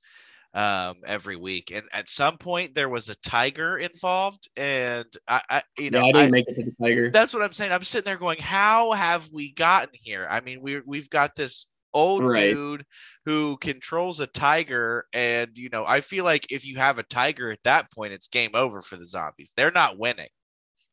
um 0.53 0.97
every 1.07 1.35
week 1.35 1.71
and 1.73 1.83
at 1.93 2.07
some 2.09 2.37
point 2.37 2.75
there 2.75 2.89
was 2.89 3.09
a 3.09 3.15
tiger 3.21 3.77
involved 3.77 4.47
and 4.55 5.07
I, 5.27 5.41
I 5.49 5.61
you 5.79 5.89
know 5.89 6.01
yeah, 6.01 6.05
I 6.05 6.11
didn't 6.11 6.27
I- 6.27 6.31
make 6.31 6.47
it 6.47 6.55
to 6.55 6.63
the 6.63 6.75
tiger. 6.79 7.09
that's 7.09 7.33
what 7.33 7.41
I'm 7.41 7.53
saying. 7.53 7.71
I'm 7.71 7.81
sitting 7.83 8.05
there 8.05 8.17
going, 8.17 8.39
how 8.39 8.91
have 8.91 9.29
we 9.31 9.51
gotten 9.53 9.89
here? 9.93 10.27
I 10.29 10.41
mean, 10.41 10.61
we 10.61 10.81
we've 10.85 11.09
got 11.09 11.35
this 11.35 11.67
old 11.93 12.23
Right. 12.23 12.53
dude 12.53 12.85
who 13.25 13.57
controls 13.57 14.19
a 14.19 14.27
tiger, 14.27 15.05
and 15.13 15.57
you 15.57 15.69
know, 15.69 15.85
I 15.85 16.01
feel 16.01 16.23
like 16.23 16.51
if 16.51 16.65
you 16.65 16.77
have 16.77 16.99
a 16.99 17.03
tiger 17.03 17.51
at 17.51 17.63
that 17.63 17.91
point, 17.91 18.13
it's 18.13 18.27
game 18.27 18.51
over 18.53 18.81
for 18.81 18.97
the 18.97 19.05
zombies. 19.05 19.53
They're 19.55 19.71
not 19.71 19.97
winning. 19.97 20.29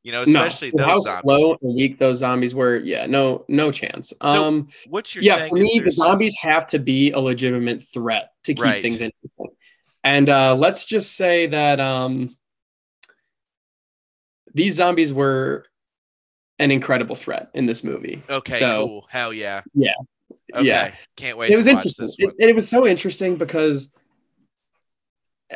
You 0.03 0.13
know, 0.13 0.23
especially 0.23 0.71
no, 0.71 0.79
those 0.79 0.87
how 0.87 1.01
zombies. 1.01 1.23
slow 1.23 1.59
and 1.61 1.75
weak 1.75 1.99
those 1.99 2.19
zombies 2.19 2.55
were. 2.55 2.77
Yeah, 2.77 3.05
no, 3.07 3.45
no 3.49 3.71
chance. 3.71 4.15
Um, 4.23 4.69
what 4.89 5.15
you're 5.15 5.23
yeah, 5.23 5.37
saying 5.37 5.51
for 5.51 5.57
me, 5.57 5.79
the 5.85 5.91
zombies 5.91 6.35
have 6.41 6.67
to 6.69 6.79
be 6.79 7.11
a 7.11 7.19
legitimate 7.19 7.85
threat 7.85 8.31
to 8.45 8.55
keep 8.55 8.63
Right. 8.63 8.81
things 8.81 9.03
interesting. 9.03 9.57
And 10.03 10.29
uh, 10.31 10.55
let's 10.55 10.87
just 10.87 11.17
say 11.17 11.49
that 11.49 11.81
um, 11.81 12.35
these 14.55 14.77
zombies 14.77 15.13
were 15.13 15.65
an 16.59 16.71
incredible 16.71 17.17
threat 17.17 17.51
in 17.53 17.67
this 17.67 17.85
movie. 17.85 18.23
Okay, 18.31 18.59
so, 18.59 18.87
cool. 18.87 19.07
Hell 19.11 19.33
yeah. 19.33 19.63
Yeah. 19.75 19.93
Okay. 20.55 20.67
Yeah. 20.67 20.93
Can't 21.17 21.39
wait 21.39 21.51
it 21.51 21.57
was 21.57 21.67
to 21.67 21.73
watch 21.73 21.87
interesting. 21.87 22.27
this 22.29 22.35
It, 22.39 22.49
it 22.51 22.57
was 22.57 22.69
so 22.69 22.87
interesting 22.87 23.37
because, 23.37 23.91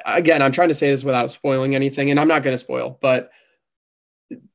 again, 0.07 0.43
I'm 0.43 0.53
trying 0.53 0.69
to 0.69 0.75
say 0.75 0.91
this 0.91 1.05
without 1.05 1.31
spoiling 1.31 1.75
anything, 1.75 2.11
and 2.11 2.21
I'm 2.21 2.29
not 2.29 2.43
going 2.43 2.55
to 2.55 2.59
spoil, 2.59 2.99
but 3.01 3.31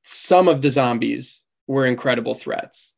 some 0.03 0.47
of 0.47 0.61
the 0.61 0.71
zombies 0.71 1.41
were 1.67 1.85
incredible 1.85 2.35
threats. 2.35 2.95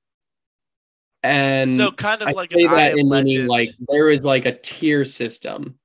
And 1.23 1.75
so 1.75 1.91
kind 1.91 2.21
of 2.21 2.29
I 2.29 2.31
like 2.31 2.51
say 2.51 2.63
an 2.63 2.71
that 2.71 2.97
in 2.97 3.07
Legend. 3.07 3.27
meaning 3.27 3.47
like 3.47 3.67
there 3.87 4.09
is 4.09 4.25
like 4.25 4.45
a 4.45 4.57
tier 4.57 5.05
system 5.05 5.77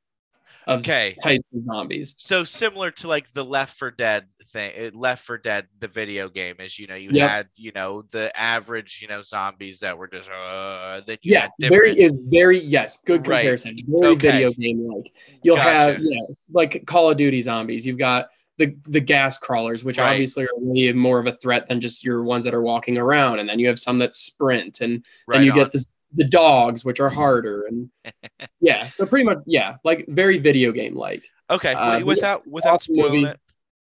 of 0.66 0.80
okay. 0.80 1.14
types 1.22 1.44
of 1.54 1.64
zombies. 1.64 2.14
So 2.18 2.44
similar 2.44 2.90
to 2.92 3.08
like 3.08 3.30
the 3.32 3.44
Left 3.44 3.78
4 3.78 3.90
Dead 3.92 4.26
thing, 4.42 4.72
uh, 4.78 4.90
Left 4.98 5.24
4 5.24 5.38
Dead, 5.38 5.66
the 5.78 5.88
video 5.88 6.28
game 6.28 6.56
is, 6.58 6.78
you 6.78 6.86
know, 6.86 6.94
you 6.96 7.10
Yep. 7.12 7.28
had, 7.28 7.48
you 7.56 7.72
know, 7.74 8.02
the 8.10 8.36
average, 8.38 8.98
you 9.02 9.08
know, 9.08 9.22
zombies 9.22 9.80
that 9.80 9.96
were 9.96 10.08
just, 10.08 10.30
uh, 10.30 11.00
that 11.06 11.24
you 11.24 11.32
Yeah, 11.32 11.42
had 11.42 11.50
very 11.60 11.92
is 11.98 12.18
very 12.24 12.58
yes, 12.58 12.98
good 13.04 13.26
Right. 13.26 13.42
comparison. 13.42 13.76
Very 13.86 14.14
Okay. 14.14 14.30
video 14.30 14.50
game 14.52 14.86
like. 14.88 15.12
You'll 15.42 15.56
have 15.56 15.98
Gotcha. 15.98 16.02
yeah, 16.02 16.20
like 16.52 16.84
Call 16.86 17.10
of 17.10 17.16
Duty 17.16 17.42
zombies. 17.42 17.86
You've 17.86 17.98
got 17.98 18.28
the 18.58 18.74
the 18.88 19.00
gas 19.00 19.38
crawlers, 19.38 19.84
which 19.84 19.98
Right. 19.98 20.10
obviously 20.12 20.44
are 20.44 20.48
really 20.60 20.92
more 20.92 21.18
of 21.18 21.26
a 21.26 21.32
threat 21.32 21.68
than 21.68 21.80
just 21.80 22.02
your 22.04 22.22
ones 22.24 22.44
that 22.44 22.54
are 22.54 22.62
walking 22.62 22.96
around. 22.98 23.38
And 23.38 23.48
then 23.48 23.58
you 23.58 23.68
have 23.68 23.78
some 23.78 23.98
that 23.98 24.14
sprint, 24.14 24.80
and 24.80 25.04
right 25.28 25.36
then 25.38 25.44
you 25.44 25.52
on. 25.52 25.58
get 25.58 25.72
the 25.72 25.84
the 26.16 26.24
dogs, 26.24 26.84
which 26.84 27.00
are 27.00 27.08
harder. 27.08 27.66
And 27.66 27.90
yeah, 28.60 28.86
so 28.86 29.06
pretty 29.06 29.24
much 29.24 29.38
yeah, 29.46 29.76
like 29.84 30.06
very 30.08 30.38
video 30.38 30.72
game 30.72 30.94
like. 30.94 31.24
Okay, 31.50 31.72
uh, 31.72 32.04
without 32.04 32.46
without 32.46 32.82
spoiling 32.82 33.22
movie. 33.22 33.32
it. 33.32 33.40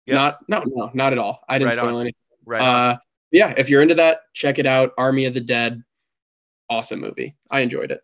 Yep. 0.06 0.14
Not 0.14 0.48
no 0.48 0.62
no 0.66 0.90
not 0.94 1.12
at 1.12 1.18
all. 1.18 1.42
I 1.48 1.58
didn't 1.58 1.70
Right 1.70 1.78
spoil 1.78 1.96
on. 1.96 2.00
anything. 2.02 2.14
Right. 2.46 2.62
Uh, 2.62 2.98
yeah, 3.32 3.54
if 3.56 3.68
you're 3.68 3.82
into 3.82 3.94
that, 3.96 4.20
check 4.34 4.58
it 4.58 4.66
out. 4.66 4.92
Army 4.98 5.24
of 5.24 5.34
the 5.34 5.40
Dead, 5.40 5.82
awesome 6.68 7.00
movie. 7.00 7.36
I 7.50 7.60
enjoyed 7.60 7.90
it. 7.90 8.02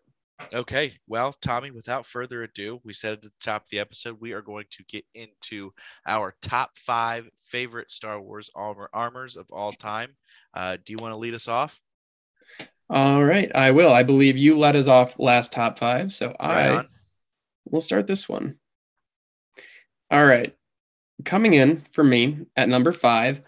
Okay, 0.53 0.93
well, 1.07 1.33
Tommy, 1.41 1.71
without 1.71 2.05
further 2.05 2.43
ado, 2.43 2.79
we 2.83 2.93
said 2.93 3.13
at 3.13 3.21
the 3.23 3.31
top 3.41 3.63
of 3.63 3.69
the 3.69 3.79
episode 3.79 4.21
we 4.21 4.33
are 4.33 4.41
going 4.41 4.65
to 4.69 4.83
get 4.83 5.03
into 5.15 5.73
our 6.05 6.35
top 6.43 6.77
five 6.77 7.27
favorite 7.35 7.89
Star 7.89 8.21
Wars 8.21 8.51
armor 8.55 8.87
armors 8.93 9.35
of 9.35 9.47
all 9.51 9.71
time. 9.73 10.15
Uh, 10.53 10.77
do 10.85 10.93
you 10.93 10.97
want 11.01 11.11
to 11.11 11.17
lead 11.17 11.33
us 11.33 11.47
off? 11.47 11.81
All 12.89 13.23
right, 13.23 13.51
I 13.53 13.71
will. 13.71 13.91
I 13.91 14.03
believe 14.03 14.37
you 14.37 14.57
let 14.57 14.75
us 14.75 14.87
off 14.87 15.19
last 15.19 15.51
top 15.51 15.77
five, 15.77 16.13
so 16.13 16.27
Right 16.27 16.35
I 16.39 16.75
on. 16.77 16.87
will 17.65 17.81
start 17.81 18.07
this 18.07 18.29
one. 18.29 18.57
All 20.09 20.25
right, 20.25 20.55
coming 21.25 21.53
in 21.53 21.83
for 21.91 22.03
me 22.03 22.45
at 22.55 22.69
number 22.69 22.93
five, 22.93 23.41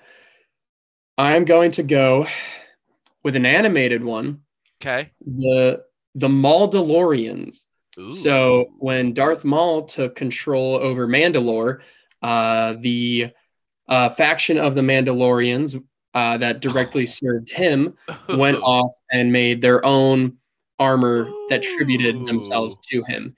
I'm 1.18 1.46
going 1.46 1.72
to 1.72 1.84
go 1.84 2.28
with 3.24 3.36
an 3.36 3.46
animated 3.46 4.04
one. 4.04 4.42
Okay. 4.82 5.12
The 5.26 5.84
the 6.16 6.28
Mauldalorians. 6.28 7.66
Ooh. 7.98 8.12
So 8.12 8.74
when 8.78 9.14
Darth 9.14 9.46
Maul 9.46 9.86
took 9.86 10.16
control 10.16 10.76
over 10.76 11.08
Mandalore, 11.08 11.80
uh, 12.22 12.76
the 12.80 13.32
uh, 13.88 14.10
faction 14.10 14.58
of 14.58 14.76
the 14.76 14.82
Mandalorians 14.82 15.82
uh, 16.14 16.38
that 16.38 16.60
directly 16.62 17.06
served 17.22 17.50
him 17.52 17.96
went 18.30 18.58
off 18.64 18.92
and 19.12 19.32
made 19.32 19.62
their 19.62 19.84
own 19.86 20.38
armor 20.80 21.30
that 21.50 21.62
tributed 21.64 22.26
themselves 22.26 22.78
to 22.90 23.04
him. 23.04 23.36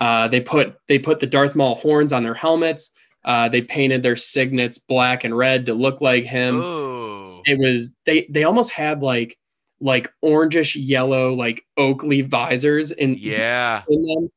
Uh, 0.00 0.28
they 0.28 0.40
put 0.40 0.76
they 0.88 0.98
put 0.98 1.20
the 1.20 1.26
Darth 1.26 1.54
Maul 1.56 1.76
horns 1.76 2.12
on 2.12 2.22
their 2.22 2.34
helmets. 2.34 2.90
Uh, 3.24 3.48
they 3.48 3.62
painted 3.62 4.02
their 4.02 4.16
signets 4.16 4.78
black 4.78 5.24
and 5.24 5.36
red 5.36 5.66
to 5.66 5.74
look 5.74 6.00
like 6.00 6.24
him. 6.24 6.56
Ooh. 6.56 7.42
It 7.46 7.58
was 7.58 7.92
they 8.06 8.26
they 8.30 8.44
almost 8.44 8.70
had 8.70 9.02
like 9.02 9.38
like 9.80 10.10
orangish 10.24 10.76
yellow 10.78 11.34
like 11.34 11.62
oak 11.76 12.02
leaf 12.02 12.26
visors 12.26 12.90
in, 12.90 13.16
Yeah. 13.18 13.82
in 13.88 14.02
them. 14.02 14.28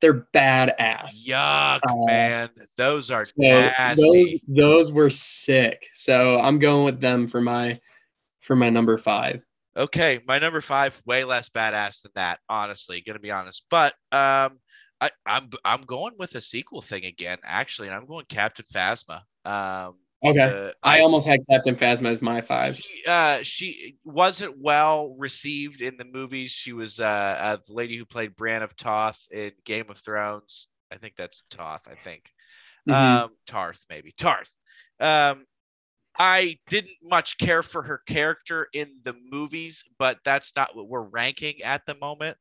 They're 0.00 0.26
badass. 0.34 1.26
Yuck, 1.26 1.80
Uh, 1.82 2.06
man. 2.06 2.50
Those 2.76 3.10
are 3.10 3.24
So 3.24 3.34
those, 3.40 3.72
nasty. 3.78 4.42
those 4.48 4.92
were 4.92 5.10
sick. 5.10 5.86
So 5.92 6.38
I'm 6.40 6.58
going 6.58 6.84
with 6.84 7.00
them 7.00 7.26
for 7.26 7.40
my 7.40 7.78
for 8.40 8.56
my 8.56 8.70
number 8.70 8.96
five. 8.96 9.42
Okay, 9.76 10.20
my 10.26 10.38
number 10.38 10.60
five, 10.60 11.00
way 11.06 11.24
less 11.24 11.48
badass 11.48 12.02
than 12.02 12.12
that, 12.16 12.40
honestly, 12.48 13.00
gonna 13.00 13.18
be 13.18 13.30
honest. 13.30 13.66
But 13.70 13.92
um 14.12 14.58
I, 15.00 15.10
I'm 15.26 15.50
I'm 15.64 15.82
going 15.82 16.14
with 16.18 16.34
a 16.34 16.40
sequel 16.40 16.80
thing 16.80 17.04
again, 17.04 17.38
actually, 17.44 17.88
and 17.88 17.96
I'm 17.96 18.06
going 18.06 18.26
Captain 18.28 18.64
Phasma. 18.72 19.20
Um 19.44 19.96
Okay. 20.24 20.42
uh, 20.42 20.72
I 20.82 21.00
almost 21.00 21.26
had 21.26 21.40
Captain 21.48 21.76
Phasma 21.76 22.08
as 22.10 22.20
my 22.20 22.40
five. 22.40 22.76
She, 22.76 23.02
uh, 23.06 23.42
she 23.42 23.96
wasn't 24.04 24.58
well 24.60 25.14
received 25.16 25.80
in 25.80 25.96
the 25.96 26.04
movies. 26.04 26.50
She 26.50 26.72
was 26.72 26.98
uh, 26.98 27.04
uh, 27.38 27.56
the 27.66 27.74
lady 27.74 27.96
who 27.96 28.04
played 28.04 28.34
Brienne 28.34 28.62
of 28.62 28.74
Toth 28.74 29.28
in 29.32 29.52
Game 29.64 29.90
of 29.90 29.96
Thrones. 29.96 30.68
I 30.92 30.96
think 30.96 31.14
that's 31.16 31.42
Toth. 31.50 31.88
I 31.90 31.94
think 31.94 32.32
Mhm. 32.88 32.94
um, 32.94 33.36
Tarth, 33.46 33.84
maybe 33.90 34.10
Tarth. 34.12 34.56
Um, 34.98 35.44
I 36.18 36.58
didn't 36.68 36.96
much 37.04 37.38
care 37.38 37.62
for 37.62 37.82
her 37.82 37.98
character 37.98 38.68
in 38.72 39.00
the 39.04 39.14
movies, 39.30 39.84
but 39.98 40.18
that's 40.24 40.56
not 40.56 40.74
what 40.74 40.88
we're 40.88 41.02
ranking 41.02 41.62
at 41.62 41.86
the 41.86 41.94
moment. 41.94 42.36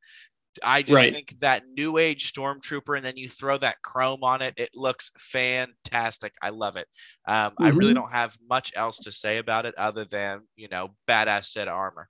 I 0.63 0.81
just 0.83 0.93
Right. 0.93 1.11
think 1.11 1.39
that 1.39 1.63
new 1.67 1.97
age 1.97 2.31
stormtrooper, 2.31 2.95
and 2.95 3.05
then 3.05 3.17
you 3.17 3.29
throw 3.29 3.57
that 3.57 3.81
chrome 3.81 4.23
on 4.23 4.41
it. 4.41 4.53
It 4.57 4.69
looks 4.75 5.11
fantastic. 5.17 6.33
I 6.41 6.49
love 6.49 6.75
it. 6.77 6.87
Um, 7.27 7.53
I 7.59 7.69
really 7.69 7.93
Mhm. 7.93 7.95
don't 7.95 8.11
have 8.11 8.37
much 8.49 8.71
else 8.75 8.99
to 9.01 9.11
say 9.11 9.37
about 9.37 9.65
it 9.65 9.75
other 9.75 10.05
than 10.05 10.41
you 10.55 10.67
know 10.69 10.95
badass 11.07 11.45
set 11.45 11.67
armor. 11.67 12.09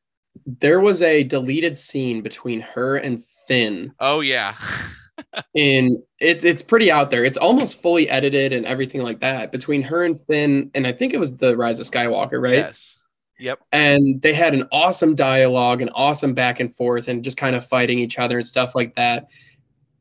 there 0.60 0.80
was 0.80 1.02
a 1.02 1.24
deleted 1.24 1.78
scene 1.78 2.22
between 2.22 2.60
her 2.62 2.98
and 2.98 3.24
Finn 3.48 3.94
Oh 4.00 4.22
yeah, 4.22 4.54
and 5.56 5.98
it's 6.20 6.44
it's 6.46 6.62
pretty 6.62 6.92
out 6.92 7.10
there. 7.10 7.24
It's 7.26 7.38
almost 7.38 7.82
fully 7.82 8.10
edited 8.10 8.54
and 8.54 8.66
everything 8.66 9.02
like 9.02 9.20
that 9.22 9.52
between 9.52 9.82
her 9.84 10.04
and 10.04 10.20
Finn, 10.28 10.72
and 10.76 10.86
I 10.86 10.92
think 10.92 11.14
it 11.14 11.20
was 11.20 11.36
the 11.38 11.56
Rise 11.58 11.80
of 11.80 11.88
Skywalker, 11.88 12.42
right? 12.42 12.68
yes, 12.68 13.04
yep, 13.40 13.60
And 13.72 14.22
they 14.22 14.34
had 14.34 14.54
an 14.54 14.68
awesome 14.72 15.16
dialogue, 15.16 15.82
an 15.82 15.90
awesome 15.90 16.34
back 16.34 16.60
and 16.60 16.74
forth, 16.74 17.08
and 17.08 17.24
just 17.24 17.38
kind 17.38 17.56
of 17.56 17.66
fighting 17.66 18.00
each 18.00 18.20
other 18.20 18.38
and 18.38 18.48
stuff 18.48 18.76
like 18.76 18.96
that. 18.96 19.30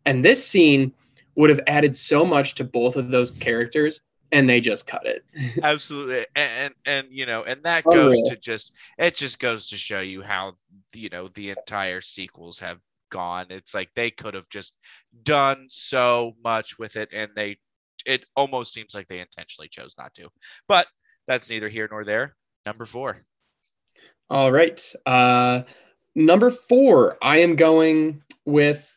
And 0.04 0.24
this 0.24 0.46
scene 0.46 0.92
would 1.34 1.50
have 1.50 1.60
added 1.66 1.96
so 1.96 2.24
much 2.24 2.54
to 2.56 2.64
both 2.64 2.96
of 2.96 3.10
those 3.10 3.30
characters, 3.30 4.00
and 4.32 4.48
they 4.48 4.60
just 4.60 4.86
cut 4.86 5.06
it. 5.06 5.24
absolutely. 5.62 6.26
And, 6.34 6.50
and 6.58 6.74
and 6.86 7.06
you 7.10 7.26
know, 7.26 7.44
and 7.44 7.62
that 7.64 7.84
oh, 7.86 7.90
goes 7.90 8.18
Unreal. 8.18 8.30
to 8.30 8.36
just 8.36 8.76
it 8.98 9.16
just 9.16 9.38
goes 9.38 9.68
to 9.70 9.76
show 9.76 10.00
you 10.00 10.22
how 10.22 10.52
you 10.94 11.08
know 11.10 11.28
the 11.28 11.50
entire 11.50 12.00
sequels 12.00 12.58
have 12.60 12.80
gone. 13.10 13.46
It's 13.50 13.74
like 13.74 13.90
they 13.94 14.10
could 14.10 14.34
have 14.34 14.48
just 14.48 14.78
done 15.22 15.66
so 15.68 16.34
much 16.42 16.78
with 16.78 16.96
it, 16.96 17.10
and 17.12 17.30
they 17.36 17.58
it 18.04 18.24
almost 18.36 18.72
seems 18.72 18.94
like 18.94 19.08
they 19.08 19.20
intentionally 19.20 19.68
chose 19.68 19.94
not 19.98 20.14
to. 20.14 20.28
But 20.68 20.86
that's 21.26 21.50
neither 21.50 21.68
here 21.68 21.88
nor 21.90 22.04
there. 22.04 22.34
Number 22.66 22.84
four. 22.84 23.16
All 24.28 24.50
right. 24.50 24.82
Uh, 25.06 25.62
number 26.16 26.50
four, 26.50 27.16
I 27.22 27.38
am 27.38 27.54
going 27.56 28.22
with. 28.44 28.92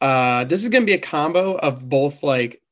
Uh, 0.00 0.44
this 0.44 0.62
is 0.62 0.68
going 0.70 0.82
to 0.82 0.86
be 0.86 0.94
a 0.94 0.98
combo 0.98 1.56
of 1.56 1.86
both 1.86 2.22
like 2.22 2.62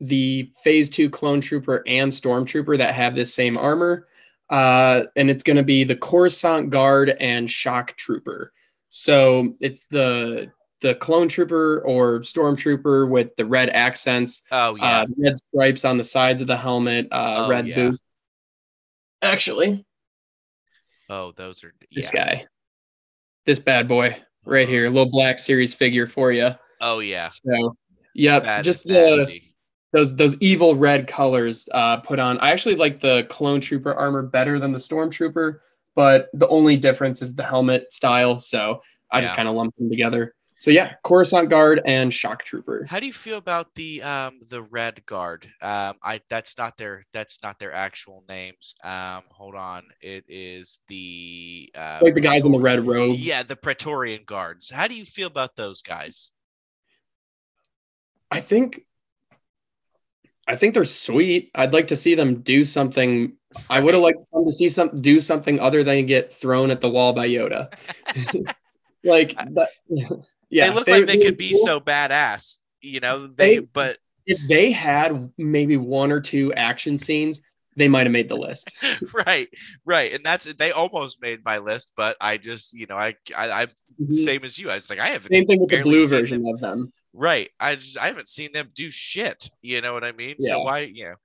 the 0.00 0.50
Phase 0.64 0.90
Two 0.90 1.08
Clone 1.08 1.40
Trooper 1.40 1.82
and 1.86 2.12
Stormtrooper 2.12 2.76
that 2.76 2.94
have 2.94 3.14
this 3.14 3.32
same 3.32 3.56
armor, 3.56 4.08
uh, 4.50 5.04
and 5.16 5.30
it's 5.30 5.42
going 5.44 5.56
to 5.56 5.62
be 5.62 5.84
the 5.84 5.96
Coruscant 5.96 6.68
Guard 6.70 7.08
and 7.20 7.50
Shock 7.50 7.96
Trooper. 7.96 8.52
So 8.90 9.54
it's 9.60 9.86
the 9.86 10.50
the 10.80 10.96
Clone 10.96 11.28
Trooper 11.28 11.82
or 11.86 12.20
Stormtrooper 12.20 13.08
with 13.08 13.34
the 13.36 13.46
red 13.46 13.70
accents, 13.70 14.42
Oh 14.50 14.76
yeah. 14.76 15.02
uh, 15.02 15.06
red 15.16 15.36
stripes 15.38 15.86
on 15.86 15.96
the 15.96 16.04
sides 16.04 16.42
of 16.42 16.46
the 16.48 16.56
helmet, 16.58 17.08
uh, 17.10 17.34
Oh, 17.46 17.48
red 17.48 17.66
yeah. 17.68 17.76
boots. 17.76 17.98
Oh, 21.10 21.32
those 21.32 21.64
are 21.64 21.72
This 21.92 22.10
guy, 22.10 22.46
this 23.46 23.58
bad 23.58 23.88
boy 23.88 24.16
right 24.44 24.68
here, 24.68 24.86
a 24.86 24.90
little 24.90 25.10
black 25.10 25.38
series 25.38 25.74
figure 25.74 26.06
for 26.06 26.32
you. 26.32 26.50
Oh 26.80 27.00
yeah. 27.00 27.28
So, 27.28 27.76
yep, 28.14 28.42
That 28.42 28.64
just 28.64 28.86
the 28.86 29.16
nasty. 29.16 29.54
those 29.92 30.14
those 30.14 30.36
evil 30.40 30.76
red 30.76 31.06
colors 31.06 31.68
uh, 31.72 31.98
put 31.98 32.18
on. 32.18 32.38
I 32.38 32.50
actually 32.50 32.76
like 32.76 33.00
the 33.00 33.26
clone 33.30 33.60
trooper 33.60 33.94
armor 33.94 34.22
better 34.22 34.58
than 34.58 34.72
the 34.72 34.78
stormtrooper, 34.78 35.58
but 35.94 36.28
the 36.34 36.48
only 36.48 36.76
difference 36.76 37.22
is 37.22 37.34
the 37.34 37.44
helmet 37.44 37.92
style. 37.92 38.38
So 38.40 38.80
I 39.10 39.20
just 39.20 39.34
kind 39.36 39.48
of 39.48 39.54
lumped 39.54 39.78
them 39.78 39.88
together. 39.88 40.34
So 40.64 40.70
yeah, 40.70 40.94
Coruscant 41.04 41.50
Guard 41.50 41.82
and 41.84 42.10
Shock 42.10 42.42
Trooper. 42.42 42.86
How 42.88 42.98
do 42.98 43.04
you 43.04 43.12
feel 43.12 43.36
about 43.36 43.74
the 43.74 44.00
um 44.00 44.40
the 44.48 44.62
Red 44.62 45.04
Guard? 45.04 45.46
Um, 45.60 45.96
I 46.02 46.22
that's 46.30 46.56
not 46.56 46.78
their 46.78 47.04
that's 47.12 47.42
not 47.42 47.58
their 47.58 47.74
actual 47.74 48.24
names. 48.30 48.74
Um, 48.82 49.24
hold 49.28 49.56
on, 49.56 49.82
it 50.00 50.24
is 50.26 50.80
the 50.88 51.70
uh, 51.76 51.98
like 52.00 52.14
the 52.14 52.22
guys 52.22 52.46
in 52.46 52.52
the 52.52 52.58
red 52.58 52.86
robes. 52.86 53.20
Yeah, 53.20 53.42
the 53.42 53.56
Praetorian 53.56 54.22
Guards. 54.24 54.70
How 54.70 54.88
do 54.88 54.94
you 54.94 55.04
feel 55.04 55.26
about 55.26 55.54
those 55.54 55.82
guys? 55.82 56.32
I 58.30 58.40
think 58.40 58.86
I 60.48 60.56
think 60.56 60.72
they're 60.72 60.86
sweet. 60.86 61.50
I'd 61.54 61.74
like 61.74 61.88
to 61.88 61.96
see 61.96 62.14
them 62.14 62.40
do 62.40 62.64
something. 62.64 63.36
I 63.68 63.82
would 63.82 63.92
have 63.92 64.02
liked 64.02 64.20
them 64.32 64.46
to 64.46 64.52
see 64.52 64.70
some 64.70 65.02
do 65.02 65.20
something 65.20 65.60
other 65.60 65.84
than 65.84 66.06
get 66.06 66.32
thrown 66.32 66.70
at 66.70 66.80
the 66.80 66.88
wall 66.88 67.12
by 67.12 67.28
Yoda. 67.28 67.70
like 69.04 69.36
that, 69.36 69.68
yeah, 70.54 70.68
they 70.68 70.74
look 70.74 70.88
like 70.88 71.06
they, 71.06 71.18
could 71.18 71.36
be 71.36 71.50
cool. 71.50 71.66
so 71.66 71.80
badass, 71.80 72.58
you 72.80 73.00
know. 73.00 73.26
They, 73.26 73.58
they 73.58 73.66
but 73.72 73.98
if 74.26 74.46
they 74.48 74.70
had 74.70 75.30
maybe 75.36 75.76
one 75.76 76.12
or 76.12 76.20
two 76.20 76.52
action 76.54 76.96
scenes, 76.98 77.40
they 77.76 77.88
might 77.88 78.06
have 78.06 78.12
made 78.12 78.28
the 78.28 78.36
list. 78.36 78.70
right, 79.26 79.48
right, 79.84 80.12
and 80.12 80.24
that's 80.24 80.52
they 80.54 80.70
almost 80.70 81.20
made 81.20 81.44
my 81.44 81.58
list, 81.58 81.92
but 81.96 82.16
I 82.20 82.36
just 82.38 82.72
you 82.72 82.86
know 82.86 82.96
I 82.96 83.16
I 83.36 83.62
I'm 83.62 83.68
mm-hmm. 83.68 84.12
same 84.12 84.44
as 84.44 84.58
you. 84.58 84.70
I 84.70 84.76
was 84.76 84.90
like 84.90 85.00
I 85.00 85.08
have 85.08 85.24
same 85.24 85.46
thing 85.46 85.60
with 85.60 85.70
the 85.70 85.82
blue 85.82 86.06
version 86.06 86.42
them. 86.42 86.54
of 86.54 86.60
them. 86.60 86.92
Right. 87.14 87.48
I 87.60 87.76
just 87.76 87.98
I 87.98 88.08
haven't 88.08 88.28
seen 88.28 88.52
them 88.52 88.70
do 88.74 88.90
shit. 88.90 89.48
You 89.62 89.80
know 89.80 89.94
what 89.94 90.04
I 90.04 90.12
mean? 90.12 90.36
Yeah. 90.38 90.50
So 90.50 90.62
why, 90.64 90.80
you 90.80 91.04
know. 91.04 91.16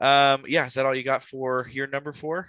Um, 0.00 0.44
yeah, 0.48 0.66
is 0.66 0.74
that 0.74 0.86
all 0.86 0.94
you 0.94 1.04
got 1.04 1.22
for 1.22 1.68
your 1.70 1.86
number 1.86 2.12
four? 2.12 2.48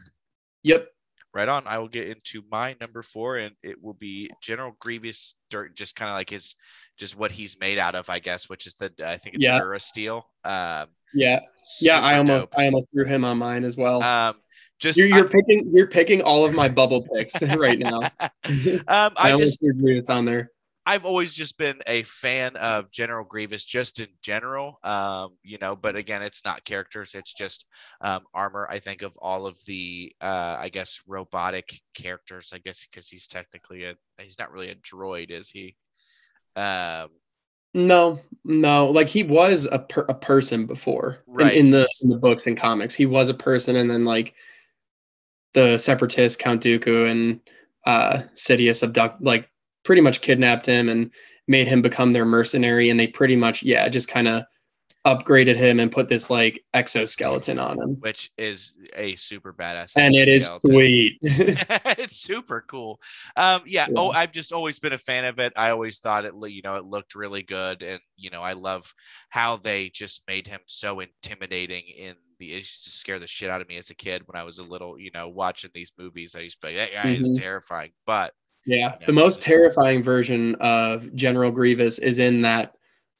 Yep. 0.64 0.88
Right 1.36 1.50
on. 1.50 1.68
I 1.68 1.80
will 1.80 1.90
get 1.90 2.08
into 2.08 2.44
my 2.50 2.78
number 2.80 3.04
four, 3.04 3.36
and 3.36 3.54
it 3.62 3.84
will 3.84 3.94
be 3.94 4.32
General 4.42 4.74
Grievous, 4.80 5.36
dirt, 5.50 5.76
just 5.76 5.98
kind 5.98 6.10
of 6.10 6.16
like 6.16 6.30
his, 6.30 6.56
just 6.98 7.20
what 7.20 7.30
he's 7.30 7.60
made 7.60 7.78
out 7.78 7.94
of, 7.94 8.10
I 8.10 8.20
guess, 8.20 8.50
which 8.50 8.66
is 8.66 8.76
the 8.76 8.90
I 9.06 9.18
think 9.18 9.36
it's 9.36 9.44
yeah. 9.44 9.60
Durasteel. 9.60 10.22
Um, 10.46 10.88
yeah, 11.14 11.42
yeah. 11.82 12.00
I 12.00 12.20
almost 12.20 12.52
dope. 12.52 12.54
I 12.58 12.66
almost 12.68 12.88
threw 12.94 13.04
him 13.04 13.26
on 13.26 13.38
mine 13.38 13.66
as 13.66 13.76
well. 13.76 14.02
Um, 14.02 14.36
just 14.80 14.98
you're, 14.98 15.10
you're 15.10 15.28
picking 15.28 15.72
you're 15.74 15.88
picking 15.88 16.22
all 16.22 16.46
of 16.46 16.56
my 16.56 16.70
bubble 16.70 17.02
picks 17.02 17.42
right 17.58 17.80
now. 17.80 18.00
um, 18.22 18.32
I, 18.88 19.34
I 19.34 19.36
just 19.36 19.60
Grievous 19.60 20.10
on 20.10 20.24
there. 20.24 20.52
I've 20.88 21.06
always 21.06 21.34
just 21.34 21.58
been 21.58 21.82
a 21.88 22.04
fan 22.04 22.56
of 22.58 22.92
General 22.92 23.26
Grievous, 23.26 23.66
just 23.66 24.00
in 24.00 24.08
general. 24.22 24.78
Um, 24.84 25.36
you 25.44 25.58
know, 25.60 25.76
but 25.76 25.96
again, 25.96 26.22
it's 26.22 26.46
not 26.46 26.64
characters; 26.64 27.16
it's 27.16 27.34
just 27.34 27.66
um, 28.02 28.22
armor. 28.34 28.68
I 28.70 28.80
think 28.80 29.02
of 29.02 29.18
all 29.18 29.48
of 29.48 29.58
the, 29.66 30.14
uh, 30.22 30.58
I 30.60 30.70
guess, 30.70 31.02
robotic 31.08 31.74
characters. 31.96 32.52
I 32.54 32.60
guess 32.60 32.86
because 32.86 33.10
he's 33.10 33.28
technically 33.28 33.86
a, 33.86 33.96
he's 34.20 34.38
not 34.38 34.52
really 34.52 34.70
a 34.70 34.76
droid, 34.76 35.32
is 35.32 35.50
he? 35.50 35.76
Um, 36.56 37.10
no, 37.74 38.20
no. 38.44 38.86
Like 38.92 39.08
he 39.08 39.24
was 39.24 39.68
a 39.72 39.80
per, 39.80 40.06
a 40.08 40.14
person 40.14 40.68
before, 40.68 41.18
right? 41.26 41.56
In, 41.56 41.66
in 41.66 41.72
the 41.72 41.90
in 42.04 42.10
the 42.10 42.18
books 42.18 42.46
and 42.46 42.60
comics, 42.60 42.94
he 42.94 43.08
was 43.08 43.30
a 43.30 43.34
person, 43.34 43.76
and 43.76 43.90
then 43.90 44.06
like 44.06 44.36
the 45.56 45.78
Separatists, 45.78 46.38
Count 46.38 46.62
Dooku, 46.62 47.10
and 47.10 47.40
uh, 47.88 48.22
Sidious 48.36 48.84
abduct 48.84 49.24
like 49.24 49.50
pretty 49.86 50.02
much 50.02 50.22
kidnapped 50.22 50.66
him 50.66 50.90
and 50.90 51.12
made 51.48 51.68
him 51.68 51.82
become 51.82 52.12
their 52.12 52.26
mercenary 52.26 52.90
and 52.90 53.00
they 53.00 53.08
pretty 53.08 53.36
much 53.36 53.64
yeah 53.64 53.88
just 53.88 54.08
kind 54.08 54.28
of 54.28 54.44
upgraded 55.06 55.56
him 55.56 55.80
and 55.80 55.92
put 55.92 56.10
this 56.10 56.32
like 56.32 56.66
exoskeleton 56.74 57.60
on 57.60 57.80
him. 57.80 57.96
Which 58.00 58.32
is 58.40 58.74
a 58.96 59.16
super 59.16 59.54
badass 59.54 59.94
and 59.96 60.16
it 60.16 60.28
is 60.28 60.50
sweet. 60.66 61.20
It's 61.22 62.18
super 62.18 62.66
cool. 62.68 63.00
Um 63.38 63.62
yeah, 63.68 63.86
yeah, 63.88 63.94
oh 63.96 64.10
i've 64.10 64.32
just 64.32 64.52
always 64.52 64.80
been 64.80 64.94
a 64.94 64.98
fan 64.98 65.26
of 65.26 65.40
it. 65.40 65.54
I 65.56 65.70
always 65.70 66.00
thought 66.00 66.26
it 66.26 66.34
you 66.50 66.64
know 66.64 66.78
it 66.78 66.86
looked 66.86 67.14
really 67.14 67.44
good 67.44 67.84
and 67.84 68.00
you 68.18 68.30
know 68.32 68.42
i 68.42 68.54
love 68.54 68.92
how 69.30 69.58
they 69.58 69.90
just 69.90 70.28
made 70.28 70.48
him 70.48 70.62
so 70.66 71.02
intimidating 71.02 71.84
in 71.84 72.16
the 72.40 72.54
issues 72.54 72.84
to 72.84 72.90
scare 72.90 73.20
the 73.20 73.28
shit 73.28 73.50
out 73.50 73.62
of 73.62 73.68
me 73.70 73.78
as 73.78 73.90
a 73.92 73.96
kid 73.96 74.24
when 74.26 74.40
i 74.40 74.44
was 74.44 74.58
a 74.58 74.64
little 74.64 75.00
you 75.00 75.12
know 75.14 75.30
watching 75.30 75.70
these 75.74 75.94
movies. 76.00 76.36
I 76.36 76.40
used 76.40 76.60
to 76.62 76.68
be 76.68 76.76
like 76.76 76.90
that 76.90 77.04
guy 77.04 77.14
mm-hmm. 77.14 77.22
is 77.22 77.40
terrifying. 77.40 77.92
But 78.08 78.34
yeah, 78.66 78.96
the 79.06 79.14
most 79.14 79.42
terrifying 79.42 80.02
version 80.02 80.56
of 80.56 81.14
General 81.16 81.52
Grievous 81.52 82.00
is 82.00 82.20
in 82.20 82.42
that 82.42 82.76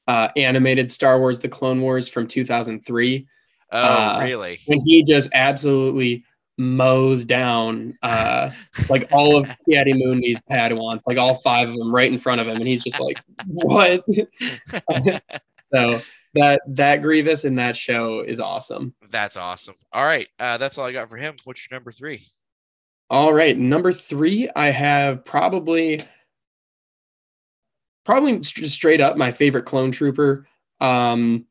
uh, 0.06 0.28
animated 0.36 0.90
Star 0.90 1.18
Wars: 1.18 1.38
The 1.38 1.48
Clone 1.48 1.80
Wars 1.80 2.08
from 2.08 2.26
2003. 2.26 3.26
Oh, 3.72 3.78
uh, 3.78 4.20
really? 4.22 4.60
When 4.66 4.78
he 4.84 5.04
just 5.04 5.30
absolutely 5.34 6.24
mows 6.58 7.24
down 7.24 7.96
uh, 8.02 8.50
like 8.88 9.08
all 9.12 9.36
of 9.36 9.48
Ki-Adi-Mundi's 9.68 10.40
Padawans, 10.50 11.00
like 11.06 11.18
all 11.18 11.34
five 11.36 11.68
of 11.68 11.76
them, 11.76 11.94
right 11.94 12.10
in 12.10 12.18
front 12.18 12.40
of 12.40 12.48
him, 12.48 12.56
and 12.56 12.66
he's 12.66 12.82
just 12.82 13.00
like, 13.00 13.20
"What?" 13.46 14.04
so 15.74 16.00
that 16.34 16.60
that 16.68 17.02
Grievous 17.02 17.44
in 17.44 17.56
that 17.56 17.76
show 17.76 18.20
is 18.20 18.40
awesome. 18.40 18.94
That's 19.10 19.36
awesome. 19.36 19.74
All 19.92 20.04
right, 20.04 20.28
uh, 20.38 20.58
that's 20.58 20.78
all 20.78 20.86
I 20.86 20.92
got 20.92 21.10
for 21.10 21.16
him. 21.16 21.36
What's 21.44 21.68
your 21.68 21.76
number 21.76 21.92
three? 21.92 22.26
All 23.08 23.32
right, 23.32 23.56
number 23.56 23.92
three, 23.92 24.48
I 24.56 24.70
have 24.70 25.24
probably 25.24 26.02
probably 28.04 28.42
straight 28.42 29.00
up 29.00 29.16
my 29.16 29.30
favorite 29.30 29.64
clone 29.64 29.92
trooper, 29.92 30.46
um, 30.80 31.44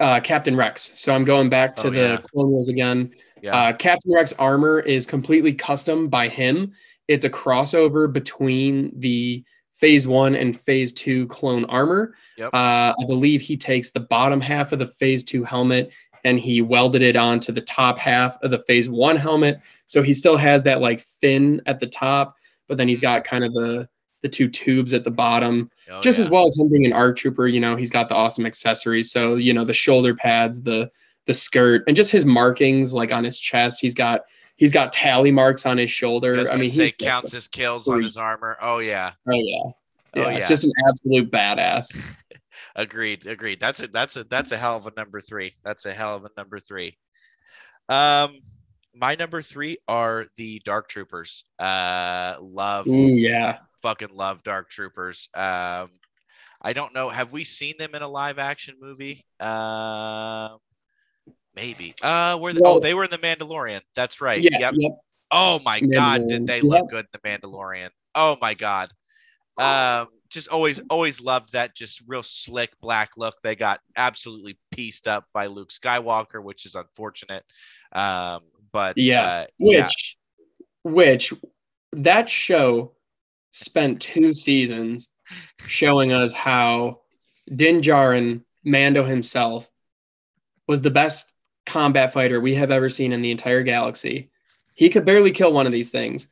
uh, 0.00 0.20
Captain 0.20 0.56
Rex. 0.56 0.92
So 0.94 1.14
I'm 1.14 1.24
going 1.24 1.48
back 1.48 1.76
to 1.76 1.88
oh, 1.88 1.90
the 1.90 1.98
yeah. 1.98 2.16
Clone 2.16 2.50
Wars 2.50 2.68
again. 2.68 3.12
Yeah. 3.42 3.54
Uh, 3.56 3.72
Captain 3.72 4.12
Rex 4.12 4.32
armor 4.38 4.80
is 4.80 5.06
completely 5.06 5.52
custom 5.52 6.08
by 6.08 6.28
him. 6.28 6.72
It's 7.06 7.24
a 7.24 7.30
crossover 7.30 8.12
between 8.12 8.98
the 8.98 9.44
Phase 9.74 10.08
One 10.08 10.34
and 10.34 10.58
Phase 10.58 10.92
Two 10.92 11.28
clone 11.28 11.64
armor. 11.66 12.14
Yep. 12.36 12.50
Uh, 12.52 12.94
I 12.98 13.04
believe 13.06 13.40
he 13.40 13.56
takes 13.56 13.90
the 13.90 14.00
bottom 14.00 14.40
half 14.40 14.72
of 14.72 14.80
the 14.80 14.86
Phase 14.86 15.22
Two 15.22 15.44
helmet 15.44 15.92
and 16.24 16.38
he 16.38 16.62
welded 16.62 17.02
it 17.02 17.16
onto 17.16 17.52
the 17.52 17.60
top 17.60 17.98
half 17.98 18.40
of 18.42 18.50
the 18.50 18.60
phase 18.60 18.88
one 18.88 19.16
helmet. 19.16 19.60
So 19.86 20.02
he 20.02 20.14
still 20.14 20.36
has 20.36 20.62
that 20.64 20.80
like 20.80 21.00
fin 21.00 21.62
at 21.66 21.80
the 21.80 21.86
top, 21.86 22.36
but 22.66 22.76
then 22.76 22.88
he's 22.88 23.00
got 23.00 23.24
kind 23.24 23.44
of 23.44 23.52
the 23.52 23.88
the 24.22 24.28
two 24.28 24.48
tubes 24.48 24.92
at 24.92 25.04
the 25.04 25.10
bottom, 25.10 25.70
oh, 25.90 26.00
just 26.00 26.18
yeah. 26.18 26.24
as 26.24 26.30
well 26.30 26.44
as 26.46 26.58
him 26.58 26.68
being 26.68 26.84
an 26.84 26.92
ARC 26.92 27.16
trooper. 27.16 27.46
You 27.46 27.60
know, 27.60 27.76
he's 27.76 27.90
got 27.90 28.08
the 28.08 28.16
awesome 28.16 28.46
accessories. 28.46 29.12
So 29.12 29.36
you 29.36 29.52
know, 29.52 29.64
the 29.64 29.74
shoulder 29.74 30.14
pads, 30.14 30.62
the 30.62 30.90
the 31.26 31.34
skirt, 31.34 31.84
and 31.86 31.96
just 31.96 32.10
his 32.10 32.24
markings 32.24 32.92
like 32.92 33.12
on 33.12 33.24
his 33.24 33.38
chest. 33.38 33.80
He's 33.80 33.94
got 33.94 34.22
he's 34.56 34.72
got 34.72 34.92
tally 34.92 35.30
marks 35.30 35.66
on 35.66 35.78
his 35.78 35.90
shoulder. 35.90 36.50
I 36.50 36.56
mean, 36.56 36.70
he 36.70 36.92
counts 36.92 37.32
his 37.32 37.48
kills 37.48 37.88
on 37.88 38.02
his 38.02 38.16
armor. 38.16 38.56
Oh 38.60 38.78
yeah. 38.78 39.12
Oh 39.26 39.32
yeah. 39.34 39.72
Oh, 40.14 40.20
yeah, 40.20 40.26
oh, 40.26 40.30
yeah. 40.30 40.46
just 40.48 40.64
an 40.64 40.72
absolute 40.88 41.30
badass. 41.30 42.16
agreed, 42.78 43.26
agreed. 43.26 43.60
That's 43.60 43.82
a 43.82 43.88
that's 43.88 44.16
a 44.16 44.24
that's 44.24 44.52
a 44.52 44.56
hell 44.56 44.76
of 44.76 44.86
a 44.86 44.92
number 44.96 45.20
three. 45.20 45.52
That's 45.64 45.84
a 45.84 45.92
hell 45.92 46.14
of 46.14 46.24
a 46.24 46.30
number 46.36 46.58
three. 46.58 46.96
Um, 47.88 48.38
my 48.94 49.16
number 49.16 49.42
three 49.42 49.76
are 49.86 50.26
the 50.36 50.62
Dark 50.64 50.88
Troopers. 50.88 51.44
Uh, 51.58 52.36
love, 52.40 52.86
Ooh, 52.86 53.08
yeah, 53.08 53.58
fucking 53.82 54.14
love 54.14 54.42
Dark 54.42 54.70
Troopers. 54.70 55.28
Um, 55.34 55.90
I 56.62 56.72
don't 56.72 56.94
know. 56.94 57.08
Have 57.08 57.32
we 57.32 57.44
seen 57.44 57.74
them 57.78 57.94
in 57.94 58.02
a 58.02 58.08
live 58.08 58.38
action 58.38 58.76
movie? 58.80 59.24
Uh, 59.38 60.56
maybe. 61.54 61.94
Uh, 62.02 62.38
where 62.38 62.52
the, 62.52 62.62
well, 62.62 62.76
oh 62.76 62.80
they 62.80 62.94
were 62.94 63.04
in 63.04 63.10
the 63.10 63.18
Mandalorian. 63.18 63.80
That's 63.94 64.20
right. 64.20 64.40
Yeah, 64.40 64.58
yep. 64.58 64.74
yep. 64.76 64.92
Oh 65.30 65.60
my 65.64 65.80
god, 65.80 66.26
did 66.28 66.46
they 66.46 66.62
look 66.62 66.88
good 66.88 67.04
in 67.04 67.10
the 67.12 67.28
Mandalorian? 67.28 67.90
Oh 68.14 68.36
my 68.40 68.54
god. 68.54 68.90
Um, 69.58 70.08
just 70.30 70.48
always 70.48 70.80
always 70.90 71.20
loved 71.20 71.52
that 71.52 71.74
just 71.74 72.02
real 72.06 72.22
slick 72.22 72.70
black 72.80 73.10
look. 73.16 73.36
They 73.42 73.56
got 73.56 73.80
absolutely 73.96 74.58
pieced 74.70 75.08
up 75.08 75.26
by 75.32 75.46
Luke 75.46 75.70
Skywalker, 75.70 76.42
which 76.42 76.66
is 76.66 76.74
unfortunate. 76.74 77.44
Um, 77.92 78.42
but 78.72 78.96
yeah, 78.96 79.26
uh, 79.26 79.46
which 79.58 80.16
yeah. 80.84 80.90
which 80.90 81.32
that 81.92 82.28
show 82.28 82.92
spent 83.52 84.02
two 84.02 84.32
seasons 84.32 85.08
showing 85.60 86.12
us 86.12 86.32
how 86.32 87.00
Din 87.54 87.80
Djarin, 87.80 88.42
Mando 88.64 89.04
himself, 89.04 89.68
was 90.66 90.82
the 90.82 90.90
best 90.90 91.32
combat 91.66 92.12
fighter 92.12 92.40
we 92.40 92.54
have 92.54 92.70
ever 92.70 92.88
seen 92.88 93.12
in 93.12 93.22
the 93.22 93.30
entire 93.30 93.62
galaxy. 93.62 94.30
He 94.74 94.90
could 94.90 95.04
barely 95.04 95.32
kill 95.32 95.52
one 95.52 95.66
of 95.66 95.72
these 95.72 95.88
things 95.88 96.28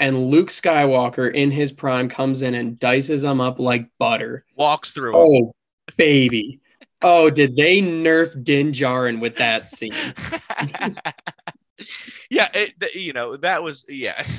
and 0.00 0.28
Luke 0.28 0.48
Skywalker 0.48 1.32
in 1.32 1.50
his 1.50 1.72
prime 1.72 2.08
comes 2.08 2.42
in 2.42 2.54
and 2.54 2.78
dices 2.78 3.22
them 3.22 3.40
up 3.40 3.58
like 3.58 3.88
butter. 3.98 4.44
Walks 4.56 4.92
through. 4.92 5.12
Oh, 5.14 5.54
baby. 5.96 6.60
Oh, 7.02 7.30
did 7.30 7.56
they 7.56 7.80
nerf 7.80 8.42
Din 8.42 8.72
Djarin 8.72 9.20
with 9.20 9.36
that 9.36 9.64
scene? 9.64 9.92
yeah, 12.30 12.48
it, 12.54 12.94
you 12.94 13.12
know 13.12 13.36
that 13.36 13.62
was 13.62 13.84
yeah. 13.88 14.20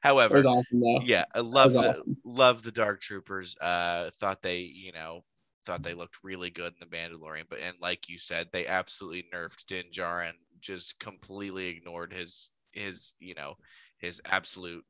However, 0.00 0.36
was 0.36 0.46
awesome, 0.46 0.82
yeah, 1.02 1.24
I 1.34 1.40
love 1.40 1.72
the 1.72 1.90
awesome. 1.90 2.16
love 2.24 2.62
the 2.62 2.70
Dark 2.70 3.00
Troopers. 3.00 3.56
Uh, 3.58 4.10
thought 4.14 4.42
they 4.42 4.60
you 4.60 4.92
know 4.92 5.24
thought 5.64 5.82
they 5.82 5.94
looked 5.94 6.22
really 6.22 6.50
good 6.50 6.72
in 6.74 6.88
the 6.88 6.96
Mandalorian, 6.96 7.44
but 7.48 7.60
and 7.60 7.76
like 7.80 8.08
you 8.08 8.18
said, 8.18 8.48
they 8.52 8.66
absolutely 8.66 9.24
nerfed 9.34 9.66
Din 9.66 9.84
Djarin. 9.92 10.34
Just 10.60 11.00
completely 11.00 11.68
ignored 11.68 12.12
his 12.12 12.50
his 12.72 13.14
you 13.18 13.34
know 13.34 13.54
his 13.98 14.20
absolute 14.30 14.84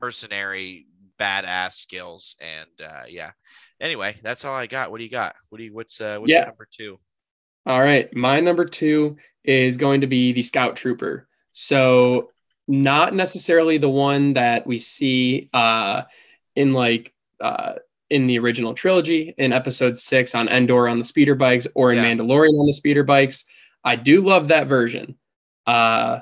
mercenary 0.00 0.86
badass 1.18 1.72
skills. 1.72 2.36
And 2.40 2.90
uh, 2.90 3.02
yeah. 3.08 3.32
Anyway, 3.80 4.16
that's 4.22 4.44
all 4.44 4.54
I 4.54 4.66
got. 4.66 4.90
What 4.90 4.98
do 4.98 5.04
you 5.04 5.10
got? 5.10 5.34
What 5.48 5.58
do 5.58 5.64
you? 5.64 5.72
What's 5.74 6.00
uh? 6.00 6.18
What's 6.18 6.32
Yeah. 6.32 6.44
number 6.44 6.66
two? 6.70 6.98
All 7.66 7.80
right. 7.80 8.14
My 8.16 8.40
number 8.40 8.64
two 8.64 9.16
is 9.44 9.76
going 9.76 10.00
to 10.00 10.06
be 10.06 10.32
the 10.32 10.42
Scout 10.42 10.76
Trooper. 10.76 11.28
So, 11.52 12.30
not 12.68 13.14
necessarily 13.14 13.78
the 13.78 13.88
one 13.88 14.34
that 14.34 14.66
we 14.66 14.78
see 14.78 15.50
uh, 15.52 16.02
in 16.56 16.72
like 16.72 17.12
uh, 17.40 17.74
in 18.08 18.26
the 18.26 18.38
original 18.38 18.74
trilogy 18.74 19.34
in 19.38 19.52
episode 19.52 19.98
six 19.98 20.34
on 20.34 20.48
Endor 20.48 20.88
on 20.88 20.98
the 20.98 21.04
speeder 21.04 21.34
bikes 21.34 21.66
or 21.74 21.90
in 21.92 21.98
Yeah. 21.98 22.04
Mandalorian 22.04 22.58
on 22.58 22.66
the 22.66 22.72
speeder 22.72 23.04
bikes. 23.04 23.44
I 23.84 23.96
do 23.96 24.20
love 24.20 24.48
that 24.48 24.66
version. 24.66 25.16
Uh, 25.66 26.20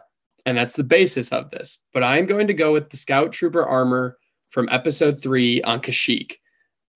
and 0.48 0.56
that's 0.56 0.76
the 0.76 0.84
basis 0.84 1.30
of 1.30 1.50
this. 1.50 1.78
But 1.92 2.02
I'm 2.02 2.26
going 2.26 2.46
to 2.46 2.54
go 2.54 2.72
with 2.72 2.90
the 2.90 2.96
Scout 2.96 3.32
Trooper 3.32 3.64
armor 3.64 4.16
from 4.50 4.68
episode 4.70 5.22
three 5.22 5.62
on 5.62 5.80
Kashyyyk, 5.80 6.36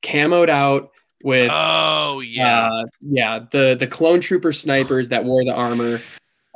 camoed 0.02 0.48
out 0.48 0.90
with 1.22 1.50
Oh 1.52 2.20
yeah. 2.20 2.68
uh, 2.70 2.84
yeah, 3.00 3.40
the 3.50 3.76
the 3.78 3.86
clone 3.86 4.20
trooper 4.20 4.52
snipers 4.52 5.10
that 5.10 5.24
wore 5.24 5.44
the 5.44 5.54
armor. 5.54 5.98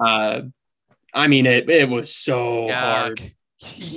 Uh, 0.05 0.43
I 1.15 1.29
mean, 1.29 1.47
it 1.47 1.69
it 1.71 1.89
was 1.89 2.15
so 2.15 2.69
hard. 2.71 3.19
Yuck. 3.19 3.33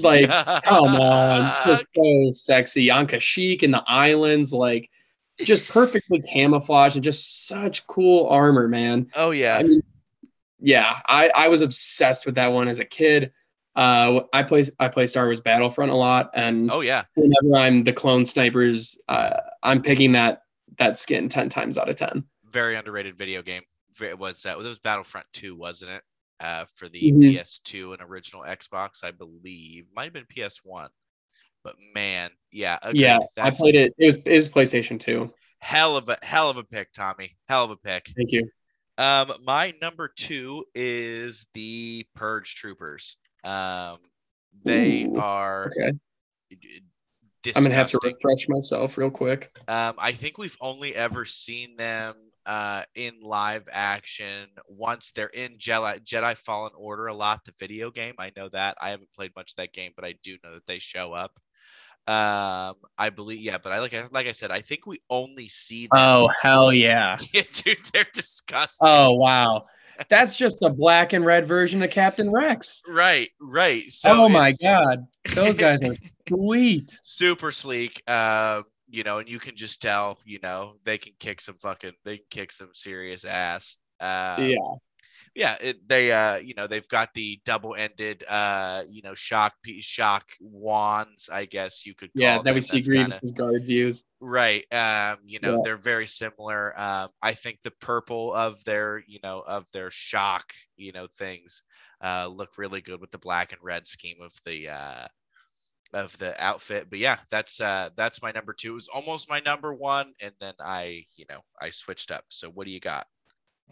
Like, 0.01 0.29
Come 0.63 0.95
on, 0.95 1.41
Yuck. 1.51 1.65
just 1.65 1.85
so 1.95 2.31
sexy 2.31 2.89
on 2.89 3.07
Kashyyyk 3.07 3.61
and 3.61 3.73
the 3.73 3.83
islands, 3.87 4.53
like 4.53 4.89
just 5.37 5.69
perfectly 5.69 6.21
camouflaged 6.21 6.95
and 6.95 7.03
just 7.03 7.45
such 7.47 7.85
cool 7.87 8.27
armor, 8.29 8.67
man. 8.69 9.07
oh 9.15 9.31
yeah. 9.31 9.57
I 9.57 9.63
mean, 9.63 9.81
yeah, 10.59 10.99
I 11.05 11.29
I 11.29 11.47
was 11.47 11.61
obsessed 11.61 12.25
with 12.25 12.35
that 12.35 12.47
one 12.47 12.67
as 12.67 12.79
a 12.79 12.85
kid. 12.85 13.31
Uh, 13.75 14.21
I 14.33 14.43
play 14.43 14.65
I 14.79 14.87
play 14.89 15.07
Star 15.07 15.25
Wars 15.25 15.39
Battlefront 15.39 15.91
a 15.91 15.95
lot, 15.95 16.31
and 16.33 16.69
Oh 16.71 16.81
yeah. 16.81 17.03
whenever 17.15 17.57
I'm 17.57 17.83
the 17.83 17.93
clone 17.93 18.25
snipers, 18.25 18.97
uh, 19.07 19.37
I'm 19.63 19.81
picking 19.81 20.11
that 20.13 20.41
that 20.77 20.99
skin 20.99 21.29
ten 21.29 21.49
times 21.49 21.77
out 21.77 21.89
of 21.89 21.95
ten. 21.95 22.23
Very 22.51 22.75
underrated 22.75 23.15
video 23.17 23.41
game. 23.41 23.61
It 24.01 24.17
was 24.17 24.45
uh, 24.45 24.51
it 24.51 24.57
was 24.57 24.79
Battlefront 24.79 25.27
2, 25.33 25.55
wasn't 25.55 25.91
it? 25.91 26.03
Uh, 26.39 26.65
for 26.75 26.87
the 26.87 27.11
Mhm. 27.11 27.33
PS2 27.33 27.93
and 27.93 28.01
original 28.01 28.43
Xbox, 28.43 29.03
I 29.03 29.11
believe. 29.11 29.85
Might 29.93 30.05
have 30.05 30.13
been 30.13 30.25
PS1. 30.25 30.89
But 31.63 31.75
man, 31.93 32.31
yeah, 32.51 32.79
Yeah, 32.93 33.17
agreed. 33.17 33.27
I 33.37 33.51
played 33.51 33.75
it. 33.75 33.93
It 33.97 34.07
was, 34.07 34.15
it 34.25 34.35
was 34.35 34.49
PlayStation 34.49 34.99
2. 34.99 35.31
hell 35.59 35.97
of 35.97 36.07
a 36.09 36.17
hell 36.21 36.49
of 36.49 36.57
a 36.57 36.63
pick, 36.63 36.91
Tommy. 36.93 37.35
Hell 37.49 37.65
of 37.65 37.71
a 37.71 37.77
pick. 37.77 38.09
Thank 38.15 38.31
you. 38.31 38.49
Um, 38.99 39.31
my 39.45 39.73
number 39.81 40.11
two 40.13 40.65
is 40.75 41.47
the 41.53 42.05
Purge 42.15 42.55
Troopers. 42.55 43.15
Um, 43.45 43.97
they 44.65 45.05
Ooh, 45.05 45.15
are 45.15 45.67
Okay. 45.67 45.97
d- 46.49 46.81
I'm 47.55 47.63
gonna 47.63 47.75
have 47.75 47.89
to 47.91 47.99
refresh 48.03 48.49
myself 48.49 48.97
real 48.97 49.09
quick. 49.09 49.57
Um, 49.69 49.95
I 49.97 50.11
think 50.11 50.37
we've 50.37 50.57
only 50.59 50.93
ever 50.93 51.23
seen 51.23 51.77
them 51.77 52.15
uh, 52.45 52.83
in 52.95 53.21
live 53.21 53.69
action 53.71 54.49
once. 54.67 55.13
They're 55.13 55.27
in 55.27 55.57
Jedi, 55.57 55.99
Jedi 56.03 56.37
Fallen 56.37 56.73
Order 56.75 57.07
a 57.07 57.13
lot, 57.13 57.45
the 57.45 57.53
video 57.57 57.91
game. 57.91 58.15
I 58.19 58.33
know 58.35 58.49
that. 58.49 58.75
I 58.81 58.89
haven't 58.89 59.13
played 59.13 59.31
much 59.35 59.53
of 59.53 59.55
that 59.57 59.71
game, 59.71 59.93
but 59.95 60.03
I 60.03 60.15
do 60.23 60.37
know 60.43 60.55
that 60.55 60.65
they 60.65 60.79
show 60.79 61.13
up. 61.13 61.39
Um, 62.07 62.75
I 62.97 63.11
believe, 63.13 63.39
yeah, 63.39 63.57
but 63.61 63.71
I 63.71 63.79
like, 63.79 63.93
I 63.93 64.05
like 64.11 64.27
I 64.27 64.31
said, 64.31 64.49
I 64.49 64.61
think 64.61 64.87
we 64.87 64.99
only 65.09 65.47
see 65.47 65.87
them. 65.91 65.99
Oh 65.99 66.29
hell 66.41 66.73
yeah! 66.73 67.17
dude, 67.31 67.77
they're 67.93 68.05
disgusting. 68.13 68.89
Oh 68.89 69.13
wow, 69.13 69.65
that's 70.07 70.35
just 70.35 70.63
a 70.63 70.69
black 70.69 71.13
and 71.13 71.23
red 71.23 71.45
version 71.45 71.83
of 71.83 71.91
Captain 71.91 72.31
Rex. 72.31 72.81
Right, 72.87 73.29
right. 73.39 73.89
So 73.91 74.11
oh 74.11 74.29
my 74.29 74.53
god, 74.61 75.05
those 75.35 75.53
guys 75.57 75.83
are 75.83 75.95
sweet. 76.27 76.97
super 77.03 77.51
sleek. 77.51 78.01
Um, 78.09 78.63
you 78.91 79.03
know, 79.03 79.19
and 79.19 79.29
you 79.29 79.39
can 79.39 79.55
just 79.55 79.81
tell, 79.81 80.17
you 80.25 80.39
know, 80.41 80.73
they 80.83 80.97
can 80.97 81.13
kick 81.19 81.39
some 81.41 81.55
fucking, 81.55 81.93
they 82.05 82.17
can 82.17 82.25
kick 82.31 82.51
some 82.51 82.69
serious 82.73 83.25
ass. 83.25 83.77
Um, 83.99 84.49
yeah, 84.49 84.75
yeah 85.35 85.55
it, 85.61 85.87
they 85.87 86.11
uh 86.11 86.37
you 86.37 86.53
know 86.55 86.67
they've 86.67 86.87
got 86.89 87.09
the 87.13 87.39
double-ended 87.45 88.23
uh 88.27 88.83
you 88.89 89.01
know 89.01 89.13
shock 89.13 89.53
shock 89.79 90.31
wands 90.41 91.29
i 91.31 91.45
guess 91.45 91.85
you 91.85 91.93
could 91.95 92.13
call 92.15 92.39
yeah, 92.39 92.43
that 92.43 92.53
we 92.53 92.61
see 92.61 92.81
kinda- 92.81 93.19
guards 93.35 93.69
use. 93.69 94.03
right 94.21 94.65
um 94.73 95.17
you 95.25 95.39
know 95.39 95.53
Yeah. 95.53 95.61
they're 95.63 95.77
very 95.77 96.05
similar 96.05 96.77
um 96.79 97.09
i 97.21 97.31
think 97.33 97.61
the 97.61 97.71
purple 97.79 98.33
of 98.33 98.61
their 98.65 99.01
you 99.07 99.19
know 99.23 99.39
of 99.47 99.65
their 99.71 99.89
shock 99.91 100.51
you 100.75 100.91
know 100.91 101.07
things 101.17 101.63
uh 102.03 102.27
look 102.27 102.57
really 102.57 102.81
good 102.81 102.99
with 102.99 103.11
the 103.11 103.17
black 103.17 103.53
and 103.53 103.61
red 103.63 103.87
scheme 103.87 104.17
of 104.21 104.33
the 104.45 104.67
uh 104.69 105.07
of 105.93 106.17
the 106.19 106.35
outfit 106.43 106.87
but 106.89 106.99
yeah 106.99 107.17
that's 107.31 107.61
uh 107.61 107.89
that's 107.95 108.21
my 108.21 108.31
number 108.31 108.53
two 108.53 108.71
it 108.71 108.75
was 108.75 108.89
almost 108.89 109.29
my 109.29 109.39
number 109.39 109.73
one 109.73 110.13
and 110.21 110.33
then 110.39 110.53
i 110.59 111.03
you 111.15 111.25
know 111.29 111.41
i 111.61 111.69
switched 111.69 112.11
up 112.11 112.25
so 112.29 112.49
what 112.49 112.67
do 112.67 112.71
you 112.73 112.79
got 112.79 113.07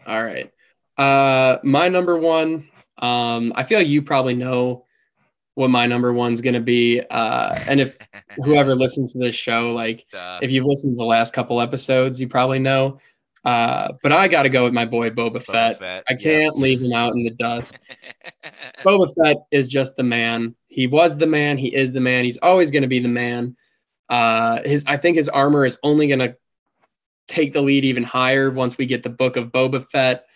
All 0.06 0.22
right. 0.24 0.52
Uh, 0.98 1.58
my 1.62 1.88
number 1.88 2.16
one. 2.18 2.68
Um, 2.98 3.52
I 3.54 3.62
feel 3.62 3.78
like 3.78 3.86
you 3.86 4.02
probably 4.02 4.34
know 4.34 4.84
what 5.54 5.70
my 5.70 5.86
number 5.86 6.12
one's 6.12 6.40
gonna 6.40 6.60
be. 6.60 7.00
Uh, 7.00 7.54
and 7.68 7.80
if 7.80 7.96
whoever 8.44 8.74
listens 8.74 9.12
to 9.12 9.18
this 9.18 9.34
show, 9.36 9.72
like 9.72 10.04
uh, 10.14 10.40
if 10.42 10.50
you've 10.50 10.66
listened 10.66 10.94
to 10.94 10.96
the 10.96 11.04
last 11.04 11.32
couple 11.32 11.60
episodes, 11.60 12.20
you 12.20 12.28
probably 12.28 12.58
know. 12.58 12.98
Uh, 13.44 13.92
but 14.02 14.12
I 14.12 14.28
got 14.28 14.42
to 14.42 14.48
go 14.48 14.64
with 14.64 14.74
my 14.74 14.84
boy 14.84 15.10
Boba, 15.10 15.36
Boba 15.36 15.42
Fett. 15.42 15.78
Fett, 15.78 16.04
I 16.08 16.14
can't 16.14 16.56
leave 16.56 16.82
him 16.82 16.92
out 16.92 17.14
in 17.14 17.22
the 17.22 17.30
dust. 17.30 17.78
Boba 18.84 19.08
Fett 19.14 19.36
is 19.50 19.68
just 19.68 19.96
the 19.96 20.02
man. 20.02 20.54
He 20.66 20.86
was 20.86 21.16
the 21.16 21.26
man. 21.26 21.56
He 21.56 21.74
is 21.74 21.92
the 21.92 22.00
man. 22.00 22.24
He's 22.24 22.38
always 22.38 22.70
going 22.70 22.82
to 22.82 22.88
be 22.88 22.98
the 22.98 23.08
man. 23.08 23.56
Uh, 24.08 24.62
his 24.64 24.84
I 24.86 24.96
think 24.96 25.16
his 25.16 25.28
armor 25.28 25.64
is 25.64 25.78
only 25.82 26.08
going 26.08 26.18
to 26.18 26.36
take 27.26 27.52
the 27.52 27.62
lead 27.62 27.84
even 27.84 28.02
higher 28.02 28.50
once 28.50 28.76
we 28.76 28.86
get 28.86 29.02
the 29.02 29.10
book 29.10 29.36
of 29.36 29.46
Boba 29.52 29.88
Fett. 29.90 30.26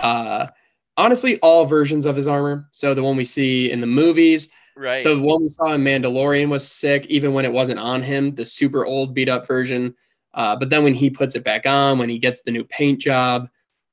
Uh, 0.00 0.48
honestly, 0.96 1.38
all 1.40 1.64
versions 1.64 2.06
of 2.06 2.16
his 2.16 2.26
armor. 2.26 2.66
So 2.72 2.94
the 2.94 3.02
one 3.02 3.16
we 3.16 3.24
see 3.24 3.70
in 3.70 3.80
the 3.80 3.86
movies, 3.86 4.48
right. 4.76 5.04
the 5.04 5.18
one 5.18 5.42
we 5.42 5.48
saw 5.48 5.72
in 5.72 5.82
Mandalorian 5.82 6.48
was 6.48 6.66
sick, 6.70 7.06
even 7.06 7.32
when 7.32 7.44
it 7.44 7.52
wasn't 7.52 7.80
on 7.80 8.02
him, 8.02 8.34
the 8.34 8.44
super 8.44 8.86
old 8.86 9.14
beat 9.14 9.28
up 9.28 9.46
version. 9.46 9.94
Uh, 10.34 10.56
but 10.56 10.70
then 10.70 10.84
when 10.84 10.94
he 10.94 11.10
puts 11.10 11.34
it 11.34 11.44
back 11.44 11.66
on, 11.66 11.98
when 11.98 12.08
he 12.08 12.18
gets 12.18 12.42
the 12.42 12.50
new 12.50 12.64
paint 12.64 13.00
job, 13.00 13.48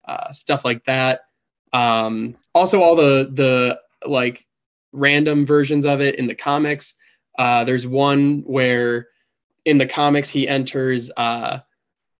uh, 0.05 0.31
stuff 0.31 0.63
like 0.63 0.83
that. 0.85 1.21
Um, 1.73 2.35
also, 2.53 2.81
all 2.81 2.95
the 2.95 3.29
the 3.33 3.79
like 4.07 4.45
random 4.91 5.45
versions 5.45 5.85
of 5.85 6.01
it 6.01 6.15
in 6.15 6.27
the 6.27 6.35
comics. 6.35 6.95
Uh, 7.37 7.63
there's 7.63 7.85
one 7.85 8.39
where 8.45 9.07
in 9.65 9.77
the 9.77 9.85
comics 9.85 10.29
he 10.29 10.47
enters 10.47 11.11
uh, 11.17 11.59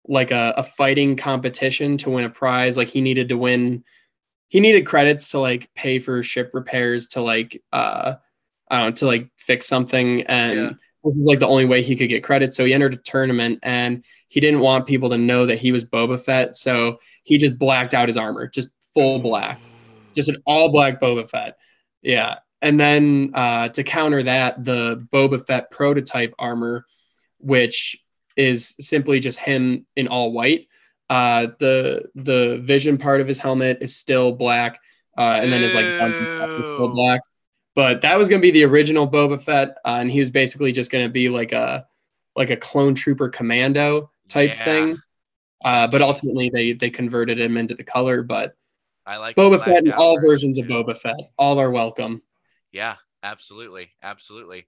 like 0.08 0.32
a, 0.32 0.54
a 0.58 0.64
fighting 0.64 1.16
competition 1.16 1.98
to 1.98 2.10
win 2.10 2.26
a 2.26 2.30
prize. 2.30 2.78
Like 2.78 2.88
he 2.88 3.02
needed 3.02 3.30
to 3.30 3.38
win. 3.38 3.84
He 4.48 4.60
needed 4.60 4.86
credits 4.86 5.30
to 5.30 5.40
like 5.40 5.70
pay 5.76 6.00
for 6.00 6.24
ship 6.24 6.52
repairs 6.54 7.08
to 7.10 7.22
like 7.22 7.62
uh, 7.74 8.16
I 8.70 8.78
don't 8.80 8.86
know, 8.88 8.92
to 8.94 9.06
like 9.06 9.30
fix 9.38 9.66
something. 9.68 10.22
And 10.24 10.56
Yeah. 10.58 10.64
this 10.70 10.78
was 11.04 11.28
like 11.28 11.40
the 11.40 11.48
only 11.48 11.66
way 11.66 11.82
he 11.82 11.96
could 11.96 12.10
get 12.10 12.24
credit. 12.24 12.54
So 12.54 12.66
he 12.66 12.74
entered 12.74 12.94
a 12.94 12.98
tournament 12.98 13.60
and 13.64 14.04
he 14.30 14.40
didn't 14.40 14.60
want 14.62 14.88
people 14.88 15.10
to 15.12 15.18
know 15.18 15.46
that 15.46 15.58
he 15.58 15.72
was 15.72 15.86
Boba 15.86 16.22
Fett. 16.22 16.56
So 16.56 17.00
he 17.24 17.38
just 17.38 17.58
blacked 17.58 17.94
out 17.94 18.10
his 18.10 18.18
armor, 18.18 18.48
just 18.48 18.70
full 18.94 19.20
black, 19.20 19.58
just 20.16 20.30
an 20.30 20.38
all 20.46 20.72
black 20.72 21.00
Boba 21.00 21.30
Fett. 21.30 21.58
Yeah. 22.02 22.40
And 22.62 22.80
then 22.80 23.32
uh, 23.36 23.70
to 23.70 23.84
counter 23.84 24.24
that, 24.24 24.66
the 24.66 25.06
Boba 25.14 25.46
Fett 25.46 25.72
prototype 25.72 26.34
armor, 26.40 26.86
which 27.38 27.96
is 28.38 28.76
simply 28.80 29.20
just 29.20 29.40
him 29.40 29.86
in 29.96 30.08
all 30.08 30.32
white. 30.32 30.68
Uh, 31.10 31.48
the 31.60 32.04
the 32.16 32.60
vision 32.64 32.98
part 32.98 33.22
of 33.22 33.28
his 33.28 33.40
helmet 33.40 33.78
is 33.82 33.96
still 33.96 34.34
black, 34.34 34.80
uh, 35.18 35.40
and 35.42 35.52
then 35.52 35.62
his 35.62 35.74
like 35.74 35.96
guns 35.98 36.16
and 36.20 36.28
stuff 36.36 36.50
is 36.58 36.66
still 36.74 36.90
black. 36.90 37.22
But 37.76 38.02
that 38.02 38.18
was 38.18 38.30
gonna 38.30 38.42
be 38.42 38.52
the 38.52 38.66
original 38.66 39.08
Boba 39.08 39.42
Fett, 39.42 39.78
uh, 39.86 39.98
and 40.00 40.12
he 40.12 40.20
was 40.20 40.30
basically 40.32 40.72
just 40.72 40.92
gonna 40.92 41.10
be 41.10 41.30
like 41.30 41.52
a 41.54 41.88
like 42.36 42.50
a 42.50 42.58
clone 42.58 42.94
trooper 42.96 43.30
commando 43.30 44.12
type 44.30 44.52
Yeah. 44.52 44.64
thing. 44.64 44.98
Uh, 45.64 45.88
but 45.88 46.02
ultimately 46.02 46.50
they 46.50 46.74
they 46.74 46.90
converted 46.90 47.40
him 47.40 47.58
into 47.58 47.74
the 47.76 47.84
color. 47.84 48.22
But 48.22 48.56
I 49.06 49.18
like 49.18 49.36
Boba 49.36 49.64
Fett 49.64 49.84
and 49.84 49.94
all 49.94 50.16
version, 50.16 50.30
versions 50.30 50.60
of 50.60 50.68
too. 50.68 50.74
Boba 50.74 50.98
Fett, 50.98 51.16
all 51.38 51.60
are 51.60 51.72
welcome. 51.72 52.22
Yeah, 52.72 52.96
absolutely, 53.24 53.92
absolutely. 54.04 54.68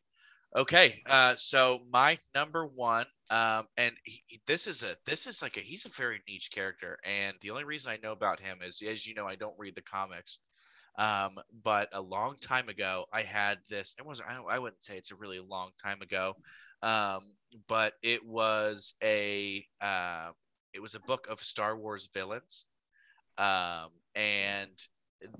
Okay, 0.55 1.01
uh, 1.05 1.35
so 1.35 1.79
my 1.91 2.17
number 2.33 2.65
one, 2.65 3.05
um, 3.29 3.67
and 3.77 3.95
he, 4.03 4.41
this 4.47 4.65
is 4.65 4.81
a 4.81 4.95
this 5.05 5.27
is 5.27 5.43
like 5.43 5.57
a 5.57 5.59
he's 5.59 5.85
a 5.85 5.89
very 5.89 6.21
niche 6.27 6.49
character, 6.51 6.97
and 7.03 7.37
the 7.41 7.51
only 7.51 7.65
reason 7.65 7.91
I 7.91 7.99
know 8.01 8.13
about 8.13 8.39
him 8.39 8.59
is, 8.63 8.81
as 8.81 9.05
you 9.05 9.13
know, 9.13 9.27
I 9.27 9.35
don't 9.35 9.53
read 9.59 9.75
the 9.75 9.83
comics. 9.83 10.39
Um, 10.97 11.39
but 11.63 11.89
a 11.93 12.01
long 12.01 12.37
time 12.41 12.69
ago, 12.69 13.05
I 13.13 13.23
had 13.23 13.59
this. 13.69 13.95
It 13.99 14.05
wasn't. 14.05 14.29
I, 14.29 14.37
I 14.55 14.59
wouldn't 14.59 14.83
say 14.83 14.97
it's 14.97 15.11
a 15.11 15.15
really 15.15 15.39
long 15.39 15.71
time 15.83 16.01
ago, 16.01 16.35
um, 16.83 17.33
but 17.67 17.93
it 18.03 18.25
was 18.25 18.95
a 19.03 19.63
uh, 19.81 20.31
it 20.73 20.81
was 20.81 20.95
a 20.95 21.01
book 21.01 21.27
of 21.29 21.39
Star 21.41 21.77
Wars 21.77 22.09
villains, 22.13 22.69
um, 23.37 23.89
and 24.15 24.71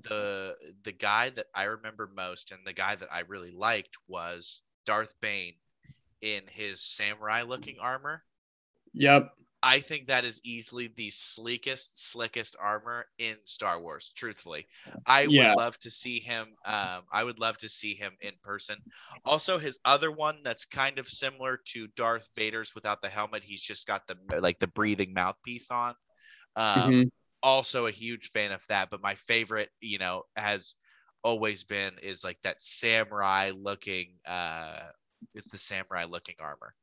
the 0.02 0.56
the 0.84 0.92
guy 0.92 1.30
that 1.30 1.46
I 1.54 1.64
remember 1.64 2.10
most 2.14 2.52
and 2.52 2.60
the 2.66 2.72
guy 2.72 2.94
that 2.96 3.12
I 3.12 3.20
really 3.20 3.52
liked 3.52 3.96
was 4.08 4.62
Darth 4.84 5.20
Bane 5.20 5.56
in 6.20 6.46
his 6.48 6.82
samurai 6.82 7.42
looking 7.42 7.78
armor. 7.80 8.24
Yep. 8.94 9.34
I 9.62 9.80
think 9.80 10.06
that 10.06 10.24
is 10.24 10.40
easily 10.42 10.86
the 10.88 11.10
sleekest, 11.10 12.02
slickest 12.10 12.56
armor 12.58 13.06
in 13.18 13.36
Star 13.44 13.78
Wars. 13.78 14.10
Truthfully, 14.16 14.66
I 15.04 15.26
Yeah. 15.26 15.54
would 15.54 15.54
love 15.54 15.78
to 15.80 15.90
see 15.90 16.18
him. 16.18 16.56
Um, 16.64 17.02
I 17.12 17.24
would 17.24 17.38
love 17.38 17.58
to 17.58 17.68
see 17.68 17.94
him 17.94 18.16
in 18.22 18.32
person. 18.42 18.78
Also, 19.26 19.58
his 19.58 19.78
other 19.84 20.10
one 20.10 20.42
that's 20.42 20.64
kind 20.64 20.98
of 20.98 21.06
similar 21.06 21.58
to 21.72 21.88
Darth 21.88 22.30
Vader's 22.34 22.74
without 22.74 23.02
the 23.02 23.10
helmet. 23.10 23.42
He's 23.42 23.60
just 23.60 23.86
got 23.86 24.06
the 24.06 24.16
like 24.40 24.60
the 24.60 24.66
breathing 24.66 25.12
mouthpiece 25.12 25.70
on. 25.70 25.94
Um, 26.56 26.92
Mhm. 26.92 27.10
Also, 27.42 27.86
a 27.86 27.90
huge 27.92 28.30
fan 28.30 28.52
of 28.52 28.66
that. 28.68 28.90
But 28.90 29.02
my 29.02 29.14
favorite, 29.14 29.70
you 29.80 29.98
know, 29.98 30.24
has 30.36 30.76
always 31.22 31.64
been 31.64 31.92
is 32.02 32.24
like 32.24 32.38
that 32.42 32.62
samurai 32.62 33.52
looking. 33.56 34.14
Uh, 34.26 34.78
is 35.34 35.44
the 35.44 35.58
samurai 35.58 36.04
looking 36.08 36.34
armor. 36.40 36.74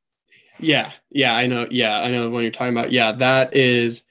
Yeah, 0.60 0.92
yeah, 1.10 1.34
I 1.34 1.46
know. 1.46 1.66
Yeah, 1.70 1.98
I 2.00 2.08
know 2.10 2.30
what 2.30 2.40
you're 2.40 2.50
talking 2.50 2.76
about. 2.76 2.92
Yeah, 2.92 3.12
that 3.12 3.54
is 3.56 4.02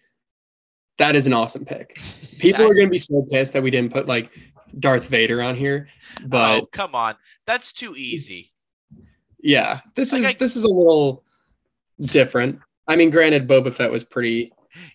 that 0.97 1.15
is 1.15 1.27
an 1.27 1.33
awesome 1.33 1.63
pick. 1.65 1.97
People 2.39 2.69
are 2.69 2.73
gonna 2.73 2.89
be 2.89 2.99
so 2.99 3.25
pissed 3.29 3.53
that 3.53 3.63
we 3.63 3.71
didn't 3.71 3.93
put 3.93 4.07
like 4.07 4.31
Darth 4.79 5.07
Vader 5.07 5.41
on 5.41 5.55
here, 5.55 5.87
but 6.25 6.61
oh, 6.63 6.65
come 6.67 6.93
on, 6.95 7.15
that's 7.45 7.71
too 7.73 7.95
easy. 7.95 8.51
yeah, 9.39 9.79
this 9.95 10.11
Like 10.11 10.19
is 10.21 10.25
I- 10.27 10.33
this 10.33 10.55
is 10.55 10.63
a 10.63 10.69
little 10.69 11.23
different. 12.01 12.59
I 12.87 12.95
mean, 12.95 13.09
granted, 13.09 13.47
Boba 13.47 13.73
Fett 13.73 13.91
was 13.91 14.03
pretty 14.03 14.51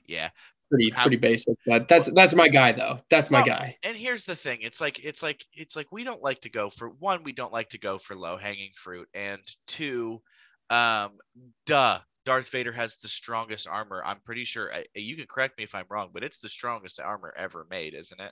Yeah. 0.06 0.28
Pretty 0.72 0.90
How- 0.90 1.02
pretty 1.02 1.16
basic, 1.16 1.56
but 1.66 1.86
that's 1.88 2.10
that's 2.12 2.34
my 2.34 2.48
guy 2.48 2.72
though. 2.72 3.00
That's 3.10 3.30
my 3.30 3.40
Well, 3.40 3.46
guy. 3.46 3.76
And 3.84 3.96
here's 3.96 4.24
the 4.24 4.34
thing: 4.34 4.60
it's 4.62 4.80
like 4.80 5.04
it's 5.04 5.22
like 5.22 5.44
it's 5.52 5.76
like 5.76 5.92
we 5.92 6.04
don't 6.04 6.22
like 6.22 6.40
to 6.40 6.50
go 6.50 6.70
for 6.70 6.88
one. 6.88 7.22
We 7.24 7.32
don't 7.32 7.52
like 7.52 7.70
to 7.70 7.78
go 7.78 7.98
for 7.98 8.14
low 8.16 8.36
hanging 8.36 8.70
fruit, 8.74 9.08
and 9.14 9.40
two, 9.66 10.22
um, 10.70 11.18
duh. 11.66 11.98
Darth 12.24 12.50
Vader 12.50 12.70
has 12.70 12.98
the 12.98 13.08
strongest 13.08 13.66
armor. 13.66 14.00
I'm 14.06 14.20
pretty 14.20 14.44
sure. 14.44 14.72
I, 14.72 14.84
you 14.94 15.16
can 15.16 15.26
correct 15.26 15.58
me 15.58 15.64
if 15.64 15.74
I'm 15.74 15.86
wrong, 15.90 16.10
but 16.14 16.22
it's 16.22 16.38
the 16.38 16.48
strongest 16.48 17.00
armor 17.00 17.34
ever 17.36 17.66
made, 17.68 17.94
isn't 17.94 18.20
it? 18.20 18.30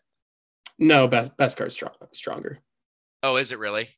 No, 0.79 1.09
best 1.09 1.37
Beskar 1.37 1.73
strong, 1.73 1.95
stronger. 2.13 2.61
Oh, 3.25 3.37
is 3.37 3.51
it 3.51 3.59
really? 3.59 3.89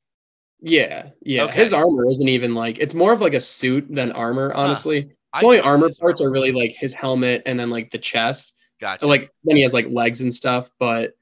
Yeah, 0.62 1.10
yeah. 1.20 1.44
Okay. 1.44 1.56
His 1.62 1.74
armor 1.74 2.06
isn't 2.06 2.28
even 2.28 2.54
like 2.54 2.78
it's 2.78 2.94
more 2.94 3.12
of 3.12 3.20
like 3.20 3.34
a 3.34 3.40
suit 3.40 3.86
than 3.90 4.12
armor, 4.12 4.50
honestly. 4.54 5.10
I 5.10 5.14
The 5.40 5.46
only 5.46 5.60
armor 5.60 5.90
parts 5.98 6.20
are 6.20 6.30
really 6.30 6.52
like 6.52 6.72
his 6.72 6.92
helmet 6.94 7.42
and 7.46 7.58
then 7.58 7.70
like 7.70 7.90
the 7.90 7.98
chest. 7.98 8.52
gotcha. 8.80 9.06
Like 9.06 9.30
then 9.44 9.56
he 9.56 9.62
has 9.62 9.72
like 9.74 9.86
legs 9.88 10.20
and 10.20 10.32
stuff, 10.32 10.70
but 10.78 11.14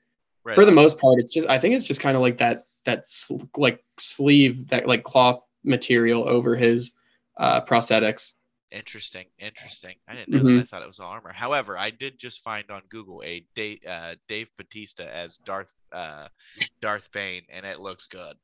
Right 0.44 0.54
for 0.54 0.64
the 0.64 0.72
most 0.72 0.98
part, 0.98 1.20
it's 1.20 1.32
just 1.32 1.48
I 1.48 1.58
think 1.58 1.74
it's 1.74 1.84
just 1.84 2.00
kind 2.00 2.16
of 2.16 2.22
like 2.22 2.38
that 2.38 2.64
that 2.86 3.06
sl- 3.06 3.42
like 3.56 3.84
sleeve 3.98 4.68
that 4.68 4.86
like 4.88 5.04
cloth 5.04 5.42
material 5.64 6.28
over 6.28 6.56
his 6.56 6.92
uh 7.36 7.60
prosthetics. 7.60 8.32
Interesting, 8.72 9.26
interesting. 9.38 9.96
I 10.08 10.14
didn't 10.14 10.28
know 10.28 10.38
Mhm. 10.42 10.56
that. 10.56 10.62
I 10.62 10.64
thought 10.64 10.82
it 10.82 10.86
was 10.88 11.00
all 11.00 11.10
armor. 11.10 11.32
However, 11.32 11.76
I 11.76 11.90
did 11.90 12.18
just 12.18 12.40
find 12.40 12.70
on 12.70 12.82
Google 12.88 13.20
a 13.24 13.44
Dave, 13.54 13.80
uh, 13.86 14.14
Dave 14.28 14.50
Bautista 14.56 15.12
as 15.12 15.38
Darth 15.38 15.74
uh, 15.92 16.28
Darth 16.80 17.10
Bane, 17.12 17.42
and 17.50 17.66
it 17.66 17.80
looks 17.80 18.06
good. 18.06 18.34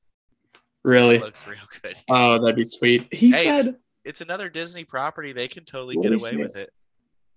Really? 0.83 1.17
It 1.17 1.23
looks 1.23 1.47
real 1.47 1.59
good. 1.83 1.97
Oh, 2.09 2.41
that'd 2.41 2.57
be 2.57 2.64
sweet. 2.64 3.12
He 3.12 3.31
Hey, 3.31 3.57
said, 3.57 3.77
it's 4.07 4.21
another 4.21 4.49
Disney 4.49 4.85
property. 4.85 5.33
They 5.33 5.49
can 5.49 5.65
totally 5.65 5.97
Let 5.97 6.03
get 6.11 6.21
away 6.21 6.31
see 6.31 6.37
with 6.37 6.57
it. 6.57 6.73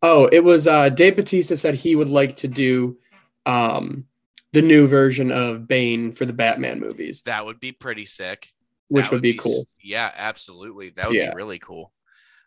"Oh, 0.02 0.28
it 0.32 0.44
was 0.44 0.68
uh 0.68 0.90
Dave 0.90 1.16
Bautista 1.18 1.58
said 1.58 1.76
he 1.76 1.96
would 1.96 2.10
like 2.10 2.38
to 2.38 2.48
do 2.48 2.98
um 3.46 4.06
the 4.54 4.62
new 4.62 4.88
version 4.88 5.32
of 5.32 5.68
Bane 5.68 6.12
for 6.12 6.26
the 6.26 6.34
Batman 6.34 6.80
movies, 6.80 7.22
That 7.24 7.46
would 7.46 7.60
be 7.60 7.72
pretty 7.72 8.06
sick. 8.06 8.48
which 8.88 9.06
That 9.06 9.12
would 9.12 9.22
be 9.22 9.36
cool. 9.36 9.68
Yeah, 9.80 10.12
absolutely. 10.18 10.90
That 10.92 11.08
would 11.10 11.18
Yeah. 11.18 11.32
be 11.32 11.36
really 11.36 11.60
cool. 11.60 11.92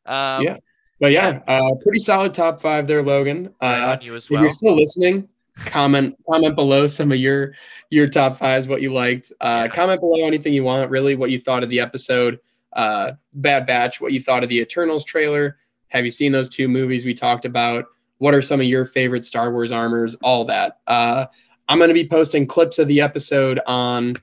Um, 0.06 0.44
Yeah. 0.44 0.56
But 1.00 1.12
yeah, 1.12 1.40
uh 1.46 1.74
pretty 1.82 1.98
solid 2.00 2.34
top 2.34 2.60
5 2.60 2.86
there, 2.86 3.02
Logan. 3.02 3.54
Uh 3.60 3.96
on 3.98 4.04
you 4.04 4.14
as 4.16 4.30
well. 4.30 4.38
if 4.38 4.42
you're 4.42 4.50
still 4.50 4.76
listening, 4.76 5.28
comment 5.66 6.16
comment 6.28 6.56
below 6.56 6.86
some 6.86 7.12
of 7.12 7.18
your 7.18 7.52
your 7.90 8.08
top 8.08 8.38
fives, 8.38 8.66
what 8.68 8.80
you 8.82 8.92
liked. 8.92 9.32
Uh, 9.40 9.66
Yeah. 9.68 9.74
Comment 9.76 10.00
below 10.00 10.24
anything 10.26 10.54
you 10.54 10.64
want, 10.64 10.90
really, 10.90 11.14
what 11.14 11.30
you 11.30 11.38
thought 11.38 11.62
of 11.62 11.68
the 11.68 11.78
episode. 11.80 12.40
Uh, 12.72 13.12
Bad 13.34 13.66
Batch, 13.66 14.00
what 14.00 14.12
you 14.12 14.20
thought 14.20 14.42
of 14.42 14.48
the 14.48 14.60
Eternals 14.60 15.04
trailer. 15.04 15.58
Have 15.88 16.04
you 16.04 16.10
seen 16.10 16.32
those 16.32 16.48
two 16.48 16.68
movies 16.68 17.04
we 17.04 17.14
talked 17.14 17.44
about? 17.44 17.84
What 18.18 18.34
are 18.34 18.42
some 18.42 18.60
of 18.60 18.66
your 18.66 18.86
favorite 18.86 19.24
Star 19.24 19.52
Wars 19.52 19.72
armors? 19.72 20.14
All 20.22 20.44
that. 20.46 20.78
Uh, 20.86 21.26
I'm 21.68 21.78
going 21.78 21.88
to 21.88 21.94
be 21.94 22.08
posting 22.08 22.46
clips 22.46 22.78
of 22.78 22.88
the 22.88 23.00
episode 23.00 23.60
on 23.66 24.16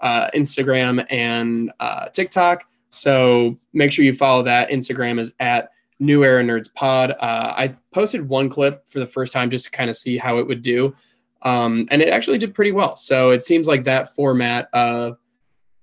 uh, 0.00 0.30
Instagram 0.34 1.04
and 1.10 1.72
uh, 1.80 2.06
TikTok. 2.06 2.64
So 2.90 3.56
make 3.72 3.92
sure 3.92 4.04
you 4.04 4.12
follow 4.12 4.42
that. 4.42 4.70
Instagram 4.70 5.18
is 5.18 5.32
at 5.40 5.70
New 6.00 6.24
Era 6.24 6.42
Nerds 6.42 6.72
Pod. 6.72 7.12
Uh, 7.12 7.14
I 7.56 7.74
posted 7.92 8.28
one 8.28 8.48
clip 8.48 8.88
for 8.88 8.98
the 8.98 9.06
first 9.06 9.32
time 9.32 9.50
just 9.50 9.66
to 9.66 9.70
kind 9.70 9.90
of 9.90 9.96
see 9.96 10.16
how 10.16 10.38
it 10.38 10.46
would 10.46 10.62
do. 10.62 10.94
Um, 11.42 11.86
and 11.90 12.02
it 12.02 12.08
actually 12.08 12.38
did 12.38 12.54
pretty 12.54 12.72
well. 12.72 12.96
So 12.96 13.30
it 13.30 13.44
seems 13.44 13.66
like 13.66 13.84
that 13.84 14.14
format 14.14 14.68
of 14.72 15.18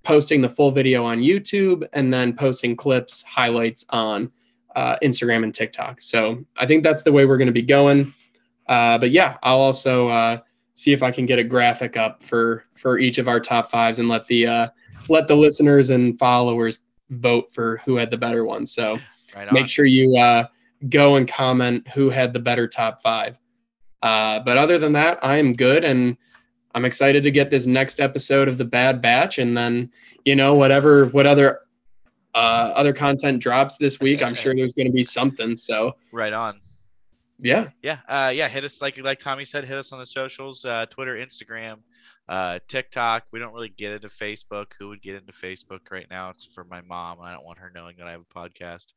posting 0.08 0.40
the 0.40 0.48
full 0.48 0.70
video 0.70 1.04
on 1.04 1.18
YouTube 1.18 1.86
and 1.92 2.10
then 2.10 2.34
posting 2.34 2.74
clips, 2.74 3.22
highlights 3.24 3.84
on 3.90 4.32
uh, 4.74 4.96
Instagram 5.02 5.44
and 5.44 5.54
TikTok. 5.54 6.00
So 6.00 6.42
I 6.56 6.66
think 6.66 6.82
that's 6.82 7.02
the 7.02 7.12
way 7.12 7.26
we're 7.26 7.36
going 7.36 7.44
to 7.48 7.52
be 7.52 7.60
going. 7.60 8.14
Uh, 8.68 8.96
but 8.96 9.10
yeah, 9.10 9.36
I'll 9.42 9.60
also 9.60 10.08
uh, 10.08 10.38
see 10.72 10.94
if 10.94 11.02
I 11.02 11.10
can 11.10 11.26
get 11.26 11.38
a 11.38 11.44
graphic 11.44 11.98
up 11.98 12.22
for 12.22 12.64
for 12.74 12.98
each 12.98 13.18
of 13.18 13.28
our 13.28 13.38
top 13.38 13.70
fives 13.70 13.98
and 13.98 14.08
let 14.08 14.26
the 14.28 14.46
uh, 14.46 14.68
let 15.10 15.28
the 15.28 15.36
listeners 15.36 15.90
and 15.90 16.18
followers 16.18 16.80
vote 17.10 17.52
for 17.52 17.76
who 17.84 17.96
had 17.96 18.10
the 18.10 18.16
better 18.16 18.46
one. 18.46 18.64
So 18.64 18.96
right 19.36 19.46
on. 19.46 19.52
make 19.52 19.68
sure 19.68 19.84
you 19.84 20.16
uh, 20.16 20.46
go 20.88 21.16
and 21.16 21.28
comment 21.28 21.86
who 21.88 22.08
had 22.08 22.32
the 22.32 22.40
better 22.40 22.66
top 22.66 23.02
five. 23.02 23.38
Uh, 24.00 24.40
but 24.40 24.56
other 24.56 24.78
than 24.78 24.94
that, 24.94 25.18
I 25.22 25.36
am 25.36 25.52
good 25.52 25.84
and 25.84 26.16
I'm 26.78 26.84
excited 26.84 27.24
to 27.24 27.32
get 27.32 27.50
this 27.50 27.66
next 27.66 27.98
episode 27.98 28.46
of 28.46 28.56
the 28.56 28.64
Bad 28.64 29.02
Batch, 29.02 29.38
and 29.38 29.56
then 29.56 29.90
you 30.24 30.36
know 30.36 30.54
whatever 30.54 31.06
what 31.06 31.26
other 31.26 31.62
uh, 32.36 32.70
other 32.72 32.92
content 32.92 33.42
drops 33.42 33.78
this 33.78 33.98
week. 33.98 34.22
I'm 34.22 34.36
sure 34.36 34.54
there's 34.54 34.74
going 34.74 34.86
to 34.86 34.92
be 34.92 35.02
something. 35.02 35.56
So 35.56 35.96
right 36.12 36.32
on. 36.32 36.54
yeah, 37.40 37.70
Yeah, 37.82 37.98
uh, 38.06 38.30
yeah. 38.32 38.46
Hit 38.46 38.62
us 38.62 38.80
like 38.80 38.96
like 39.02 39.18
Tommy 39.18 39.44
said. 39.44 39.64
Hit 39.64 39.76
us 39.76 39.92
on 39.92 39.98
the 39.98 40.06
socials: 40.06 40.64
uh, 40.64 40.86
Twitter, 40.88 41.16
Instagram, 41.16 41.78
uh, 42.28 42.60
TikTok. 42.68 43.24
We 43.32 43.40
don't 43.40 43.52
really 43.52 43.70
get 43.70 43.90
into 43.90 44.06
Facebook. 44.06 44.66
Who 44.78 44.90
would 44.90 45.02
get 45.02 45.16
into 45.16 45.32
Facebook 45.32 45.80
right 45.90 46.06
now? 46.08 46.30
It's 46.30 46.44
for 46.44 46.62
my 46.62 46.80
mom. 46.82 47.20
I 47.20 47.32
don't 47.32 47.44
want 47.44 47.58
her 47.58 47.72
knowing 47.74 47.96
that 47.98 48.06
I 48.06 48.12
have 48.12 48.20
a 48.20 48.38
podcast. 48.38 48.92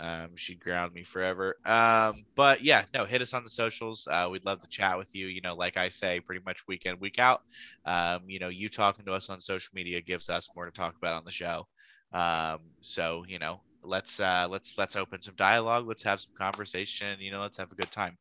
Um, 0.00 0.36
she'd 0.36 0.60
ground 0.60 0.94
me 0.94 1.02
forever. 1.02 1.56
Um, 1.64 2.24
but 2.36 2.62
yeah, 2.62 2.84
no. 2.94 3.04
Hit 3.04 3.22
us 3.22 3.34
on 3.34 3.44
the 3.44 3.50
socials. 3.50 4.06
Uh, 4.10 4.28
we'd 4.30 4.44
love 4.44 4.60
to 4.60 4.68
chat 4.68 4.96
with 4.96 5.14
you. 5.14 5.26
You 5.26 5.40
know, 5.40 5.54
like 5.54 5.76
I 5.76 5.88
say, 5.88 6.20
pretty 6.20 6.42
much 6.44 6.66
week 6.66 6.86
in, 6.86 6.98
week 7.00 7.18
out. 7.18 7.42
Um, 7.84 8.22
you 8.26 8.38
know, 8.38 8.48
you 8.48 8.68
talking 8.68 9.04
to 9.06 9.12
us 9.12 9.30
on 9.30 9.40
social 9.40 9.70
media 9.74 10.00
gives 10.00 10.30
us 10.30 10.48
more 10.54 10.66
to 10.66 10.70
talk 10.70 10.96
about 10.96 11.14
on 11.14 11.24
the 11.24 11.30
show. 11.30 11.66
Um, 12.12 12.60
so 12.80 13.24
you 13.28 13.38
know, 13.38 13.60
let's 13.82 14.20
uh, 14.20 14.46
let's 14.50 14.78
let's 14.78 14.96
open 14.96 15.22
some 15.22 15.34
dialogue. 15.36 15.86
Let's 15.86 16.02
have 16.04 16.20
some 16.20 16.34
conversation. 16.36 17.20
You 17.20 17.32
know, 17.32 17.40
let's 17.40 17.58
have 17.58 17.72
a 17.72 17.76
good 17.76 17.90
time. 17.90 18.16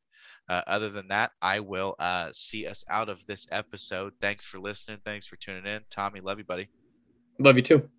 Uh, 0.49 0.61
other 0.65 0.89
than 0.89 1.09
that, 1.09 1.31
I 1.41 1.59
will 1.59 1.95
uh, 1.99 2.29
see 2.31 2.67
us 2.67 2.85
out 2.89 3.09
of 3.09 3.25
this 3.27 3.47
episode. 3.51 4.13
Thanks 4.21 4.45
for 4.45 4.59
listening. 4.59 4.99
Thanks 5.03 5.25
for 5.25 5.35
tuning 5.35 5.65
in. 5.65 5.81
Tommy, 5.89 6.21
love 6.21 6.37
you, 6.37 6.45
buddy. 6.45 6.69
love 7.39 7.57
you 7.57 7.61
too. 7.61 7.89